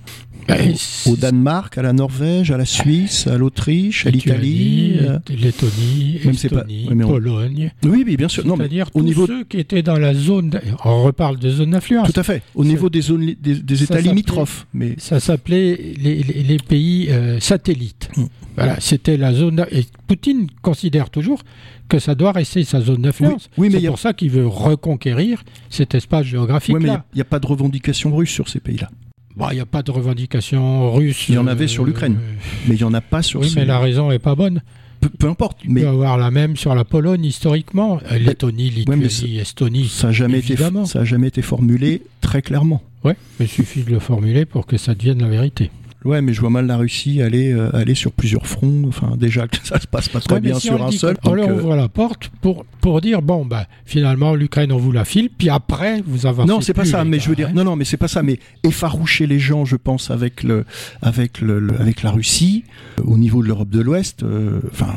ben, 0.48 0.76
au, 1.08 1.16
Danemark, 1.16 1.76
à 1.80 1.82
la 1.82 1.94
Norvège, 1.94 2.52
à 2.52 2.58
la 2.58 2.66
Suisse, 2.66 3.26
à 3.26 3.40
l'Autriche, 3.40 4.06
à 4.06 4.12
l'Italie, 4.12 5.00
Lettonie, 5.30 6.20
Estonie, 6.24 6.88
Pologne. 7.02 7.72
Oui, 7.84 8.04
oui, 8.06 8.16
bien 8.18 8.28
sûr. 8.28 8.44
C'est-à-dire 8.44 8.92
tous 8.92 9.02
niveau... 9.02 9.26
ceux 9.26 9.44
qui 9.46 9.58
étaient 9.58 9.82
dans 9.82 9.98
la 9.98 10.14
zone. 10.14 10.52
On 10.86 11.04
reparle 11.04 11.40
des 11.40 11.50
zones 11.50 11.72
d'influence. 11.72 12.14
Tout 12.14 12.20
à 12.20 12.24
fait. 12.24 12.44
Au 12.54 12.64
niveau 12.64 12.90
des 12.90 13.02
zones, 13.02 13.34
des, 13.42 13.84
États 13.84 14.00
limitrophes, 14.00 14.68
mais 14.74 14.94
ça 15.00 15.20
s'appelait 15.20 15.76
les, 15.98 16.58
pays 16.60 17.10
satellites. 17.40 18.10
Hmm. 18.16 18.26
Voilà, 18.56 18.78
c'était 18.80 19.18
la 19.18 19.34
zone. 19.34 19.66
Et 19.72 19.86
Poutine 20.08 20.48
considère 20.62 21.10
toujours 21.10 21.42
que 21.90 22.00
ça 22.00 22.16
doit 22.16 22.32
rester 22.32 22.64
sa 22.64 22.82
zone 22.82 23.02
d'influence. 23.02 23.50
Oui, 23.58 23.70
c'est 23.72 23.88
pour 23.88 24.00
ça 24.00 24.14
qu'il 24.14 24.30
veut 24.30 24.48
reconquérir 24.48 25.44
cet 25.70 25.96
espace 25.96 26.26
géographique-là. 26.26 26.80
Oui, 26.80 26.86
mais 26.86 27.00
il 27.14 27.16
n'y 27.16 27.22
a, 27.22 27.26
pas 27.26 27.40
de 27.40 27.48
revendication 27.48 28.16
russe 28.16 28.32
sur 28.32 28.50
ces 28.50 28.60
pays-là. 28.60 28.90
Bah, 29.36 29.50
il 29.52 29.56
n'y 29.56 29.62
a 29.62 29.66
pas 29.66 29.84
de 29.84 29.92
revendication 29.92 30.92
russe. 30.94 31.30
Il 31.30 31.36
y 31.36 31.38
en 31.38 31.48
avait 31.48 31.68
sur 31.68 31.86
l'Ukraine, 31.86 32.18
euh, 32.20 32.34
mais 32.68 32.76
il 32.76 32.80
n'y 32.80 32.84
en 32.84 32.94
a 32.94 33.02
pas 33.02 33.22
sur. 33.22 33.42
Oui, 33.42 33.54
mais 33.56 33.66
la 33.66 33.80
raison 33.80 34.10
n'est 34.10 34.20
pas 34.20 34.36
bonne. 34.36 34.62
Peu, 35.20 35.28
importe. 35.28 35.60
Il 35.64 35.74
mais... 35.74 35.82
peut 35.82 35.88
avoir 35.88 36.18
la 36.18 36.32
même 36.32 36.58
sur 36.58 36.74
la 36.74 36.84
Pologne 36.84 37.24
historiquement. 37.24 38.00
Euh, 38.12 38.18
Lettonie, 38.18 38.72
Lituanie, 38.72 39.38
Estonie. 39.38 39.88
Ça 39.88 40.08
n'a 40.08 40.14
jamais, 40.14 40.40
été, 40.40 40.56
ça 40.86 41.04
jamais 41.04 41.28
été 41.28 41.44
formulé 41.44 42.02
très 42.20 42.42
clairement. 42.42 42.82
Oui, 43.04 43.14
mais 43.40 43.46
il 43.46 43.50
suffit 43.50 43.84
de 43.84 43.92
le 43.92 44.00
formuler 44.00 44.46
pour 44.46 44.66
que 44.66 44.78
ça 44.78 44.96
devienne 44.96 45.22
la 45.22 45.30
vérité. 45.30 45.70
Ouais, 46.06 46.22
mais 46.22 46.34
je 46.34 46.42
vois 46.42 46.50
mal 46.50 46.68
la 46.68 46.78
Russie 46.78 47.22
aller, 47.22 47.52
euh, 47.52 47.76
aller 47.76 47.96
sur 47.96 48.12
plusieurs 48.12 48.48
fronts. 48.48 48.84
Enfin, 48.88 49.16
déjà 49.18 49.48
que 49.48 49.58
ça 49.64 49.80
se 49.80 49.88
passe 49.88 50.10
pas 50.10 50.20
très 50.20 50.40
bien 50.40 50.60
sur 50.60 50.84
un 50.84 50.92
seul. 50.92 51.18
On 51.24 51.34
leur 51.34 51.50
euh, 51.50 51.56
ouvre 51.56 51.76
la 51.76 51.90
porte 51.90 52.30
pour, 52.42 52.66
pour 52.82 53.02
dire 53.02 53.22
bon, 53.22 53.46
bah, 53.46 53.68
finalement, 53.86 54.36
l'Ukraine, 54.36 54.72
on 54.72 54.78
vous 54.78 54.92
la 54.92 55.06
file, 55.06 55.30
puis 55.36 55.50
après, 55.50 56.02
vous 56.06 56.26
avancez. 56.26 56.48
Non, 56.48 56.62
c'est 56.62 56.74
pas 56.74 56.86
ça, 56.86 57.04
mais 57.04 57.20
je 57.20 57.30
veux 57.30 57.36
dire, 57.36 57.50
hein. 57.50 57.54
non, 57.56 57.64
non, 57.64 57.76
mais 57.76 57.86
c'est 57.86 57.98
pas 57.98 58.08
ça, 58.08 58.24
mais 58.24 58.40
effaroucher 58.64 59.28
les 59.28 59.40
gens, 59.40 59.66
je 59.66 59.76
pense, 59.76 60.12
avec, 60.12 60.44
le, 60.44 60.66
avec, 61.02 61.42
le, 61.42 61.68
avec 61.80 62.04
la 62.04 62.12
Russie, 62.12 62.64
euh, 63.00 63.04
au 63.06 63.18
niveau 63.18 63.42
de 63.42 63.48
l'Europe 63.48 63.70
de 63.70 63.82
l'Ouest, 63.82 64.24
enfin, 64.72 64.94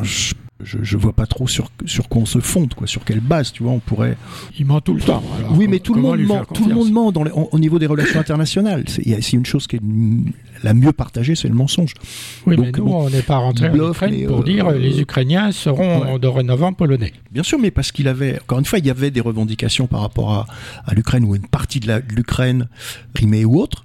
je, 0.64 0.79
je, 0.83 0.96
vois 0.96 1.12
pas 1.12 1.27
trop 1.27 1.49
sur, 1.49 1.70
sur 1.87 2.09
quoi 2.09 2.23
on 2.23 2.27
se 2.27 2.38
fonde, 2.40 2.75
quoi, 2.75 2.87
sur 2.87 3.05
quelle 3.05 3.20
base, 3.20 3.53
tu 3.53 3.62
vois, 3.62 3.73
on 3.73 3.79
pourrait. 3.79 4.16
Il 4.59 4.66
ment 4.66 4.81
tout 4.81 4.94
le 4.94 5.01
temps. 5.01 5.23
oui, 5.53 5.66
mais 5.68 5.79
tout 5.79 5.94
le 5.94 6.03
monde 6.03 6.20
ment, 6.20 6.44
tout 6.44 6.68
le 6.68 6.75
monde 6.75 6.90
ment 6.90 7.12
dans 7.12 7.25
au 7.25 7.59
niveau 7.59 7.79
des 7.79 7.87
relations 7.87 8.20
internationales. 8.20 8.85
C'est 8.88 9.33
une 9.33 9.46
chose 9.46 9.66
qui 9.66 9.77
est 9.77 9.83
la 10.62 10.75
mieux 10.75 10.92
partagée, 10.92 11.35
c'est 11.35 11.49
le 11.49 11.55
mensonge. 11.55 11.94
Oui, 12.46 12.57
mais 12.59 12.73
nous, 12.73 12.87
on 12.87 13.09
n'est 13.09 13.23
pas 13.23 13.37
rentré 13.37 13.68
en 13.68 13.90
Ukraine 13.90 14.27
pour 14.27 14.44
dire 14.44 14.68
euh, 14.68 14.79
les 14.79 15.01
Ukrainiens 15.01 15.53
seront 15.53 16.18
dorénavant 16.18 16.73
polonais. 16.73 17.12
Bien 17.31 17.42
sûr, 17.42 17.59
mais 17.59 17.70
parce 17.70 17.92
qu'il 17.92 18.09
avait, 18.09 18.40
encore 18.40 18.59
une 18.59 18.64
fois, 18.64 18.79
il 18.79 18.87
y 18.87 18.90
avait 18.90 19.11
des 19.11 19.20
revendications 19.20 19.87
par 19.87 20.01
rapport 20.01 20.33
à, 20.33 20.46
à 20.87 20.94
l'Ukraine 20.94 21.25
ou 21.25 21.35
une 21.35 21.46
partie 21.46 21.81
de 21.81 22.03
l'Ukraine, 22.14 22.68
Crimée 23.14 23.44
ou 23.44 23.61
autre 23.61 23.85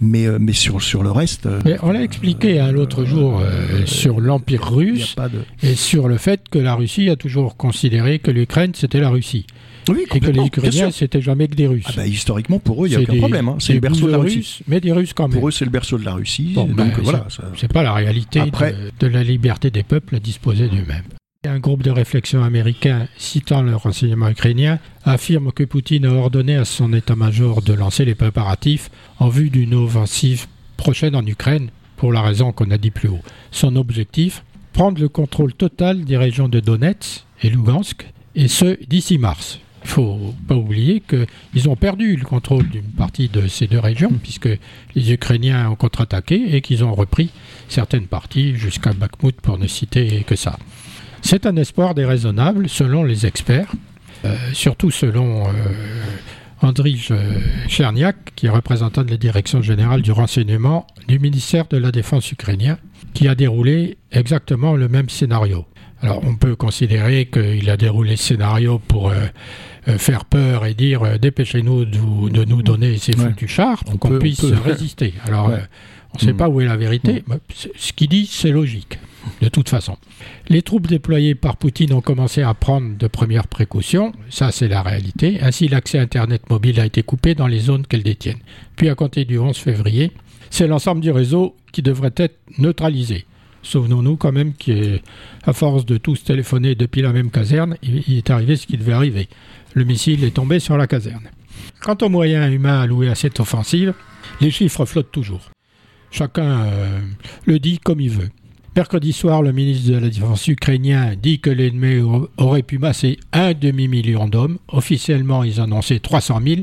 mais, 0.00 0.26
euh, 0.26 0.38
mais 0.40 0.52
sur, 0.52 0.82
sur 0.82 1.02
le 1.02 1.10
reste. 1.10 1.46
Euh, 1.46 1.60
mais 1.64 1.76
on 1.82 1.90
l'a 1.90 2.02
expliqué 2.02 2.60
hein, 2.60 2.72
l'autre 2.72 3.04
jour 3.04 3.40
euh, 3.40 3.84
sur 3.86 4.20
l'Empire 4.20 4.72
russe 4.72 5.16
et 5.62 5.74
sur 5.74 6.08
le 6.08 6.18
fait 6.18 6.48
que 6.50 6.58
la 6.58 6.74
Russie 6.74 7.08
a 7.10 7.16
toujours 7.16 7.56
considéré 7.56 8.18
que 8.18 8.30
l'Ukraine 8.30 8.72
c'était 8.74 9.00
la 9.00 9.10
Russie. 9.10 9.46
Oui, 9.88 10.04
et 10.12 10.18
que 10.18 10.30
les 10.32 10.44
Ukrainiens, 10.44 10.90
c'était 10.90 11.20
jamais 11.20 11.46
que 11.46 11.54
des 11.54 11.68
Russes. 11.68 11.84
Ah 11.86 11.92
bah, 11.94 12.06
historiquement, 12.08 12.58
pour 12.58 12.84
eux, 12.84 12.88
il 12.88 12.90
n'y 12.90 12.96
a 12.96 13.00
aucun 13.02 13.18
problème. 13.18 13.48
Hein. 13.48 13.56
C'est 13.60 13.72
le 13.72 13.78
berceau 13.78 14.06
de 14.08 14.12
la 14.12 14.18
Russie. 14.18 14.62
mais 14.66 14.80
des 14.80 14.90
Russes 14.90 15.12
quand 15.14 15.28
même. 15.28 15.38
Pour 15.38 15.48
eux, 15.48 15.52
c'est 15.52 15.64
le 15.64 15.70
berceau 15.70 15.96
de 15.96 16.04
la 16.04 16.14
Russie. 16.14 16.54
donc, 16.54 16.72
ben, 16.72 16.90
voilà, 17.02 17.28
c'est 17.56 17.72
pas 17.72 17.84
la 17.84 17.92
réalité 17.92 18.40
de, 18.40 18.90
de, 18.98 19.06
la 19.06 19.22
liberté 19.22 19.70
des 19.70 19.84
peuples 19.84 20.16
à 20.16 20.18
disposer 20.18 20.68
d'eux-mêmes. 20.68 21.04
Un 21.48 21.60
groupe 21.60 21.82
de 21.82 21.90
réflexion 21.90 22.42
américain, 22.42 23.06
citant 23.16 23.62
le 23.62 23.76
renseignement 23.76 24.28
ukrainien, 24.28 24.78
affirme 25.04 25.52
que 25.52 25.62
Poutine 25.62 26.06
a 26.06 26.12
ordonné 26.12 26.56
à 26.56 26.64
son 26.64 26.92
état-major 26.92 27.62
de 27.62 27.72
lancer 27.72 28.04
les 28.04 28.16
préparatifs 28.16 28.90
en 29.18 29.28
vue 29.28 29.50
d'une 29.50 29.74
offensive 29.74 30.46
prochaine 30.76 31.14
en 31.14 31.24
Ukraine, 31.24 31.70
pour 31.96 32.12
la 32.12 32.22
raison 32.22 32.52
qu'on 32.52 32.70
a 32.70 32.78
dit 32.78 32.90
plus 32.90 33.08
haut. 33.08 33.22
Son 33.52 33.76
objectif 33.76 34.42
prendre 34.72 35.00
le 35.00 35.08
contrôle 35.08 35.52
total 35.52 36.04
des 36.04 36.16
régions 36.16 36.48
de 36.48 36.58
Donetsk 36.58 37.24
et 37.42 37.48
Lugansk, 37.48 38.06
et 38.34 38.48
ce 38.48 38.76
d'ici 38.86 39.16
mars. 39.16 39.60
Il 39.84 39.86
ne 39.86 39.92
faut 39.92 40.34
pas 40.48 40.56
oublier 40.56 41.00
qu'ils 41.00 41.68
ont 41.68 41.76
perdu 41.76 42.16
le 42.16 42.24
contrôle 42.24 42.68
d'une 42.68 42.82
partie 42.82 43.28
de 43.28 43.46
ces 43.46 43.68
deux 43.68 43.78
régions, 43.78 44.12
puisque 44.20 44.48
les 44.96 45.12
Ukrainiens 45.12 45.70
ont 45.70 45.76
contre-attaqué 45.76 46.56
et 46.56 46.60
qu'ils 46.60 46.82
ont 46.82 46.94
repris 46.94 47.30
certaines 47.68 48.08
parties 48.08 48.56
jusqu'à 48.56 48.92
Bakhmut, 48.92 49.40
pour 49.40 49.58
ne 49.58 49.68
citer 49.68 50.24
que 50.26 50.34
ça. 50.34 50.58
C'est 51.26 51.44
un 51.44 51.56
espoir 51.56 51.96
déraisonnable 51.96 52.68
selon 52.68 53.02
les 53.02 53.26
experts, 53.26 53.72
euh, 54.24 54.36
surtout 54.52 54.92
selon 54.92 55.48
euh, 55.48 55.50
Andrij 56.62 57.12
Cherniak, 57.66 58.32
qui 58.36 58.46
est 58.46 58.48
représentant 58.48 59.02
de 59.02 59.10
la 59.10 59.16
direction 59.16 59.60
générale 59.60 60.02
du 60.02 60.12
renseignement 60.12 60.86
du 61.08 61.18
ministère 61.18 61.66
de 61.66 61.78
la 61.78 61.90
Défense 61.90 62.30
ukrainien, 62.30 62.78
qui 63.12 63.26
a 63.26 63.34
déroulé 63.34 63.98
exactement 64.12 64.76
le 64.76 64.86
même 64.86 65.08
scénario. 65.08 65.66
Alors 66.00 66.20
on 66.24 66.36
peut 66.36 66.54
considérer 66.54 67.26
qu'il 67.26 67.68
a 67.70 67.76
déroulé 67.76 68.14
ce 68.14 68.28
scénario 68.28 68.78
pour 68.78 69.10
euh, 69.10 69.26
faire 69.98 70.24
peur 70.24 70.66
et 70.66 70.74
dire 70.74 71.18
dépêchez-nous 71.18 71.84
de, 71.84 72.44
nous 72.44 72.62
donner 72.62 72.98
ces 72.98 73.12
foutus 73.12 73.50
chars 73.50 73.84
pour 73.84 73.98
qu'on 73.98 74.18
puisse 74.18 74.44
résister. 74.44 75.14
Alors 75.26 75.50
on 76.12 76.18
ne 76.18 76.20
sait 76.20 76.32
mm. 76.32 76.36
pas 76.36 76.48
où 76.48 76.60
est 76.60 76.66
la 76.66 76.76
vérité. 76.76 77.22
Mm. 77.26 77.34
Ce 77.76 77.92
qu'il 77.92 78.08
dit, 78.08 78.26
c'est 78.26 78.50
logique 78.50 78.98
de 79.40 79.48
toute 79.48 79.68
façon. 79.68 79.96
Les 80.48 80.62
troupes 80.62 80.86
déployées 80.86 81.34
par 81.34 81.56
Poutine 81.56 81.92
ont 81.92 82.00
commencé 82.00 82.42
à 82.42 82.54
prendre 82.54 82.96
de 82.96 83.06
premières 83.06 83.48
précautions, 83.48 84.12
ça 84.30 84.52
c'est 84.52 84.68
la 84.68 84.82
réalité. 84.82 85.38
Ainsi, 85.42 85.68
l'accès 85.68 85.98
Internet 85.98 86.48
mobile 86.50 86.80
a 86.80 86.86
été 86.86 87.02
coupé 87.02 87.34
dans 87.34 87.46
les 87.46 87.58
zones 87.58 87.86
qu'elles 87.86 88.02
détiennent. 88.02 88.38
Puis 88.76 88.88
à 88.88 88.94
compter 88.94 89.24
du 89.24 89.38
11 89.38 89.56
février, 89.56 90.12
c'est 90.50 90.66
l'ensemble 90.66 91.00
du 91.00 91.10
réseau 91.10 91.54
qui 91.72 91.82
devrait 91.82 92.14
être 92.16 92.38
neutralisé. 92.58 93.26
Souvenons-nous 93.62 94.16
quand 94.16 94.30
même 94.30 94.52
qu'à 94.54 95.52
force 95.52 95.84
de 95.86 95.96
tous 95.96 96.22
téléphoner 96.22 96.76
depuis 96.76 97.02
la 97.02 97.12
même 97.12 97.30
caserne, 97.30 97.76
il 97.82 98.16
est 98.16 98.30
arrivé 98.30 98.54
ce 98.54 98.66
qui 98.66 98.76
devait 98.76 98.92
arriver. 98.92 99.28
Le 99.76 99.84
missile 99.84 100.24
est 100.24 100.30
tombé 100.30 100.58
sur 100.58 100.78
la 100.78 100.86
caserne. 100.86 101.28
Quant 101.82 101.98
aux 102.00 102.08
moyens 102.08 102.50
humains 102.50 102.80
alloués 102.80 103.10
à 103.10 103.14
cette 103.14 103.40
offensive, 103.40 103.92
les 104.40 104.50
chiffres 104.50 104.86
flottent 104.86 105.12
toujours. 105.12 105.50
Chacun 106.10 106.62
euh, 106.62 107.00
le 107.44 107.58
dit 107.58 107.78
comme 107.78 108.00
il 108.00 108.08
veut. 108.08 108.30
Mercredi 108.74 109.12
soir, 109.12 109.42
le 109.42 109.52
ministre 109.52 109.92
de 109.92 109.98
la 109.98 110.08
Défense 110.08 110.48
ukrainien 110.48 111.12
dit 111.14 111.40
que 111.40 111.50
l'ennemi 111.50 112.02
aurait 112.38 112.62
pu 112.62 112.78
masser 112.78 113.18
un 113.34 113.52
demi-million 113.52 114.28
d'hommes. 114.28 114.56
Officiellement, 114.68 115.44
ils 115.44 115.60
annonçaient 115.60 115.98
300 115.98 116.40
000, 116.42 116.60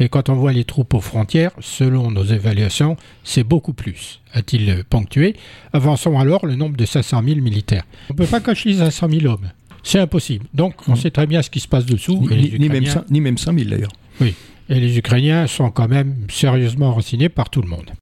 mais 0.00 0.08
quand 0.08 0.30
on 0.30 0.34
voit 0.34 0.54
les 0.54 0.64
troupes 0.64 0.94
aux 0.94 1.02
frontières, 1.02 1.50
selon 1.60 2.10
nos 2.10 2.24
évaluations, 2.24 2.96
c'est 3.22 3.44
beaucoup 3.44 3.74
plus, 3.74 4.22
a-t-il 4.32 4.82
ponctué. 4.88 5.36
Avançons 5.74 6.18
alors 6.18 6.46
le 6.46 6.56
nombre 6.56 6.78
de 6.78 6.86
500 6.86 7.22
000 7.22 7.40
militaires. 7.42 7.84
On 8.08 8.14
ne 8.14 8.18
peut 8.18 8.24
pas 8.24 8.40
cacher 8.40 8.70
les 8.70 8.78
500 8.78 9.08
000 9.10 9.26
hommes. 9.26 9.50
C'est 9.86 10.00
impossible. 10.00 10.46
Donc, 10.52 10.74
on 10.88 10.94
mmh. 10.94 10.96
sait 10.96 11.10
très 11.12 11.28
bien 11.28 11.42
ce 11.42 11.48
qui 11.48 11.60
se 11.60 11.68
passe 11.68 11.86
dessous. 11.86 12.26
Ni, 12.28 12.68
même, 12.68 12.84
5, 12.84 13.08
ni 13.08 13.20
même 13.20 13.38
000 13.38 13.56
d'ailleurs. 13.70 13.92
Oui. 14.20 14.34
Et 14.68 14.80
les 14.80 14.98
Ukrainiens 14.98 15.46
sont 15.46 15.70
quand 15.70 15.86
même 15.86 16.26
sérieusement 16.28 16.92
renseignés 16.92 17.28
par 17.28 17.50
tout 17.50 17.62
le 17.62 17.68
monde. 17.68 17.92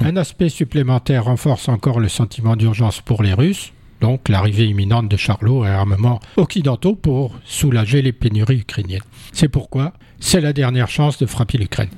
Un 0.00 0.16
aspect 0.16 0.48
supplémentaire 0.48 1.24
renforce 1.24 1.68
encore 1.68 2.00
le 2.00 2.08
sentiment 2.08 2.56
d'urgence 2.56 3.02
pour 3.02 3.22
les 3.22 3.34
Russes, 3.34 3.74
donc 4.00 4.30
l'arrivée 4.30 4.64
imminente 4.64 5.10
de 5.10 5.18
charlots 5.18 5.66
et 5.66 5.68
armements 5.68 6.18
occidentaux 6.38 6.94
pour 6.94 7.38
soulager 7.44 8.00
les 8.00 8.12
pénuries 8.12 8.60
ukrainiennes. 8.60 9.02
C'est 9.32 9.48
pourquoi 9.48 9.92
c'est 10.20 10.40
la 10.40 10.54
dernière 10.54 10.88
chance 10.88 11.18
de 11.18 11.26
frapper 11.26 11.58
l'Ukraine. 11.58 11.90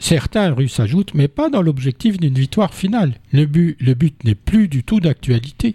Certains 0.00 0.54
Russes 0.54 0.80
ajoutent, 0.80 1.12
mais 1.12 1.28
pas 1.28 1.50
dans 1.50 1.60
l'objectif 1.60 2.16
d'une 2.16 2.34
victoire 2.34 2.72
finale. 2.72 3.12
Le 3.30 3.44
but, 3.44 3.76
le 3.78 3.92
but 3.92 4.24
n'est 4.24 4.34
plus 4.34 4.68
du 4.68 4.84
tout 4.84 5.00
d'actualité. 5.00 5.74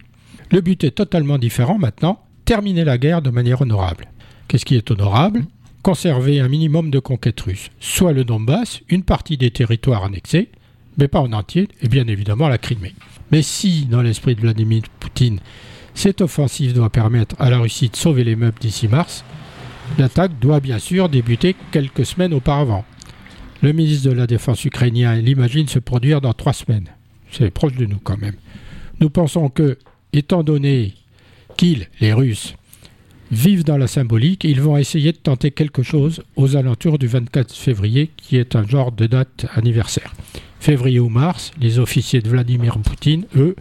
Le 0.50 0.62
but 0.62 0.84
est 0.84 0.92
totalement 0.92 1.38
différent 1.38 1.78
maintenant, 1.78 2.20
terminer 2.46 2.84
la 2.84 2.98
guerre 2.98 3.22
de 3.22 3.30
manière 3.30 3.62
honorable. 3.62 4.08
Qu'est-ce 4.48 4.66
qui 4.66 4.76
est 4.76 4.92
honorable? 4.92 5.44
Conserver 5.84 6.40
un 6.40 6.48
minimum 6.48 6.92
de 6.92 7.00
conquêtes 7.00 7.42
russes, 7.42 7.70
soit 7.80 8.14
le 8.14 8.24
Donbass, 8.24 8.82
une 8.90 9.04
partie 9.04 9.38
des 9.38 9.52
territoires 9.52 10.04
annexés, 10.04 10.50
mais 10.98 11.08
pas 11.08 11.22
en 11.22 11.34
entier, 11.34 11.70
et 11.82 11.88
bien 11.88 12.08
évidemment 12.08 12.50
la 12.50 12.58
Crimée. 12.58 12.94
Mais 13.32 13.42
si, 13.42 13.86
dans 13.86 14.02
l'esprit 14.02 14.36
de 14.36 14.42
Vladimir 14.42 14.84
Poutine, 15.00 15.40
cette 15.94 16.22
offensive 16.22 16.74
doit 16.74 16.90
permettre 16.90 17.36
à 17.40 17.50
la 17.50 17.60
Russie 17.60 17.90
de 17.90 17.96
sauver 17.96 18.24
les 18.24 18.36
meubles 18.36 18.60
d'ici 18.60 18.88
mars, 18.88 19.24
l'attaque 19.98 20.38
doit 20.40 20.60
bien 20.60 20.80
sûr 20.80 21.10
débuter 21.10 21.56
quelques 21.72 22.06
semaines 22.06 22.34
auparavant. 22.34 22.86
Le 23.62 23.74
ministre 23.74 24.10
de 24.10 24.16
la 24.16 24.28
Défense 24.28 24.64
ukrainien 24.66 25.16
l'imagine 25.16 25.68
se 25.68 25.80
produire 25.80 26.22
dans 26.22 26.34
trois 26.34 26.54
semaines. 26.54 26.90
C'est 27.32 27.52
proche 27.52 27.76
de 27.76 27.86
nous 27.86 28.00
quand 28.00 28.18
même. 28.18 28.36
Nous 29.00 29.10
pensons 29.10 29.50
que, 29.50 29.78
étant 30.14 30.44
donné 30.44 30.94
qu'ils, 31.58 31.88
les 32.00 32.14
Russes, 32.14 32.56
vivent 33.32 33.64
dans 33.64 33.78
la 33.78 33.88
symbolique. 33.88 34.44
Ils 34.44 34.62
vont 34.62 34.78
essayer 34.78 35.12
de 35.12 35.18
tenter 35.18 35.52
quelque 35.52 35.84
chose 35.84 36.22
aux 36.36 36.56
alentours 36.56 37.00
du 37.00 37.08
24 37.08 37.54
février, 37.56 38.12
qui 38.18 38.38
est 38.38 38.56
un 38.56 38.68
genre 38.68 38.92
de 38.92 39.08
date 39.08 39.46
anniversaire. 39.56 40.14
Février 40.60 41.00
ou 41.00 41.10
mars, 41.10 41.52
les 41.60 41.80
officiers 41.80 42.22
de 42.22 42.30
Vladimir 42.30 42.78
Poutine, 42.80 43.26
eux, 43.36 43.56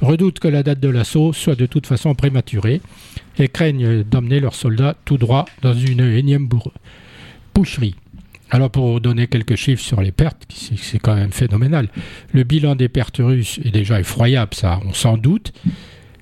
redoutent 0.00 0.40
que 0.40 0.48
la 0.48 0.62
date 0.62 0.80
de 0.80 0.88
l'assaut 0.88 1.32
soit 1.32 1.54
de 1.54 1.66
toute 1.66 1.86
façon 1.86 2.14
prématurée 2.14 2.80
et 3.38 3.48
craignent 3.48 4.02
d'emmener 4.02 4.40
leurs 4.40 4.54
soldats 4.54 4.96
tout 5.04 5.16
droit 5.16 5.46
dans 5.62 5.74
une 5.74 6.00
énième 6.00 6.48
boucherie. 7.54 7.94
Alors 8.50 8.70
pour 8.70 9.00
donner 9.00 9.28
quelques 9.28 9.54
chiffres 9.54 9.82
sur 9.82 10.02
les 10.02 10.12
pertes, 10.12 10.46
c'est 10.50 10.98
quand 10.98 11.14
même 11.14 11.32
phénoménal. 11.32 11.88
Le 12.34 12.42
bilan 12.42 12.74
des 12.74 12.88
pertes 12.88 13.18
russes 13.18 13.58
est 13.64 13.70
déjà 13.70 13.98
effroyable, 13.98 14.54
ça, 14.54 14.80
on 14.84 14.92
s'en 14.92 15.16
doute. 15.16 15.52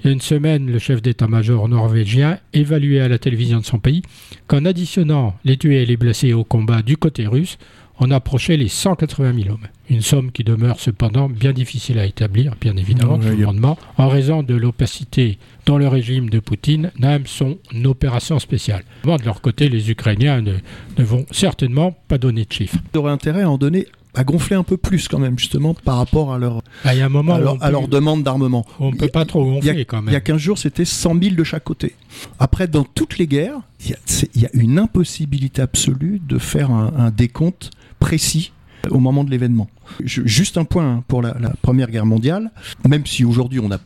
Il 0.03 0.07
y 0.07 0.11
a 0.11 0.13
une 0.13 0.21
semaine, 0.23 0.71
le 0.71 0.79
chef 0.79 1.03
d'état-major 1.03 1.69
norvégien 1.69 2.39
évaluait 2.55 3.01
à 3.01 3.09
la 3.09 3.19
télévision 3.19 3.59
de 3.59 3.67
son 3.67 3.79
pays 3.79 4.01
qu'en 4.47 4.65
additionnant 4.65 5.37
les 5.45 5.59
tués 5.59 5.83
et 5.83 5.87
les 5.87 5.99
blessés 5.99 6.33
au 6.33 6.43
combat 6.43 6.81
du 6.81 6.97
côté 6.97 7.27
russe, 7.27 7.59
on 7.99 8.11
approchait 8.11 8.57
les 8.57 8.69
180 8.69 9.35
000 9.35 9.51
hommes. 9.51 9.67
Une 9.91 10.01
somme 10.01 10.33
qui 10.33 10.43
demeure 10.43 10.81
cependant 10.81 11.29
bien 11.29 11.53
difficile 11.53 11.99
à 11.99 12.07
établir, 12.07 12.55
bien 12.59 12.77
évidemment, 12.79 13.21
rendement, 13.45 13.77
en 13.99 14.09
raison 14.09 14.43
de 14.43 14.55
l'opacité 14.55 15.39
dont 15.67 15.77
le 15.77 15.87
régime 15.87 16.31
de 16.31 16.41
Poutine 16.41 16.93
n'aime 16.99 17.27
son 17.27 17.59
opération 17.85 18.39
spéciale. 18.39 18.85
de 19.05 19.25
leur 19.25 19.43
côté, 19.43 19.69
les 19.69 19.91
Ukrainiens 19.91 20.41
ne, 20.41 20.55
vont 20.97 21.27
certainement 21.31 21.93
pas 22.09 22.17
donner 22.17 22.47
de 22.47 22.53
chiffres. 22.53 22.79
Ils 22.95 22.99
auraient 22.99 23.13
intérêt 23.13 23.43
à 23.43 23.51
en 23.51 23.59
donner 23.59 23.87
à 24.15 24.25
gonfler 24.25 24.57
un 24.57 24.63
peu 24.63 24.77
plus 24.77 25.09
quand 25.09 25.19
même 25.19 25.39
justement 25.39 25.75
par 25.75 25.97
rapport 25.97 26.33
à 26.33 26.39
leur, 26.39 26.63
ah, 26.85 26.91
un 26.91 27.09
moment 27.09 27.35
à 27.61 27.71
leur, 27.71 27.89
demande 27.89 28.23
d'armement. 28.23 28.67
On 28.79 28.91
ne 28.91 28.97
peut 28.97 29.09
pas 29.09 29.25
trop 29.25 29.45
gonfler 29.45 29.85
quand 29.85 29.99
même. 30.03 30.09
Il 30.09 30.13
y 30.13 30.17
a 30.17 30.21
15 30.21 30.37
jours, 30.39 30.59
c'était 30.59 30.85
100 30.85 31.21
000 31.23 31.35
de 31.35 31.45
chaque 31.45 31.65
côté. 31.65 31.95
Après, 32.39 32.67
dans 32.67 32.85
toutes 32.85 33.19
les 33.19 33.27
guerres, 33.27 33.61
il 33.85 33.97
y, 34.43 34.47
a 34.47 34.51
une 34.53 34.79
impossibilité 34.79 35.63
absolue 35.63 36.21
de 36.27 36.39
faire 36.39 36.71
un 36.71 37.11
décompte 37.11 37.71
précis 37.99 38.53
au 38.89 38.99
moment 38.99 39.25
de 39.25 39.31
l'événement. 39.31 39.69
Juste 40.05 40.57
un 40.57 40.65
point 40.65 41.03
pour 41.09 41.23
la, 41.23 41.35
Première 41.63 41.91
Guerre 41.91 42.07
mondiale, 42.07 42.51
même 42.89 43.05
si 43.07 43.25
aujourd'hui 43.25 43.61
on 43.61 43.71
a 43.71 43.79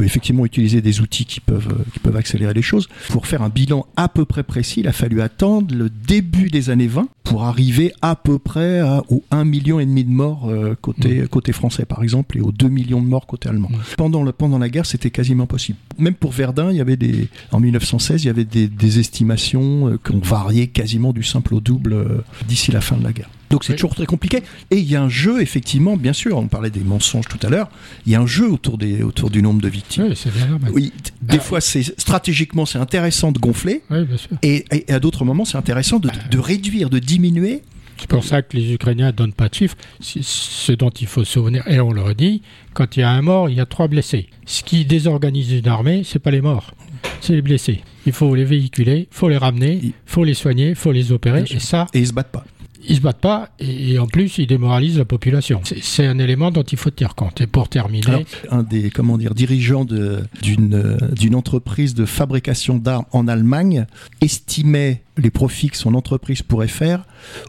peut 0.00 0.06
effectivement 0.06 0.46
utiliser 0.46 0.80
des 0.80 1.02
outils 1.02 1.26
qui 1.26 1.40
peuvent, 1.40 1.68
euh, 1.70 1.84
qui 1.92 1.98
peuvent 1.98 2.16
accélérer 2.16 2.54
les 2.54 2.62
choses. 2.62 2.88
Pour 3.10 3.26
faire 3.26 3.42
un 3.42 3.50
bilan 3.50 3.84
à 3.96 4.08
peu 4.08 4.24
près 4.24 4.42
précis, 4.42 4.80
il 4.80 4.88
a 4.88 4.92
fallu 4.92 5.20
attendre 5.20 5.74
le 5.74 5.90
début 5.90 6.48
des 6.48 6.70
années 6.70 6.86
20 6.86 7.06
pour 7.22 7.44
arriver 7.44 7.92
à 8.00 8.16
peu 8.16 8.38
près 8.38 8.80
aux 9.10 9.22
1,5 9.30 9.44
million 9.44 9.78
et 9.78 9.84
demi 9.84 10.04
de 10.04 10.10
morts 10.10 10.48
euh, 10.48 10.74
côté, 10.80 11.24
côté 11.30 11.52
français, 11.52 11.84
par 11.84 12.02
exemple, 12.02 12.38
et 12.38 12.40
aux 12.40 12.50
2 12.50 12.68
millions 12.68 13.02
de 13.02 13.06
morts 13.06 13.26
côté 13.26 13.50
allemand. 13.50 13.68
Pendant, 13.98 14.22
le, 14.22 14.32
pendant 14.32 14.58
la 14.58 14.70
guerre, 14.70 14.86
c'était 14.86 15.10
quasiment 15.10 15.46
possible. 15.46 15.78
Même 15.98 16.14
pour 16.14 16.32
Verdun, 16.32 16.70
il 16.70 16.78
y 16.78 16.80
avait 16.80 16.96
des, 16.96 17.28
en 17.52 17.60
1916, 17.60 18.24
il 18.24 18.26
y 18.28 18.30
avait 18.30 18.46
des, 18.46 18.68
des 18.68 18.98
estimations 19.00 19.88
euh, 19.88 19.98
qui 20.02 20.12
ont 20.12 20.20
varié 20.20 20.68
quasiment 20.68 21.12
du 21.12 21.22
simple 21.22 21.54
au 21.54 21.60
double 21.60 22.24
d'ici 22.48 22.72
la 22.72 22.80
fin 22.80 22.96
de 22.96 23.04
la 23.04 23.12
guerre. 23.12 23.28
Donc 23.50 23.64
c'est 23.64 23.74
toujours 23.74 23.94
très 23.94 24.06
compliqué. 24.06 24.42
Et 24.70 24.78
il 24.78 24.88
y 24.88 24.96
a 24.96 25.02
un 25.02 25.08
jeu, 25.08 25.42
effectivement, 25.42 25.96
bien 25.96 26.12
sûr, 26.12 26.38
on 26.38 26.46
parlait 26.46 26.70
des 26.70 26.80
mensonges 26.80 27.26
tout 27.26 27.44
à 27.44 27.50
l'heure, 27.50 27.68
il 28.06 28.12
y 28.12 28.14
a 28.14 28.20
un 28.20 28.26
jeu 28.26 28.48
autour, 28.50 28.78
des, 28.78 29.02
autour 29.02 29.28
du 29.28 29.42
nombre 29.42 29.60
de 29.60 29.68
victimes. 29.68 30.04
Oui, 30.04 30.16
c'est 30.16 30.32
bien 30.32 30.58
Oui, 30.72 30.92
des 31.20 31.38
ah. 31.38 31.40
fois, 31.40 31.60
c'est 31.60 31.82
stratégiquement, 31.82 32.64
c'est 32.64 32.78
intéressant 32.78 33.32
de 33.32 33.38
gonfler. 33.40 33.82
Oui, 33.90 34.04
bien 34.04 34.16
sûr. 34.16 34.30
Et, 34.42 34.64
à 34.88 35.00
d'autres 35.00 35.24
moments, 35.24 35.44
c'est 35.44 35.58
intéressant 35.58 35.98
de, 35.98 36.10
de, 36.30 36.38
réduire, 36.38 36.90
de 36.90 37.00
diminuer. 37.00 37.62
C'est 37.98 38.08
pour 38.08 38.24
ça 38.24 38.40
que 38.40 38.56
les 38.56 38.72
Ukrainiens 38.72 39.08
ne 39.08 39.12
donnent 39.12 39.34
pas 39.34 39.48
de 39.48 39.54
chiffres. 39.54 39.76
Ce 40.00 40.72
dont 40.72 40.88
il 40.88 41.06
faut 41.06 41.24
se 41.24 41.32
souvenir, 41.32 41.66
et 41.68 41.80
on 41.80 41.92
le 41.92 42.14
dit, 42.14 42.40
quand 42.72 42.96
il 42.96 43.00
y 43.00 43.02
a 43.02 43.10
un 43.10 43.20
mort, 43.20 43.50
il 43.50 43.56
y 43.56 43.60
a 43.60 43.66
trois 43.66 43.88
blessés. 43.88 44.28
Ce 44.46 44.62
qui 44.62 44.86
désorganise 44.86 45.52
une 45.52 45.68
armée, 45.68 46.02
c'est 46.04 46.18
pas 46.18 46.30
les 46.30 46.40
morts, 46.40 46.72
c'est 47.20 47.34
les 47.34 47.42
blessés. 47.42 47.82
Il 48.06 48.12
faut 48.12 48.34
les 48.34 48.44
véhiculer, 48.44 49.08
il 49.10 49.14
faut 49.14 49.28
les 49.28 49.36
ramener, 49.36 49.80
il 49.82 49.92
faut 50.06 50.24
les 50.24 50.34
soigner, 50.34 50.70
il 50.70 50.76
faut 50.76 50.92
les 50.92 51.12
opérer, 51.12 51.44
et 51.50 51.58
ça. 51.58 51.88
Et 51.92 51.98
ils 51.98 52.06
se 52.06 52.12
battent 52.14 52.32
pas 52.32 52.44
ils 52.90 52.96
se 52.96 53.00
battent 53.00 53.20
pas 53.20 53.50
et, 53.60 53.98
en 53.98 54.06
plus 54.06 54.38
ils 54.38 54.46
démoralisent 54.46 54.98
la 54.98 55.04
population. 55.04 55.62
C'est 55.80 56.06
un 56.06 56.18
élément 56.18 56.50
dont 56.50 56.62
il 56.62 56.76
faut 56.76 56.90
tenir 56.90 57.14
compte. 57.14 57.40
Et 57.40 57.46
pour 57.46 57.68
terminer, 57.68 58.26
un 58.50 58.64
des 58.64 58.90
comment 58.90 59.16
dire 59.16 59.34
dirigeants 59.34 59.84
d'une 59.84 60.98
d'une 61.12 61.34
entreprise 61.34 61.94
de 61.94 62.04
fabrication 62.04 62.76
d'armes 62.78 63.06
en 63.12 63.28
Allemagne 63.28 63.86
estimait 64.20 65.02
les 65.16 65.30
profits 65.30 65.68
que 65.68 65.76
son 65.76 65.94
entreprise 65.94 66.42
pourrait 66.42 66.68
faire 66.68 67.04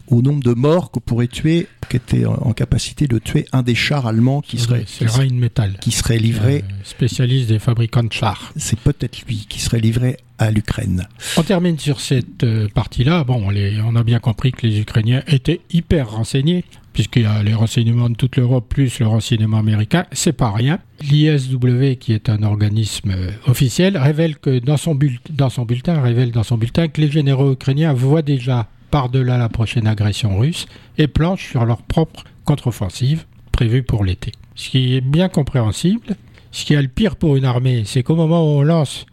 au 0.07 0.21
nombre 0.21 0.43
de 0.43 0.53
morts 0.53 0.91
que 0.91 0.99
pourrait 0.99 1.27
tuer, 1.27 1.67
qui 1.89 1.97
était 1.97 2.25
en, 2.25 2.53
capacité 2.53 3.07
de 3.07 3.17
tuer 3.17 3.45
un 3.51 3.63
des 3.63 3.75
chars 3.75 4.05
allemands 4.05 4.41
qui 4.41 4.57
serait, 4.57 4.83
qui 4.83 5.91
serait 5.91 6.17
livré. 6.19 6.57
Euh, 6.57 6.73
spécialiste 6.83 7.47
des 7.49 7.59
fabricants 7.59 8.03
de 8.03 8.11
chars. 8.11 8.51
C'est 8.57 8.79
peut-être 8.79 9.25
lui 9.25 9.45
qui 9.49 9.59
serait 9.59 9.79
livré 9.79 10.17
à 10.41 10.51
l'Ukraine. 10.51 11.07
On 11.37 11.43
termine 11.43 11.77
sur 11.77 12.01
cette 12.01 12.43
euh, 12.43 12.67
partie-là. 12.73 13.23
Bon, 13.23 13.47
on 13.47 13.95
a 13.95 14.03
bien 14.03 14.19
compris 14.19 14.51
que 14.51 14.65
les 14.65 14.79
Ukrainiens 14.79 15.21
étaient 15.27 15.61
hyper 15.71 16.09
renseignés 16.09 16.65
puisqu'il 16.93 17.23
y 17.23 17.25
a 17.25 17.41
les 17.43 17.53
renseignements 17.53 18.09
de 18.09 18.15
toute 18.15 18.35
l'Europe 18.35 18.65
plus 18.67 18.99
le 18.99 19.07
renseignement 19.07 19.59
américain, 19.59 20.05
c'est 20.11 20.33
pas 20.33 20.51
rien. 20.51 20.79
L'ISW, 21.01 21.95
qui 21.99 22.13
est 22.13 22.29
un 22.29 22.43
organisme 22.43 23.11
euh, 23.11 23.31
officiel, 23.47 23.97
révèle 23.97 24.37
que 24.37 24.59
dans 24.59 24.77
son, 24.77 24.95
bulletin, 24.95 26.01
révèle 26.01 26.31
dans 26.31 26.43
son 26.43 26.57
bulletin 26.57 26.87
que 26.87 26.99
les 26.99 27.09
généraux 27.09 27.53
ukrainiens 27.53 27.93
voient 27.93 28.21
déjà 28.21 28.67
par-delà 28.89 29.37
la 29.37 29.47
prochaine 29.47 29.87
agression 29.87 30.37
russe 30.37 30.65
et 30.97 31.07
planchent 31.07 31.49
sur 31.51 31.65
leur 31.65 31.81
propre 31.81 32.25
contre-offensive 32.43 33.25
prévue 33.51 33.83
pour 33.83 34.03
l'été. 34.03 34.33
Ce 34.55 34.69
qui 34.69 34.95
est 34.95 35.01
bien 35.01 35.29
compréhensible. 35.29 36.15
Ce 36.53 36.65
qui 36.65 36.73
est 36.73 36.81
le 36.81 36.89
pire 36.89 37.15
pour 37.15 37.37
une 37.37 37.45
armée, 37.45 37.83
c'est 37.85 38.03
qu'au 38.03 38.15
moment 38.15 38.43
où 38.43 38.59
on 38.59 38.61
lance 38.61 39.05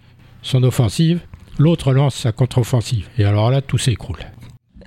son 0.49 0.62
offensive, 0.62 1.20
l'autre 1.59 1.92
lance 1.92 2.14
sa 2.14 2.32
contre-offensive. 2.32 3.07
Et 3.18 3.24
alors 3.24 3.51
là, 3.51 3.61
tout 3.61 3.78
s'écroule. 3.78 4.18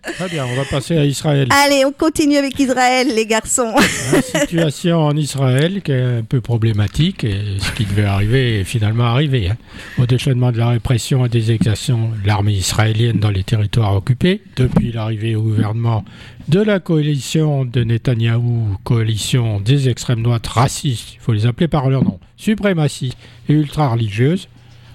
Très 0.02 0.30
bien, 0.30 0.48
on 0.48 0.56
va 0.56 0.66
passer 0.66 0.98
à 0.98 1.06
Israël. 1.06 1.48
Allez, 1.52 1.86
on 1.86 1.92
continue 1.92 2.38
avec 2.38 2.58
Israël, 2.58 3.08
les 3.16 3.28
garçons. 3.28 3.72
La 4.12 4.22
situation 4.24 5.06
en 5.06 5.16
Israël 5.16 5.84
qui 5.84 5.92
est 5.92 6.18
un 6.18 6.24
peu 6.24 6.42
problématique, 6.42 7.24
et 7.24 7.60
ce 7.60 7.72
qui 7.74 7.86
devait 7.86 8.06
arriver 8.06 8.62
est 8.62 8.64
finalement 8.64 9.04
arrivé. 9.04 9.50
Hein. 9.50 9.58
Au 10.00 10.08
déchaînement 10.08 10.52
de 10.52 10.58
la 10.58 10.70
répression 10.70 11.24
et 11.28 11.30
des 11.30 11.52
exactions 11.52 12.10
de 12.20 12.28
l'armée 12.28 12.54
israélienne 12.54 13.20
dans 13.20 13.30
les 13.30 13.44
territoires 13.44 13.96
occupés, 13.96 14.42
depuis 14.56 14.92
l'arrivée 14.92 15.36
au 15.36 15.44
gouvernement 15.44 16.04
de 16.48 16.62
la 16.62 16.80
coalition 16.80 17.66
de 17.66 17.84
Netanyahou, 17.84 18.78
coalition 18.84 19.60
des 19.60 19.88
extrêmes 19.88 20.24
droites 20.24 20.48
racistes, 20.48 21.14
il 21.14 21.20
faut 21.20 21.34
les 21.34 21.46
appeler 21.46 21.68
par 21.68 21.92
leur 21.92 22.04
nom, 22.04 22.20
suprémacistes 22.38 23.18
et 23.48 23.54
ultra-religieuses, 23.54 24.48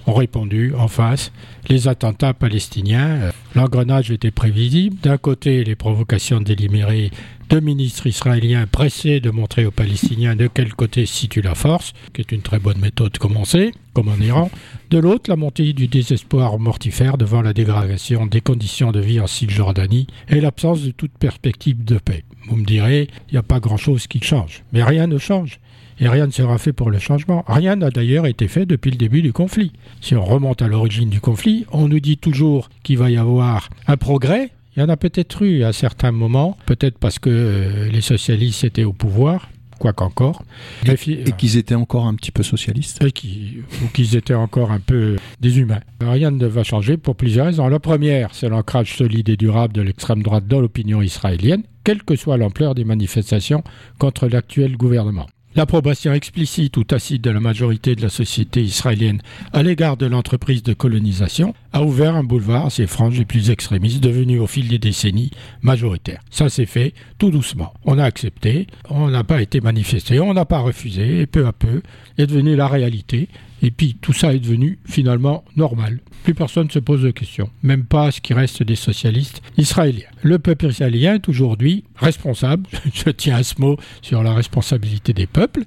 ont 0.07 0.15
répondu 0.15 0.73
en 0.79 0.89
face 0.89 1.33
les 1.69 1.89
attentats 1.89 2.35
palestiniens. 2.35 3.33
L'engrenage 3.55 4.11
était 4.11 4.31
prévisible. 4.31 4.97
D'un 5.03 5.19
côté, 5.19 5.65
les 5.65 5.75
provocations 5.75 6.41
délibérées 6.41 7.11
de 7.49 7.61
ministres 7.61 8.07
israéliens 8.07 8.67
pressés 8.67 9.21
de 9.21 9.31
montrer 9.31 9.67
aux 9.67 9.71
Palestiniens 9.71 10.35
de 10.35 10.49
quel 10.49 10.75
côté 10.75 11.07
se 11.07 11.15
situe 11.15 11.43
la 11.43 11.55
force, 11.55 11.93
qui 12.13 12.21
est 12.21 12.33
une 12.33 12.43
très 12.43 12.59
bonne 12.59 12.79
méthode 12.79 13.13
de 13.13 13.19
commencer, 13.19 13.73
comme 13.95 14.09
en 14.09 14.17
Iran. 14.17 14.51
De 14.91 14.99
l'autre, 14.99 15.31
la 15.31 15.37
montée 15.37 15.73
du 15.73 15.87
désespoir 15.87 16.59
mortifère 16.59 17.19
devant 17.19 17.43
la 17.43 17.53
dégradation 17.53 18.27
des 18.27 18.41
conditions 18.41 18.91
de 18.91 19.01
vie 19.01 19.21
en 19.21 19.27
Cisjordanie 19.27 20.09
et 20.29 20.41
l'absence 20.41 20.83
de 20.83 20.91
toute 20.91 21.17
perspective 21.19 21.85
de 21.85 21.99
paix. 21.99 22.25
Vous 22.49 22.57
me 22.57 22.65
direz, 22.65 23.09
il 23.29 23.33
n'y 23.33 23.39
a 23.39 23.43
pas 23.43 23.61
grand-chose 23.61 24.07
qui 24.07 24.21
change. 24.21 24.65
Mais 24.73 24.83
rien 24.83 25.07
ne 25.07 25.19
change 25.19 25.61
et 25.99 26.09
rien 26.09 26.27
ne 26.27 26.33
sera 26.33 26.59
fait 26.59 26.73
pour 26.73 26.91
le 26.91 26.99
changement. 26.99 27.45
Rien 27.47 27.77
n'a 27.77 27.91
d'ailleurs 27.91 28.27
été 28.27 28.49
fait 28.49 28.67
depuis 28.67 28.91
le 28.91 28.97
début 28.97 29.23
du 29.23 29.33
conflit. 29.33 29.73
Si 30.01 30.15
on 30.15 30.25
remonte 30.25 30.63
à 30.63 30.69
l'origine 30.69 31.09
du 31.09 31.21
conflit, 31.21 31.67
on 31.73 31.89
nous 31.89 32.01
dit 32.01 32.19
toujours 32.19 32.69
qu'il 32.83 32.99
va 32.99 33.11
y 33.11 33.17
avoir 33.17 33.71
un 33.87 33.97
progrès. 33.97 34.51
Il 34.77 34.81
y 34.81 34.83
en 34.83 34.89
a 34.91 34.97
peut-être 34.97 35.43
eu 35.43 35.65
à 35.65 35.73
certains 35.73 36.13
moments, 36.13 36.59
peut-être 36.67 36.99
parce 36.99 37.19
que 37.19 37.31
euh, 37.31 37.89
les 37.89 38.03
socialistes 38.03 38.63
étaient 38.63 38.85
au 38.85 38.93
pouvoir, 38.93 39.49
quoi 39.79 39.95
qu'encore. 39.95 40.43
Et, 40.87 41.33
qu'ils 41.33 41.57
étaient 41.57 41.75
encore 41.75 42.07
un 42.07 42.15
petit 42.15 42.31
peu 42.31 42.43
socialistes. 42.43 43.03
ou 43.03 43.89
qu'ils 43.93 44.17
étaient 44.17 44.35
encore 44.35 44.73
un 44.73 44.81
peu 44.81 45.17
des 45.41 45.59
humains. 45.59 45.81
Rien 46.01 46.31
ne 46.31 46.47
va 46.47 46.63
changer 46.63 46.99
pour 46.99 47.17
plusieurs 47.17 47.47
raisons. 47.47 47.69
La 47.69 47.81
première, 47.81 48.35
c'est 48.35 48.51
l'ancrage 48.51 48.97
solide 48.97 49.29
et 49.31 49.37
durable 49.37 49.73
de 49.73 49.83
l'extrême 49.83 50.23
droite 50.23 50.47
dans 50.47 50.61
l'opinion 50.61 51.01
israélienne, 51.01 51.63
quelle 51.85 52.03
que 52.03 52.17
soit 52.17 52.37
l'ampleur 52.37 52.75
des 52.75 52.85
manifestations 52.85 53.65
contre 53.99 54.29
l'actuel 54.29 54.77
gouvernement. 54.77 55.27
L'approbation 55.57 56.13
explicite 56.13 56.77
ou 56.77 56.85
tacite 56.85 57.25
de 57.25 57.31
la 57.31 57.41
majorité 57.41 57.95
de 57.95 58.03
la 58.03 58.11
société 58.11 58.63
israélienne 58.63 59.23
à 59.55 59.63
l'égard 59.63 59.97
de 59.97 60.05
l'entreprise 60.05 60.63
de 60.63 60.75
colonisation 60.75 61.55
a 61.73 61.83
ouvert 61.83 62.15
un 62.15 62.25
boulevard 62.25 62.67
à 62.67 62.71
ces 62.71 62.87
franges 62.87 63.19
les 63.19 63.25
plus 63.25 63.49
extrémistes 63.49 64.03
devenues 64.03 64.39
au 64.39 64.47
fil 64.47 64.69
des 64.69 64.77
décennies 64.77 65.31
majoritaires. 65.63 66.21
Ça 66.31 66.51
s'est 66.51 66.67
fait 66.67 66.93
tout 67.17 67.31
doucement. 67.31 67.73
On 67.87 67.99
a 67.99 68.05
accepté, 68.05 68.67
on 68.91 69.09
n'a 69.09 69.25
pas 69.25 69.41
été 69.41 69.63
manifesté, 69.63 70.21
on 70.21 70.35
n'a 70.35 70.45
pas 70.45 70.59
refusé 70.59 71.23
et 71.23 71.27
peu 71.27 71.47
à 71.47 71.55
peu 71.55 71.81
est 72.19 72.27
devenu 72.27 72.55
la 72.55 72.69
réalité 72.69 73.31
et 73.63 73.71
puis 73.71 73.97
tout 74.01 74.13
ça 74.13 74.35
est 74.35 74.39
devenu 74.39 74.79
finalement 74.85 75.45
normal. 75.57 76.01
Plus 76.25 76.35
personne 76.35 76.67
ne 76.67 76.73
se 76.73 76.79
pose 76.79 77.03
de 77.03 77.11
questions, 77.11 77.51
même 77.63 77.85
pas 77.85 78.11
ce 78.11 78.21
qui 78.21 78.35
reste 78.35 78.63
des 78.63 78.77
socialistes 78.77 79.43
israéliens. 79.57 80.09
Le 80.23 80.39
peuple 80.39 80.67
israélien 80.67 81.15
est 81.15 81.29
aujourd'hui 81.29 81.85
responsable, 81.97 82.69
je 82.95 83.11
tiens 83.11 83.37
à 83.37 83.43
ce 83.43 83.55
mot 83.61 83.77
sur 84.03 84.23
la 84.23 84.35
responsabilité 84.35 85.13
des 85.13 85.27
peuples, 85.27 85.65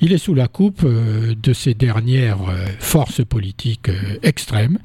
il 0.00 0.12
est 0.12 0.18
sous 0.18 0.34
la 0.34 0.48
coupe 0.48 0.82
euh, 0.84 1.34
de 1.40 1.52
ces 1.52 1.74
dernières 1.74 2.48
euh, 2.48 2.66
forces 2.78 3.24
politiques 3.24 3.90
euh, 3.90 4.18
extrêmes 4.22 4.78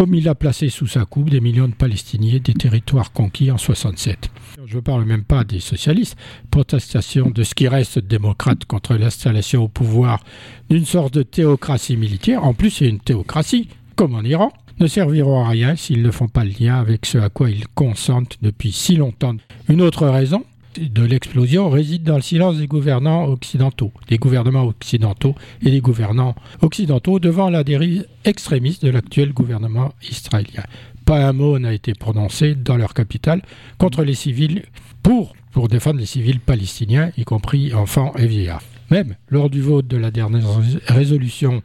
comme 0.00 0.14
il 0.14 0.30
a 0.30 0.34
placé 0.34 0.70
sous 0.70 0.86
sa 0.86 1.04
coupe 1.04 1.28
des 1.28 1.42
millions 1.42 1.68
de 1.68 1.74
Palestiniens 1.74 2.38
des 2.42 2.54
territoires 2.54 3.12
conquis 3.12 3.50
en 3.50 3.58
67. 3.58 4.30
Je 4.64 4.76
ne 4.76 4.80
parle 4.80 5.04
même 5.04 5.24
pas 5.24 5.44
des 5.44 5.60
socialistes, 5.60 6.16
protestation 6.50 7.28
de 7.28 7.42
ce 7.42 7.54
qui 7.54 7.68
reste 7.68 7.98
démocrate 7.98 8.64
contre 8.64 8.94
l'installation 8.94 9.64
au 9.64 9.68
pouvoir 9.68 10.24
d'une 10.70 10.86
sorte 10.86 11.12
de 11.12 11.22
théocratie 11.22 11.98
militaire, 11.98 12.46
en 12.46 12.54
plus 12.54 12.70
c'est 12.70 12.88
une 12.88 13.00
théocratie, 13.00 13.68
comme 13.94 14.14
en 14.14 14.22
Iran, 14.22 14.50
ne 14.78 14.86
serviront 14.86 15.44
à 15.44 15.50
rien 15.50 15.76
s'ils 15.76 16.00
ne 16.00 16.10
font 16.10 16.28
pas 16.28 16.44
le 16.44 16.52
lien 16.58 16.76
avec 16.76 17.04
ce 17.04 17.18
à 17.18 17.28
quoi 17.28 17.50
ils 17.50 17.68
consentent 17.68 18.38
depuis 18.40 18.72
si 18.72 18.96
longtemps. 18.96 19.36
Une 19.68 19.82
autre 19.82 20.06
raison, 20.06 20.44
de 20.78 21.02
l'explosion 21.02 21.68
réside 21.68 22.04
dans 22.04 22.16
le 22.16 22.22
silence 22.22 22.58
des 22.58 22.66
gouvernants 22.66 23.24
occidentaux, 23.24 23.92
des 24.08 24.18
gouvernements 24.18 24.64
occidentaux 24.64 25.34
et 25.62 25.70
des 25.70 25.80
gouvernants 25.80 26.34
occidentaux 26.60 27.18
devant 27.18 27.50
la 27.50 27.64
dérive 27.64 28.06
extrémiste 28.24 28.84
de 28.84 28.90
l'actuel 28.90 29.32
gouvernement 29.32 29.92
israélien. 30.08 30.64
Pas 31.04 31.26
un 31.26 31.32
mot 31.32 31.58
n'a 31.58 31.72
été 31.72 31.94
prononcé 31.94 32.54
dans 32.54 32.76
leur 32.76 32.94
capitale 32.94 33.42
contre 33.78 34.04
les 34.04 34.14
civils 34.14 34.64
pour, 35.02 35.34
pour 35.52 35.68
défendre 35.68 35.98
les 35.98 36.06
civils 36.06 36.40
palestiniens, 36.40 37.10
y 37.16 37.24
compris 37.24 37.74
enfants 37.74 38.12
et 38.16 38.26
vieillards. 38.26 38.62
Même 38.90 39.16
lors 39.28 39.50
du 39.50 39.60
vote 39.60 39.86
de 39.86 39.96
la 39.96 40.10
dernière 40.10 40.46
résolution 40.86 41.62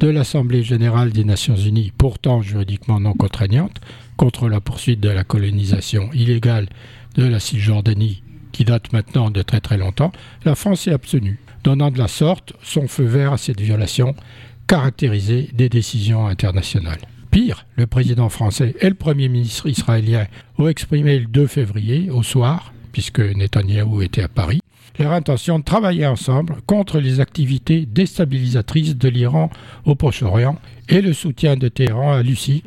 de 0.00 0.08
l'Assemblée 0.08 0.62
générale 0.62 1.12
des 1.12 1.24
Nations 1.24 1.56
unies, 1.56 1.92
pourtant 1.96 2.42
juridiquement 2.42 2.98
non 2.98 3.14
contraignante, 3.14 3.80
contre 4.16 4.48
la 4.48 4.60
poursuite 4.60 5.00
de 5.00 5.08
la 5.08 5.24
colonisation 5.24 6.10
illégale 6.12 6.68
de 7.14 7.24
la 7.24 7.40
Cisjordanie 7.40 8.22
qui 8.52 8.64
date 8.64 8.92
maintenant 8.92 9.30
de 9.30 9.42
très 9.42 9.60
très 9.60 9.78
longtemps, 9.78 10.12
la 10.44 10.54
France 10.54 10.86
est 10.86 10.92
abstenue, 10.92 11.40
donnant 11.64 11.90
de 11.90 11.98
la 11.98 12.08
sorte 12.08 12.52
son 12.62 12.86
feu 12.86 13.04
vert 13.04 13.32
à 13.32 13.38
cette 13.38 13.60
violation 13.60 14.14
caractérisée 14.66 15.50
des 15.52 15.68
décisions 15.68 16.26
internationales. 16.26 17.00
Pire, 17.30 17.66
le 17.76 17.86
président 17.86 18.28
français 18.28 18.74
et 18.80 18.88
le 18.88 18.94
premier 18.94 19.28
ministre 19.28 19.66
israélien 19.68 20.26
ont 20.58 20.68
exprimé 20.68 21.18
le 21.18 21.26
2 21.26 21.46
février, 21.46 22.10
au 22.10 22.22
soir, 22.22 22.72
puisque 22.92 23.20
Netanyahou 23.20 24.02
était 24.02 24.22
à 24.22 24.28
Paris, 24.28 24.60
leur 24.98 25.12
intention 25.12 25.58
de 25.58 25.64
travailler 25.64 26.06
ensemble 26.06 26.56
contre 26.66 27.00
les 27.00 27.20
activités 27.20 27.86
déstabilisatrices 27.86 28.96
de 28.96 29.08
l'Iran 29.08 29.50
au 29.86 29.94
Proche-Orient 29.94 30.58
et 30.88 31.00
le 31.00 31.14
soutien 31.14 31.56
de 31.56 31.68
Téhéran 31.68 32.12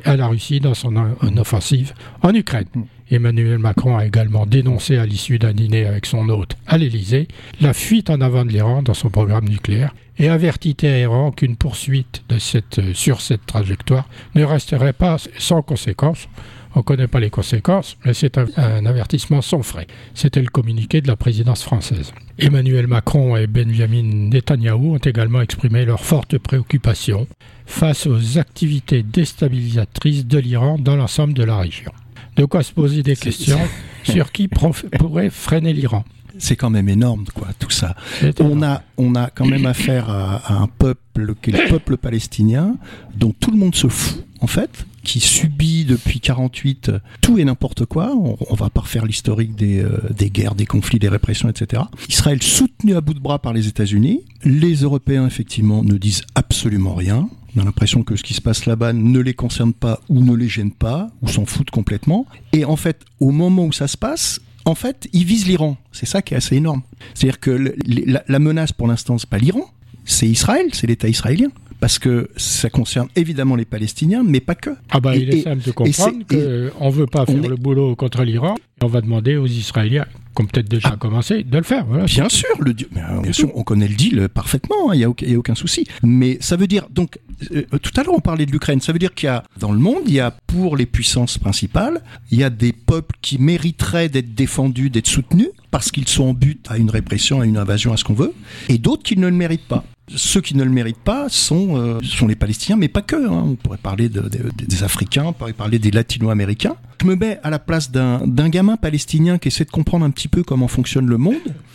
à 0.04 0.16
la 0.16 0.26
Russie 0.26 0.60
dans 0.60 0.74
son 0.74 0.96
offensive 1.36 1.92
en 2.22 2.34
Ukraine. 2.34 2.66
Emmanuel 3.10 3.58
Macron 3.58 3.96
a 3.96 4.06
également 4.06 4.46
dénoncé 4.46 4.96
à 4.96 5.06
l'issue 5.06 5.38
d'un 5.38 5.52
dîner 5.52 5.86
avec 5.86 6.06
son 6.06 6.28
hôte 6.28 6.56
à 6.66 6.76
l'Élysée 6.76 7.28
la 7.60 7.72
fuite 7.72 8.10
en 8.10 8.20
avant 8.20 8.44
de 8.44 8.50
l'Iran 8.50 8.82
dans 8.82 8.94
son 8.94 9.10
programme 9.10 9.48
nucléaire 9.48 9.94
et 10.18 10.28
averti 10.28 10.74
Téhéran 10.74 11.30
qu'une 11.30 11.56
poursuite 11.56 12.24
cette, 12.38 12.80
sur 12.94 13.20
cette 13.20 13.46
trajectoire 13.46 14.08
ne 14.34 14.44
resterait 14.44 14.92
pas 14.92 15.18
sans 15.38 15.62
conséquences. 15.62 16.28
On 16.74 16.80
ne 16.80 16.84
connaît 16.84 17.06
pas 17.06 17.20
les 17.20 17.30
conséquences, 17.30 17.96
mais 18.04 18.12
c'est 18.12 18.36
un, 18.36 18.84
avertissement 18.84 19.40
sans 19.40 19.62
frais. 19.62 19.86
C'était 20.14 20.42
le 20.42 20.48
communiqué 20.48 21.00
de 21.00 21.08
la 21.08 21.16
présidence 21.16 21.62
française. 21.62 22.12
Emmanuel 22.38 22.86
Macron 22.86 23.34
et 23.36 23.46
Benjamin 23.46 24.02
Netanyahou 24.02 24.94
ont 24.94 24.98
également 24.98 25.40
exprimé 25.40 25.86
leur 25.86 26.00
forte 26.00 26.36
préoccupation 26.36 27.26
face 27.64 28.06
aux 28.06 28.38
activités 28.38 29.02
déstabilisatrices 29.02 30.26
de 30.26 30.38
l'Iran 30.38 30.76
dans 30.78 30.96
l'ensemble 30.96 31.32
de 31.32 31.44
la 31.44 31.56
région 31.56 31.92
de 32.36 32.44
quoi 32.44 32.62
se 32.62 32.72
poser 32.72 33.02
des 33.02 33.16
questions 33.16 33.58
sur 34.04 34.30
qui 34.32 34.48
pourrait 34.48 35.30
freiner 35.30 35.72
l'Iran. 35.72 36.04
C'est 36.38 36.56
quand 36.56 36.68
même 36.68 36.88
énorme, 36.88 37.24
quoi, 37.34 37.48
tout 37.58 37.70
ça. 37.70 37.96
On 38.40 38.62
a, 38.62 38.82
on 38.98 39.14
a 39.14 39.30
quand 39.30 39.46
même 39.46 39.64
affaire 39.64 40.10
à, 40.10 40.62
un 40.62 40.66
peuple 40.66 41.34
qui 41.40 41.50
est 41.50 41.64
le 41.64 41.68
peuple 41.70 41.96
palestinien, 41.96 42.76
dont 43.16 43.32
tout 43.32 43.50
le 43.50 43.56
monde 43.56 43.74
se 43.74 43.88
fout, 43.88 44.22
en 44.40 44.46
fait, 44.46 44.86
qui 45.02 45.20
subit 45.20 45.86
depuis 45.86 46.20
48 46.20 46.90
tout 47.22 47.38
et 47.38 47.44
n'importe 47.44 47.86
quoi. 47.86 48.12
On, 48.14 48.36
on, 48.50 48.54
va 48.54 48.68
pas 48.68 48.82
refaire 48.82 49.06
l'historique 49.06 49.54
des, 49.54 49.80
euh, 49.82 49.98
des 50.10 50.28
guerres, 50.28 50.54
des 50.54 50.66
conflits, 50.66 50.98
des 50.98 51.08
répressions, 51.08 51.48
etc. 51.48 51.84
Israël 52.08 52.42
soutenu 52.42 52.96
à 52.96 53.00
bout 53.00 53.14
de 53.14 53.20
bras 53.20 53.38
par 53.38 53.54
les 53.54 53.68
États-Unis. 53.68 54.24
Les 54.44 54.74
Européens, 54.74 55.26
effectivement, 55.26 55.82
ne 55.82 55.96
disent 55.96 56.22
absolument 56.34 56.94
rien. 56.94 57.30
On 57.56 57.62
a 57.62 57.64
l'impression 57.64 58.02
que 58.02 58.16
ce 58.16 58.22
qui 58.22 58.34
se 58.34 58.42
passe 58.42 58.66
là-bas 58.66 58.92
ne 58.92 59.18
les 59.18 59.32
concerne 59.32 59.72
pas 59.72 60.00
ou 60.10 60.22
ne 60.22 60.34
les 60.34 60.48
gêne 60.48 60.72
pas 60.72 61.08
ou 61.22 61.28
s'en 61.28 61.46
foutent 61.46 61.70
complètement. 61.70 62.26
Et 62.52 62.66
en 62.66 62.76
fait, 62.76 63.00
au 63.18 63.30
moment 63.30 63.64
où 63.64 63.72
ça 63.72 63.88
se 63.88 63.96
passe, 63.96 64.40
en 64.66 64.74
fait, 64.74 65.08
ils 65.14 65.24
visent 65.24 65.46
l'Iran. 65.46 65.78
C'est 65.90 66.06
ça 66.06 66.20
qui 66.20 66.34
est 66.34 66.36
assez 66.36 66.56
énorme. 66.56 66.82
C'est-à-dire 67.14 67.40
que 67.40 67.50
le, 67.50 67.74
la, 67.86 68.22
la, 68.28 68.38
menace 68.38 68.72
pour 68.72 68.88
l'instant, 68.88 69.16
c'est 69.16 69.30
pas 69.30 69.38
l'Iran, 69.38 69.64
c'est 70.04 70.28
Israël, 70.28 70.66
c'est 70.72 70.86
l'État 70.86 71.08
israélien. 71.08 71.48
Parce 71.80 71.98
que 71.98 72.30
ça 72.36 72.70
concerne 72.70 73.08
évidemment 73.16 73.54
les 73.54 73.66
Palestiniens, 73.66 74.22
mais 74.24 74.40
pas 74.40 74.54
que. 74.54 74.70
Ah 74.90 74.98
bah, 74.98 75.14
et, 75.14 75.20
il 75.20 75.34
est 75.34 75.42
simple 75.42 75.62
de 75.62 75.70
comprendre 75.72 76.24
qu'on 76.28 76.86
ne 76.86 76.90
veut 76.90 77.06
pas 77.06 77.26
faire 77.26 77.44
est... 77.44 77.48
le 77.48 77.56
boulot 77.56 77.94
contre 77.96 78.22
l'Iran. 78.24 78.54
On 78.82 78.86
va 78.86 79.00
demander 79.00 79.36
aux 79.36 79.46
Israéliens 79.46 80.06
comme 80.36 80.48
peut-être 80.48 80.68
déjà 80.68 80.90
ah. 80.92 80.96
commencé, 80.98 81.42
de 81.42 81.56
le 81.56 81.64
faire. 81.64 81.86
Voilà. 81.86 82.04
Bien 82.04 82.28
sûr, 82.28 82.50
le, 82.60 82.74
bien 82.74 83.32
sûr, 83.32 83.50
on 83.56 83.62
connaît 83.62 83.88
le 83.88 83.94
deal 83.94 84.28
parfaitement, 84.28 84.92
il 84.92 84.96
hein, 84.96 84.98
n'y 84.98 85.04
a, 85.04 85.08
aucun, 85.08 85.26
y 85.26 85.34
a 85.34 85.38
aucun 85.38 85.54
souci. 85.54 85.86
Mais 86.02 86.36
ça 86.40 86.56
veut 86.56 86.66
dire, 86.66 86.86
donc, 86.90 87.18
euh, 87.52 87.64
tout 87.82 87.90
à 87.96 88.02
l'heure 88.02 88.14
on 88.14 88.20
parlait 88.20 88.44
de 88.44 88.52
l'Ukraine, 88.52 88.82
ça 88.82 88.92
veut 88.92 88.98
dire 88.98 89.14
qu'il 89.14 89.28
y 89.28 89.30
a, 89.30 89.42
dans 89.58 89.72
le 89.72 89.78
monde, 89.78 90.02
il 90.06 90.12
y 90.12 90.20
a 90.20 90.30
pour 90.46 90.76
les 90.76 90.84
puissances 90.84 91.38
principales, 91.38 92.02
il 92.30 92.38
y 92.38 92.44
a 92.44 92.50
des 92.50 92.74
peuples 92.74 93.16
qui 93.22 93.38
mériteraient 93.38 94.10
d'être 94.10 94.34
défendus, 94.34 94.90
d'être 94.90 95.08
soutenus, 95.08 95.48
parce 95.70 95.90
qu'ils 95.90 96.06
sont 96.06 96.24
en 96.24 96.34
but 96.34 96.66
à 96.68 96.76
une 96.76 96.90
répression, 96.90 97.40
à 97.40 97.46
une 97.46 97.56
invasion, 97.56 97.94
à 97.94 97.96
ce 97.96 98.04
qu'on 98.04 98.14
veut, 98.14 98.34
et 98.68 98.76
d'autres 98.76 99.04
qui 99.04 99.16
ne 99.16 99.26
le 99.26 99.34
méritent 99.34 99.66
pas. 99.66 99.84
Ceux 100.14 100.42
qui 100.42 100.54
ne 100.54 100.64
le 100.64 100.70
méritent 100.70 100.98
pas 100.98 101.28
sont, 101.30 101.76
euh, 101.76 101.98
sont 102.02 102.28
les 102.28 102.36
Palestiniens, 102.36 102.76
mais 102.76 102.88
pas 102.88 103.02
que. 103.02 103.16
Hein. 103.16 103.42
On 103.46 103.54
pourrait 103.56 103.78
parler 103.78 104.10
de, 104.10 104.20
de, 104.20 104.50
des 104.56 104.84
Africains, 104.84 105.24
on 105.24 105.32
pourrait 105.32 105.54
parler 105.54 105.78
des 105.78 105.90
Latino-Américains. 105.90 106.76
Je 107.00 107.06
me 107.06 107.14
mets 107.14 107.38
à 107.42 107.50
la 107.50 107.58
place 107.58 107.90
d'un 107.90 108.48
gamin 108.48 108.76
palestinien 108.76 109.38
qui 109.38 109.48
essaie 109.48 109.64
de 109.64 109.70
comprendre 109.70 110.04
un 110.04 110.10
petit 110.10 110.28
peu 110.28 110.42
comment 110.42 110.68
fonctionne 110.68 111.06
le 111.06 111.18
monde. 111.18 111.34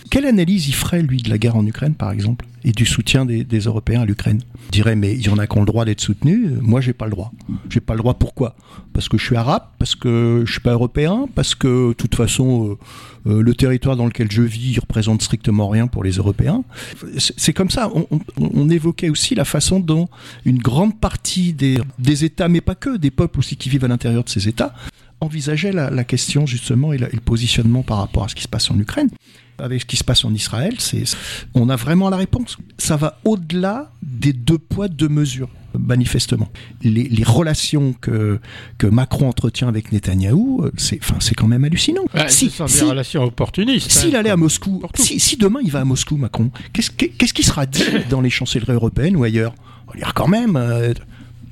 Quelle 0.10 0.26
analyse 0.26 0.68
il 0.68 0.74
ferait, 0.74 1.02
lui, 1.02 1.22
de 1.22 1.30
la 1.30 1.38
guerre 1.38 1.56
en 1.56 1.66
Ukraine, 1.66 1.94
par 1.94 2.12
exemple, 2.12 2.46
et 2.64 2.72
du 2.72 2.86
soutien 2.86 3.26
des, 3.26 3.44
des 3.44 3.60
Européens 3.60 4.02
à 4.02 4.06
l'Ukraine? 4.06 4.42
Il 4.66 4.72
dirait, 4.72 4.96
mais 4.96 5.14
il 5.14 5.22
y 5.22 5.30
en 5.30 5.38
a 5.38 5.48
qui 5.48 5.58
ont 5.58 5.62
le 5.62 5.68
droit 5.68 5.86
d'être 5.86 6.02
soutenus, 6.02 6.50
moi, 6.60 6.82
j'ai 6.82 6.94
pas 6.94 7.06
le 7.06 7.12
droit. 7.12 7.32
J'ai 7.70 7.80
pas 7.80 7.94
le 7.94 8.00
droit, 8.00 8.16
pourquoi? 8.16 8.56
Parce 8.94 9.08
que 9.08 9.18
je 9.18 9.26
suis 9.26 9.38
arabe, 9.38 9.64
parce 9.78 9.96
que 9.96 10.44
je 10.46 10.52
suis 10.52 10.60
pas 10.60 10.72
européen, 10.72 11.28
parce 11.34 11.56
que, 11.56 11.90
de 11.90 11.94
toute 11.94 12.16
façon, 12.16 12.78
euh, 13.26 13.32
euh, 13.32 13.42
le 13.42 13.54
territoire 13.54 13.96
dans 13.96 14.06
lequel 14.06 14.30
je 14.32 14.42
vis 14.42 14.80
représente 14.80 15.22
strictement 15.22 15.70
rien 15.70 15.88
pour 15.88 16.04
les 16.04 16.14
Européens. 16.14 16.64
C'est 17.18 17.54
comme 17.54 17.70
ça. 17.70 17.90
On, 17.94 18.08
on, 18.12 18.20
on, 18.38 18.70
évoquait 18.70 19.10
aussi 19.10 19.36
la 19.36 19.46
façon 19.46 19.80
dont 19.80 20.10
une 20.46 20.58
grande 20.58 21.00
partie 21.00 21.54
des, 21.54 21.78
des 22.00 22.26
États, 22.26 22.50
mais 22.50 22.62
pas 22.62 22.76
que, 22.76 22.98
des 22.98 23.12
peuples 23.12 23.40
aussi 23.40 23.56
qui 23.56 23.70
vivent 23.70 23.86
à 23.86 23.88
l'intérieur 23.88 24.24
de 24.24 24.30
ces 24.30 24.48
États, 24.48 24.74
envisageait 25.22 25.72
la, 25.72 25.90
la, 25.90 26.04
question 26.04 26.46
justement 26.46 26.92
et, 26.94 26.98
la, 26.98 27.08
et, 27.08 27.16
le 27.16 27.22
positionnement 27.22 27.84
par 27.84 28.00
rapport 28.00 28.26
à 28.26 28.28
ce 28.28 28.36
qui 28.36 28.44
se 28.44 28.48
passe 28.48 28.70
en 28.72 28.80
Ukraine. 28.80 29.10
Avec 29.60 29.82
ce 29.82 29.86
qui 29.86 29.96
se 29.96 30.04
passe 30.04 30.26
en 30.26 30.34
Israël, 30.34 30.76
c'est, 30.80 31.04
on 31.54 31.70
a 31.70 31.76
vraiment 31.76 32.10
la 32.10 32.18
réponse. 32.18 32.58
Ça 32.80 32.98
va 32.98 33.20
au-delà 33.24 33.92
des 34.02 34.34
deux 34.34 34.58
poids, 34.58 34.88
deux 34.88 35.08
mesures, 35.08 35.50
manifestement. 35.78 36.50
Les, 36.82 37.04
les, 37.04 37.24
relations 37.24 37.94
que, 37.94 38.40
que 38.80 38.88
Macron 38.88 39.30
entretient 39.30 39.68
avec 39.68 39.92
Netanyahou, 39.92 40.66
c'est, 40.78 40.98
enfin, 41.04 41.18
c'est 41.20 41.36
quand 41.36 41.46
même 41.46 41.64
hallucinant. 41.64 42.02
Ouais, 42.16 42.28
si, 42.28 42.50
ce 42.50 42.58
sont 42.58 42.68
si, 42.68 42.80
des 42.80 42.90
relations 42.90 43.24
opportunistes. 43.24 43.92
S'il 43.92 44.16
hein, 44.16 44.22
allait 44.22 44.32
à 44.32 44.38
Moscou, 44.38 44.82
si, 44.96 45.20
si, 45.20 45.38
demain 45.38 45.60
il 45.64 45.70
va 45.70 45.82
à 45.82 45.86
Moscou, 45.86 46.18
Macron, 46.18 46.50
qu'est-ce, 46.74 46.90
qu'est-ce 46.90 47.34
qui 47.34 47.44
sera 47.44 47.68
dit 47.68 47.84
dans 48.10 48.22
les 48.22 48.32
chancelleries 48.32 48.74
européennes 48.74 49.16
ou 49.16 49.24
ailleurs? 49.24 49.54
On 49.88 49.92
va 49.92 49.98
dire 49.98 50.14
quand 50.16 50.28
même, 50.28 50.56
euh, 50.56 50.96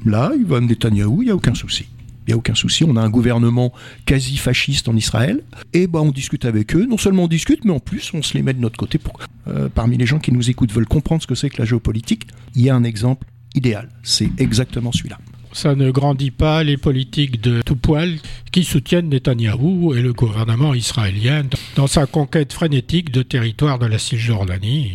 là, 0.04 0.32
il 0.36 0.46
va 0.46 0.58
à 0.58 0.62
Netanyahou, 0.62 1.22
il 1.22 1.26
n'y 1.26 1.32
a 1.32 1.36
aucun 1.36 1.54
souci 1.54 1.86
il 2.30 2.34
n'y 2.34 2.36
a 2.36 2.38
aucun 2.38 2.54
souci. 2.54 2.84
On 2.84 2.96
a 2.96 3.02
un 3.02 3.10
gouvernement 3.10 3.74
quasi 4.06 4.38
fasciste 4.38 4.88
en 4.88 4.96
Israël. 4.96 5.42
Et 5.74 5.88
ben, 5.88 6.02
on 6.02 6.12
discute 6.12 6.46
avec 6.46 6.76
eux. 6.76 6.86
Non 6.86 7.00
seulement 7.00 7.24
on 7.24 7.28
discute, 7.28 7.66
mais 7.66 7.72
en 7.72 7.80
plus, 7.80 8.14
on 8.14 8.22
se 8.22 8.36
les 8.36 8.44
met 8.44 8.54
de 8.54 8.60
notre 8.60 8.78
côté. 8.78 9.00
Pour, 9.00 9.20
euh, 9.48 9.68
parmi 9.74 9.98
les 9.98 10.06
gens 10.06 10.20
qui 10.20 10.32
nous 10.32 10.48
écoutent 10.48 10.72
veulent 10.72 10.86
comprendre 10.86 11.24
ce 11.24 11.28
que 11.28 11.34
c'est 11.34 11.50
que 11.50 11.58
la 11.58 11.66
géopolitique. 11.66 12.28
Il 12.54 12.62
y 12.62 12.70
a 12.70 12.76
un 12.76 12.84
exemple 12.84 13.26
idéal. 13.56 13.90
C'est 14.04 14.30
exactement 14.38 14.92
celui-là 14.92 15.18
ça 15.52 15.76
ne 15.76 15.92
grandit 15.92 16.32
pas 16.32 16.64
les 16.64 16.78
politiques 16.78 17.42
de 17.42 17.62
tout 17.62 17.76
poil 17.76 18.18
qui 18.52 18.64
soutiennent 18.64 19.10
Netanyahou 19.10 19.94
et 19.94 20.02
le 20.02 20.14
gouvernement 20.14 20.74
israélien 20.74 21.44
dans 21.76 21.88
sa 21.88 22.06
conquête 22.06 22.54
frénétique 22.54 23.12
de 23.12 23.22
territoires 23.22 23.80
de 23.80 23.86
la 23.86 24.00
Cisjordanie. 24.00 24.92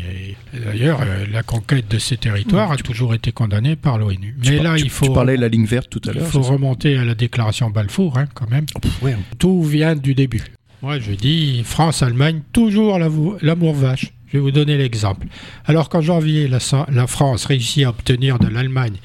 Et 0.53 0.59
d'ailleurs, 0.59 1.01
euh, 1.03 1.27
la 1.31 1.43
conquête 1.43 1.89
de 1.91 1.99
ces 1.99 2.17
territoires 2.17 2.73
a 2.73 2.77
toujours 2.77 3.15
été 3.15 3.33
condamnée 3.33 3.77
par 3.77 3.99
l'ONU. 3.99 4.37
Mais 4.45 4.59
là, 4.59 4.77
il 4.79 4.91
faut. 4.91 5.07
Tu 5.07 5.13
parlais 5.13 5.37
de 5.37 5.41
la 5.43 5.49
ligne 5.49 5.67
verte 5.67 5.91
tout 5.91 6.01
à 6.09 6.13
l'heure. 6.13 6.25
Il 6.27 6.31
faut 6.31 6.43
remonter 6.43 6.97
à 6.97 7.05
la 7.05 7.15
déclaration 7.15 7.71
Balfour, 7.71 8.19
hein, 8.19 8.27
quand 8.35 8.51
même. 8.51 8.67
Ouais. 9.03 9.17
Tout 9.39 9.63
vient 9.63 9.97
du 9.97 10.15
début. 10.15 10.43
Moi, 10.83 10.99
je 10.99 11.13
dis 11.13 11.63
France-Allemagne, 11.65 12.43
toujours 12.53 12.99
l'amour 12.99 13.75
vache. 13.75 14.13
Je 14.27 14.39
vais 14.39 14.43
vous 14.43 14.51
donner 14.51 14.77
l'exemple. 14.77 15.29
Alors 15.65 15.89
qu'en 15.89 16.01
janvier, 16.01 16.49
la, 16.49 16.59
la 16.91 17.07
France 17.07 17.45
réussit 17.47 17.85
à 17.85 17.91
obtenir 17.91 18.39
de 18.39 18.49
l'Allemagne 18.49 18.97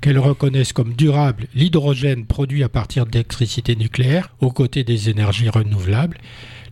qu'elles 0.00 0.18
reconnaissent 0.18 0.72
comme 0.72 0.94
durable 0.94 1.46
l'hydrogène 1.54 2.26
produit 2.26 2.62
à 2.62 2.68
partir 2.68 3.06
d'électricité 3.06 3.76
nucléaire 3.76 4.34
aux 4.40 4.50
côtés 4.50 4.84
des 4.84 5.10
énergies 5.10 5.48
renouvelables, 5.48 6.18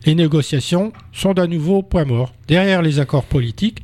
les 0.05 0.15
négociations 0.15 0.93
sont 1.11 1.33
d'un 1.33 1.47
nouveau 1.47 1.83
point 1.83 2.05
mort. 2.05 2.33
Derrière 2.47 2.81
les 2.81 2.99
accords 2.99 3.25
politiques, 3.25 3.81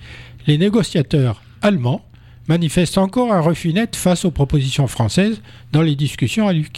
les 0.47 0.57
négociateurs 0.57 1.41
allemands 1.61 2.05
manifeste 2.47 2.97
encore 2.97 3.33
un 3.33 3.39
refus 3.39 3.73
net 3.73 3.95
face 3.95 4.25
aux 4.25 4.31
propositions 4.31 4.87
françaises 4.87 5.41
dans 5.71 5.81
les 5.81 5.95
discussions 5.95 6.47
à 6.47 6.53
huis 6.53 6.69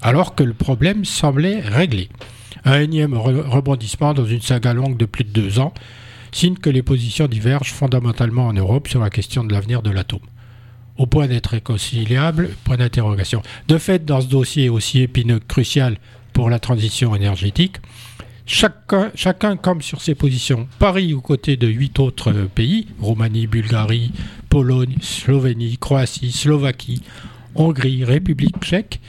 alors 0.00 0.34
que 0.34 0.42
le 0.42 0.54
problème 0.54 1.04
semblait 1.04 1.60
réglé. 1.60 2.08
Un 2.64 2.80
énième 2.80 3.14
rebondissement 3.14 4.14
dans 4.14 4.24
une 4.24 4.40
saga 4.40 4.72
longue 4.72 4.96
de 4.96 5.04
plus 5.04 5.24
de 5.24 5.30
deux 5.30 5.58
ans 5.58 5.74
signe 6.32 6.56
que 6.56 6.70
les 6.70 6.82
positions 6.82 7.26
divergent 7.26 7.72
fondamentalement 7.72 8.46
en 8.46 8.52
Europe 8.52 8.88
sur 8.88 9.00
la 9.00 9.10
question 9.10 9.44
de 9.44 9.52
l'avenir 9.52 9.82
de 9.82 9.90
l'atome. 9.90 10.20
Au 11.02 11.06
point 11.06 11.26
d'être 11.26 11.48
réconciliable, 11.48 12.50
point 12.62 12.76
d'interrogation. 12.76 13.42
De 13.66 13.76
fait, 13.76 14.04
dans 14.04 14.20
ce 14.20 14.28
dossier 14.28 14.68
aussi 14.68 15.00
épineux, 15.00 15.40
crucial 15.40 15.96
pour 16.32 16.48
la 16.48 16.60
transition 16.60 17.16
énergétique, 17.16 17.78
chacun, 18.46 19.10
chacun 19.16 19.56
campe 19.56 19.82
sur 19.82 20.00
ses 20.00 20.14
positions. 20.14 20.68
Paris 20.78 21.12
aux 21.12 21.20
côtés 21.20 21.56
de 21.56 21.66
huit 21.66 21.98
autres 21.98 22.30
pays, 22.54 22.86
Roumanie, 23.00 23.48
Bulgarie, 23.48 24.12
Pologne, 24.48 24.94
Slovénie, 25.00 25.76
Croatie, 25.76 26.30
Slovaquie, 26.30 27.02
Hongrie, 27.56 28.04
République 28.04 28.60
tchèque, 28.60 29.00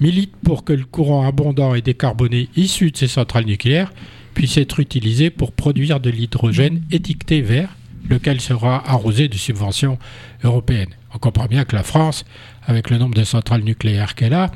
milite 0.00 0.34
pour 0.42 0.64
que 0.64 0.72
le 0.72 0.84
courant 0.84 1.28
abondant 1.28 1.76
et 1.76 1.80
décarboné 1.80 2.48
issu 2.56 2.90
de 2.90 2.96
ces 2.96 3.06
centrales 3.06 3.46
nucléaires 3.46 3.92
puisse 4.34 4.56
être 4.56 4.80
utilisé 4.80 5.30
pour 5.30 5.52
produire 5.52 6.00
de 6.00 6.10
l'hydrogène 6.10 6.82
étiqueté 6.90 7.40
vert, 7.40 7.68
lequel 8.08 8.40
sera 8.40 8.82
arrosé 8.88 9.28
de 9.28 9.36
subventions 9.36 9.98
européennes. 10.44 10.94
On 11.14 11.18
comprend 11.18 11.46
bien 11.46 11.64
que 11.64 11.74
la 11.74 11.82
France, 11.82 12.24
avec 12.66 12.90
le 12.90 12.98
nombre 12.98 13.14
de 13.14 13.24
centrales 13.24 13.62
nucléaires 13.62 14.14
qu'elle 14.14 14.34
a, 14.34 14.50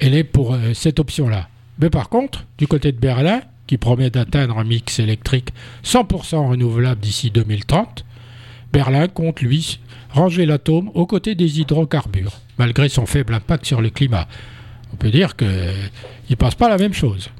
elle 0.00 0.14
est 0.14 0.24
pour 0.24 0.54
euh, 0.54 0.74
cette 0.74 1.00
option-là. 1.00 1.48
Mais 1.78 1.90
par 1.90 2.08
contre, 2.08 2.44
du 2.56 2.66
côté 2.66 2.92
de 2.92 2.98
Berlin, 2.98 3.40
qui 3.66 3.76
promet 3.76 4.10
d'atteindre 4.10 4.58
un 4.58 4.64
mix 4.64 4.98
électrique 4.98 5.50
100% 5.84 6.48
renouvelable 6.48 7.00
d'ici 7.00 7.30
2030, 7.30 8.04
Berlin 8.72 9.08
compte, 9.08 9.40
lui, 9.40 9.78
ranger 10.10 10.46
l'atome 10.46 10.90
aux 10.94 11.06
côtés 11.06 11.34
des 11.34 11.60
hydrocarbures, 11.60 12.40
malgré 12.58 12.88
son 12.88 13.06
faible 13.06 13.34
impact 13.34 13.66
sur 13.66 13.80
le 13.80 13.90
climat. 13.90 14.26
On 14.92 14.96
peut 14.96 15.10
dire 15.10 15.36
qu'il 15.36 15.48
ne 16.30 16.34
passe 16.34 16.54
pas 16.54 16.68
la 16.68 16.78
même 16.78 16.94
chose. 16.94 17.30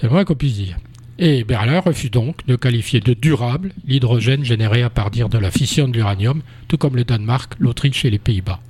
C'est 0.00 0.10
moins 0.10 0.24
qu'on 0.24 0.34
puisse 0.34 0.54
dire. 0.54 0.76
Et 1.18 1.44
Berlin 1.44 1.80
refuse 1.80 2.10
donc 2.10 2.44
de 2.46 2.56
qualifier 2.56 3.00
de 3.00 3.14
durable 3.14 3.72
l'hydrogène 3.86 4.44
généré 4.44 4.82
à 4.82 4.90
partir 4.90 5.28
de 5.28 5.38
la 5.38 5.50
fission 5.50 5.86
de 5.86 5.94
l'uranium, 5.94 6.42
tout 6.66 6.76
comme 6.76 6.96
le 6.96 7.04
Danemark, 7.04 7.54
l'Autriche 7.60 8.04
et 8.04 8.10
les 8.10 8.18
Pays-Bas. 8.18 8.60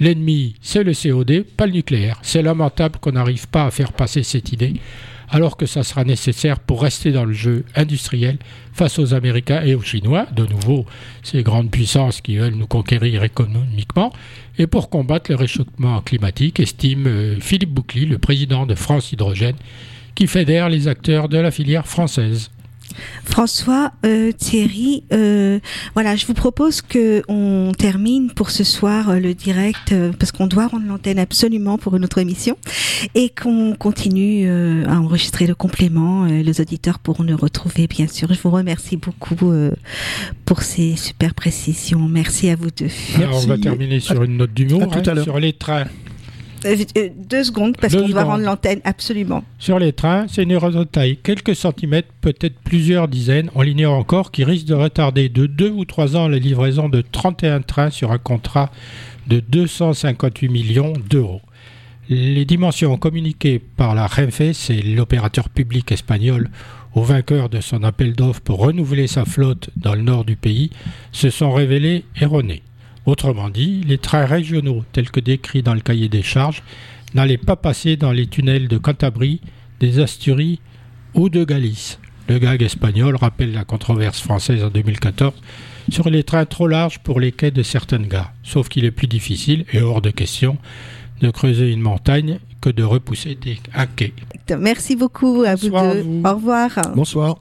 L'ennemi, 0.00 0.56
c'est 0.60 0.82
le 0.82 0.92
COD, 0.92 1.44
pas 1.56 1.66
le 1.66 1.72
nucléaire. 1.72 2.18
C'est 2.22 2.42
lamentable 2.42 2.98
qu'on 3.00 3.12
n'arrive 3.12 3.48
pas 3.48 3.64
à 3.64 3.70
faire 3.70 3.92
passer 3.92 4.22
cette 4.22 4.52
idée, 4.52 4.74
alors 5.30 5.56
que 5.56 5.66
ça 5.66 5.82
sera 5.82 6.04
nécessaire 6.04 6.58
pour 6.60 6.82
rester 6.82 7.12
dans 7.12 7.24
le 7.24 7.32
jeu 7.32 7.64
industriel 7.74 8.38
face 8.72 8.98
aux 8.98 9.14
Américains 9.14 9.62
et 9.62 9.74
aux 9.74 9.82
Chinois, 9.82 10.26
de 10.34 10.44
nouveau 10.46 10.84
ces 11.22 11.42
grandes 11.42 11.70
puissances 11.70 12.20
qui 12.20 12.36
veulent 12.36 12.54
nous 12.54 12.66
conquérir 12.66 13.22
économiquement, 13.22 14.12
et 14.58 14.66
pour 14.66 14.90
combattre 14.90 15.30
le 15.30 15.36
réchauffement 15.36 16.02
climatique, 16.02 16.60
estime 16.60 17.06
euh, 17.06 17.40
Philippe 17.40 17.72
Boucly, 17.72 18.04
le 18.04 18.18
président 18.18 18.66
de 18.66 18.74
France 18.74 19.12
Hydrogène, 19.12 19.56
qui 20.14 20.26
fédère 20.26 20.68
les 20.68 20.88
acteurs 20.88 21.28
de 21.28 21.38
la 21.38 21.50
filière 21.50 21.86
française. 21.86 22.50
François, 23.24 23.92
euh, 24.04 24.32
Thierry, 24.32 25.04
euh, 25.12 25.58
voilà, 25.94 26.16
je 26.16 26.26
vous 26.26 26.34
propose 26.34 26.80
que 26.82 27.22
on 27.28 27.72
termine 27.76 28.30
pour 28.30 28.50
ce 28.50 28.64
soir 28.64 29.10
euh, 29.10 29.18
le 29.18 29.34
direct 29.34 29.94
parce 30.18 30.32
qu'on 30.32 30.46
doit 30.46 30.66
rendre 30.66 30.86
l'antenne 30.86 31.18
absolument 31.18 31.78
pour 31.78 31.96
une 31.96 32.04
autre 32.04 32.18
émission 32.18 32.56
et 33.14 33.30
qu'on 33.30 33.74
continue 33.74 34.48
à 34.86 35.00
enregistrer 35.00 35.46
le 35.46 35.54
complément. 35.54 36.24
les 36.24 36.60
auditeurs 36.60 36.98
pourront 36.98 37.24
nous 37.24 37.36
retrouver, 37.36 37.86
bien 37.86 38.06
sûr. 38.06 38.32
Je 38.32 38.40
vous 38.40 38.50
remercie 38.50 38.96
beaucoup 38.96 39.36
pour 40.44 40.62
ces 40.62 40.96
super 40.96 41.34
précisions. 41.34 42.08
Merci 42.08 42.50
à 42.50 42.56
vous 42.56 42.70
deux. 42.70 42.88
Alors, 43.16 43.42
on 43.42 43.46
va 43.46 43.58
terminer 43.58 44.00
sur 44.00 44.22
une 44.22 44.36
note 44.36 44.54
d'humour 44.54 44.82
hein, 44.94 45.22
sur 45.22 45.38
les 45.38 45.52
trains. 45.52 45.86
Euh, 46.64 46.76
euh, 46.96 47.08
deux 47.16 47.44
secondes, 47.44 47.76
parce 47.80 47.94
qu'on 47.94 48.08
doit 48.08 48.24
rendre 48.24 48.44
l'antenne, 48.44 48.80
absolument. 48.84 49.44
Sur 49.58 49.78
les 49.78 49.92
trains, 49.92 50.26
c'est 50.28 50.42
une 50.42 50.50
erreur 50.50 50.70
de 50.70 50.84
taille. 50.84 51.18
Quelques 51.22 51.54
centimètres, 51.54 52.08
peut-être 52.20 52.56
plusieurs 52.64 53.08
dizaines, 53.08 53.50
on 53.54 53.62
l'ignore 53.62 53.94
encore, 53.94 54.30
qui 54.30 54.44
risque 54.44 54.66
de 54.66 54.74
retarder 54.74 55.28
de 55.28 55.46
deux 55.46 55.70
ou 55.70 55.84
trois 55.84 56.16
ans 56.16 56.28
la 56.28 56.38
livraison 56.38 56.88
de 56.88 57.02
31 57.02 57.60
trains 57.60 57.90
sur 57.90 58.12
un 58.12 58.18
contrat 58.18 58.70
de 59.26 59.40
258 59.40 60.48
millions 60.48 60.92
d'euros. 61.10 61.40
Les 62.08 62.44
dimensions 62.44 62.98
communiquées 62.98 63.58
par 63.58 63.94
la 63.94 64.06
Renfe, 64.06 64.52
c'est 64.52 64.82
l'opérateur 64.82 65.48
public 65.48 65.90
espagnol, 65.90 66.50
au 66.94 67.02
vainqueur 67.02 67.48
de 67.48 67.60
son 67.60 67.82
appel 67.82 68.12
d'offres 68.14 68.42
pour 68.42 68.58
renouveler 68.58 69.06
sa 69.06 69.24
flotte 69.24 69.70
dans 69.76 69.94
le 69.94 70.02
nord 70.02 70.24
du 70.24 70.36
pays, 70.36 70.70
se 71.12 71.30
sont 71.30 71.52
révélées 71.52 72.04
erronées. 72.20 72.62
Autrement 73.06 73.50
dit, 73.50 73.82
les 73.86 73.98
trains 73.98 74.24
régionaux 74.24 74.84
tels 74.92 75.10
que 75.10 75.20
décrits 75.20 75.62
dans 75.62 75.74
le 75.74 75.80
cahier 75.80 76.08
des 76.08 76.22
charges 76.22 76.62
n'allaient 77.14 77.36
pas 77.38 77.56
passer 77.56 77.96
dans 77.96 78.12
les 78.12 78.26
tunnels 78.26 78.68
de 78.68 78.78
Cantabrie, 78.78 79.40
des 79.80 80.00
Asturies 80.00 80.60
ou 81.14 81.28
de 81.28 81.44
Galice. 81.44 81.98
Le 82.28 82.38
gag 82.38 82.62
espagnol 82.62 83.16
rappelle 83.16 83.52
la 83.52 83.64
controverse 83.64 84.20
française 84.20 84.64
en 84.64 84.70
2014 84.70 85.34
sur 85.90 86.08
les 86.08 86.24
trains 86.24 86.46
trop 86.46 86.66
larges 86.66 86.98
pour 87.00 87.20
les 87.20 87.32
quais 87.32 87.50
de 87.50 87.62
certaines 87.62 88.06
gares, 88.06 88.32
sauf 88.42 88.70
qu'il 88.70 88.86
est 88.86 88.90
plus 88.90 89.06
difficile 89.06 89.66
et 89.72 89.82
hors 89.82 90.00
de 90.00 90.10
question 90.10 90.56
de 91.20 91.30
creuser 91.30 91.70
une 91.70 91.80
montagne 91.80 92.38
que 92.62 92.70
de 92.70 92.82
repousser 92.82 93.34
des, 93.34 93.58
un 93.74 93.86
quai. 93.86 94.14
Merci 94.58 94.96
beaucoup 94.96 95.42
à 95.46 95.54
vous 95.54 95.68
deux. 95.68 95.74
Au 96.24 96.34
revoir. 96.34 96.70
Bonsoir. 96.94 97.38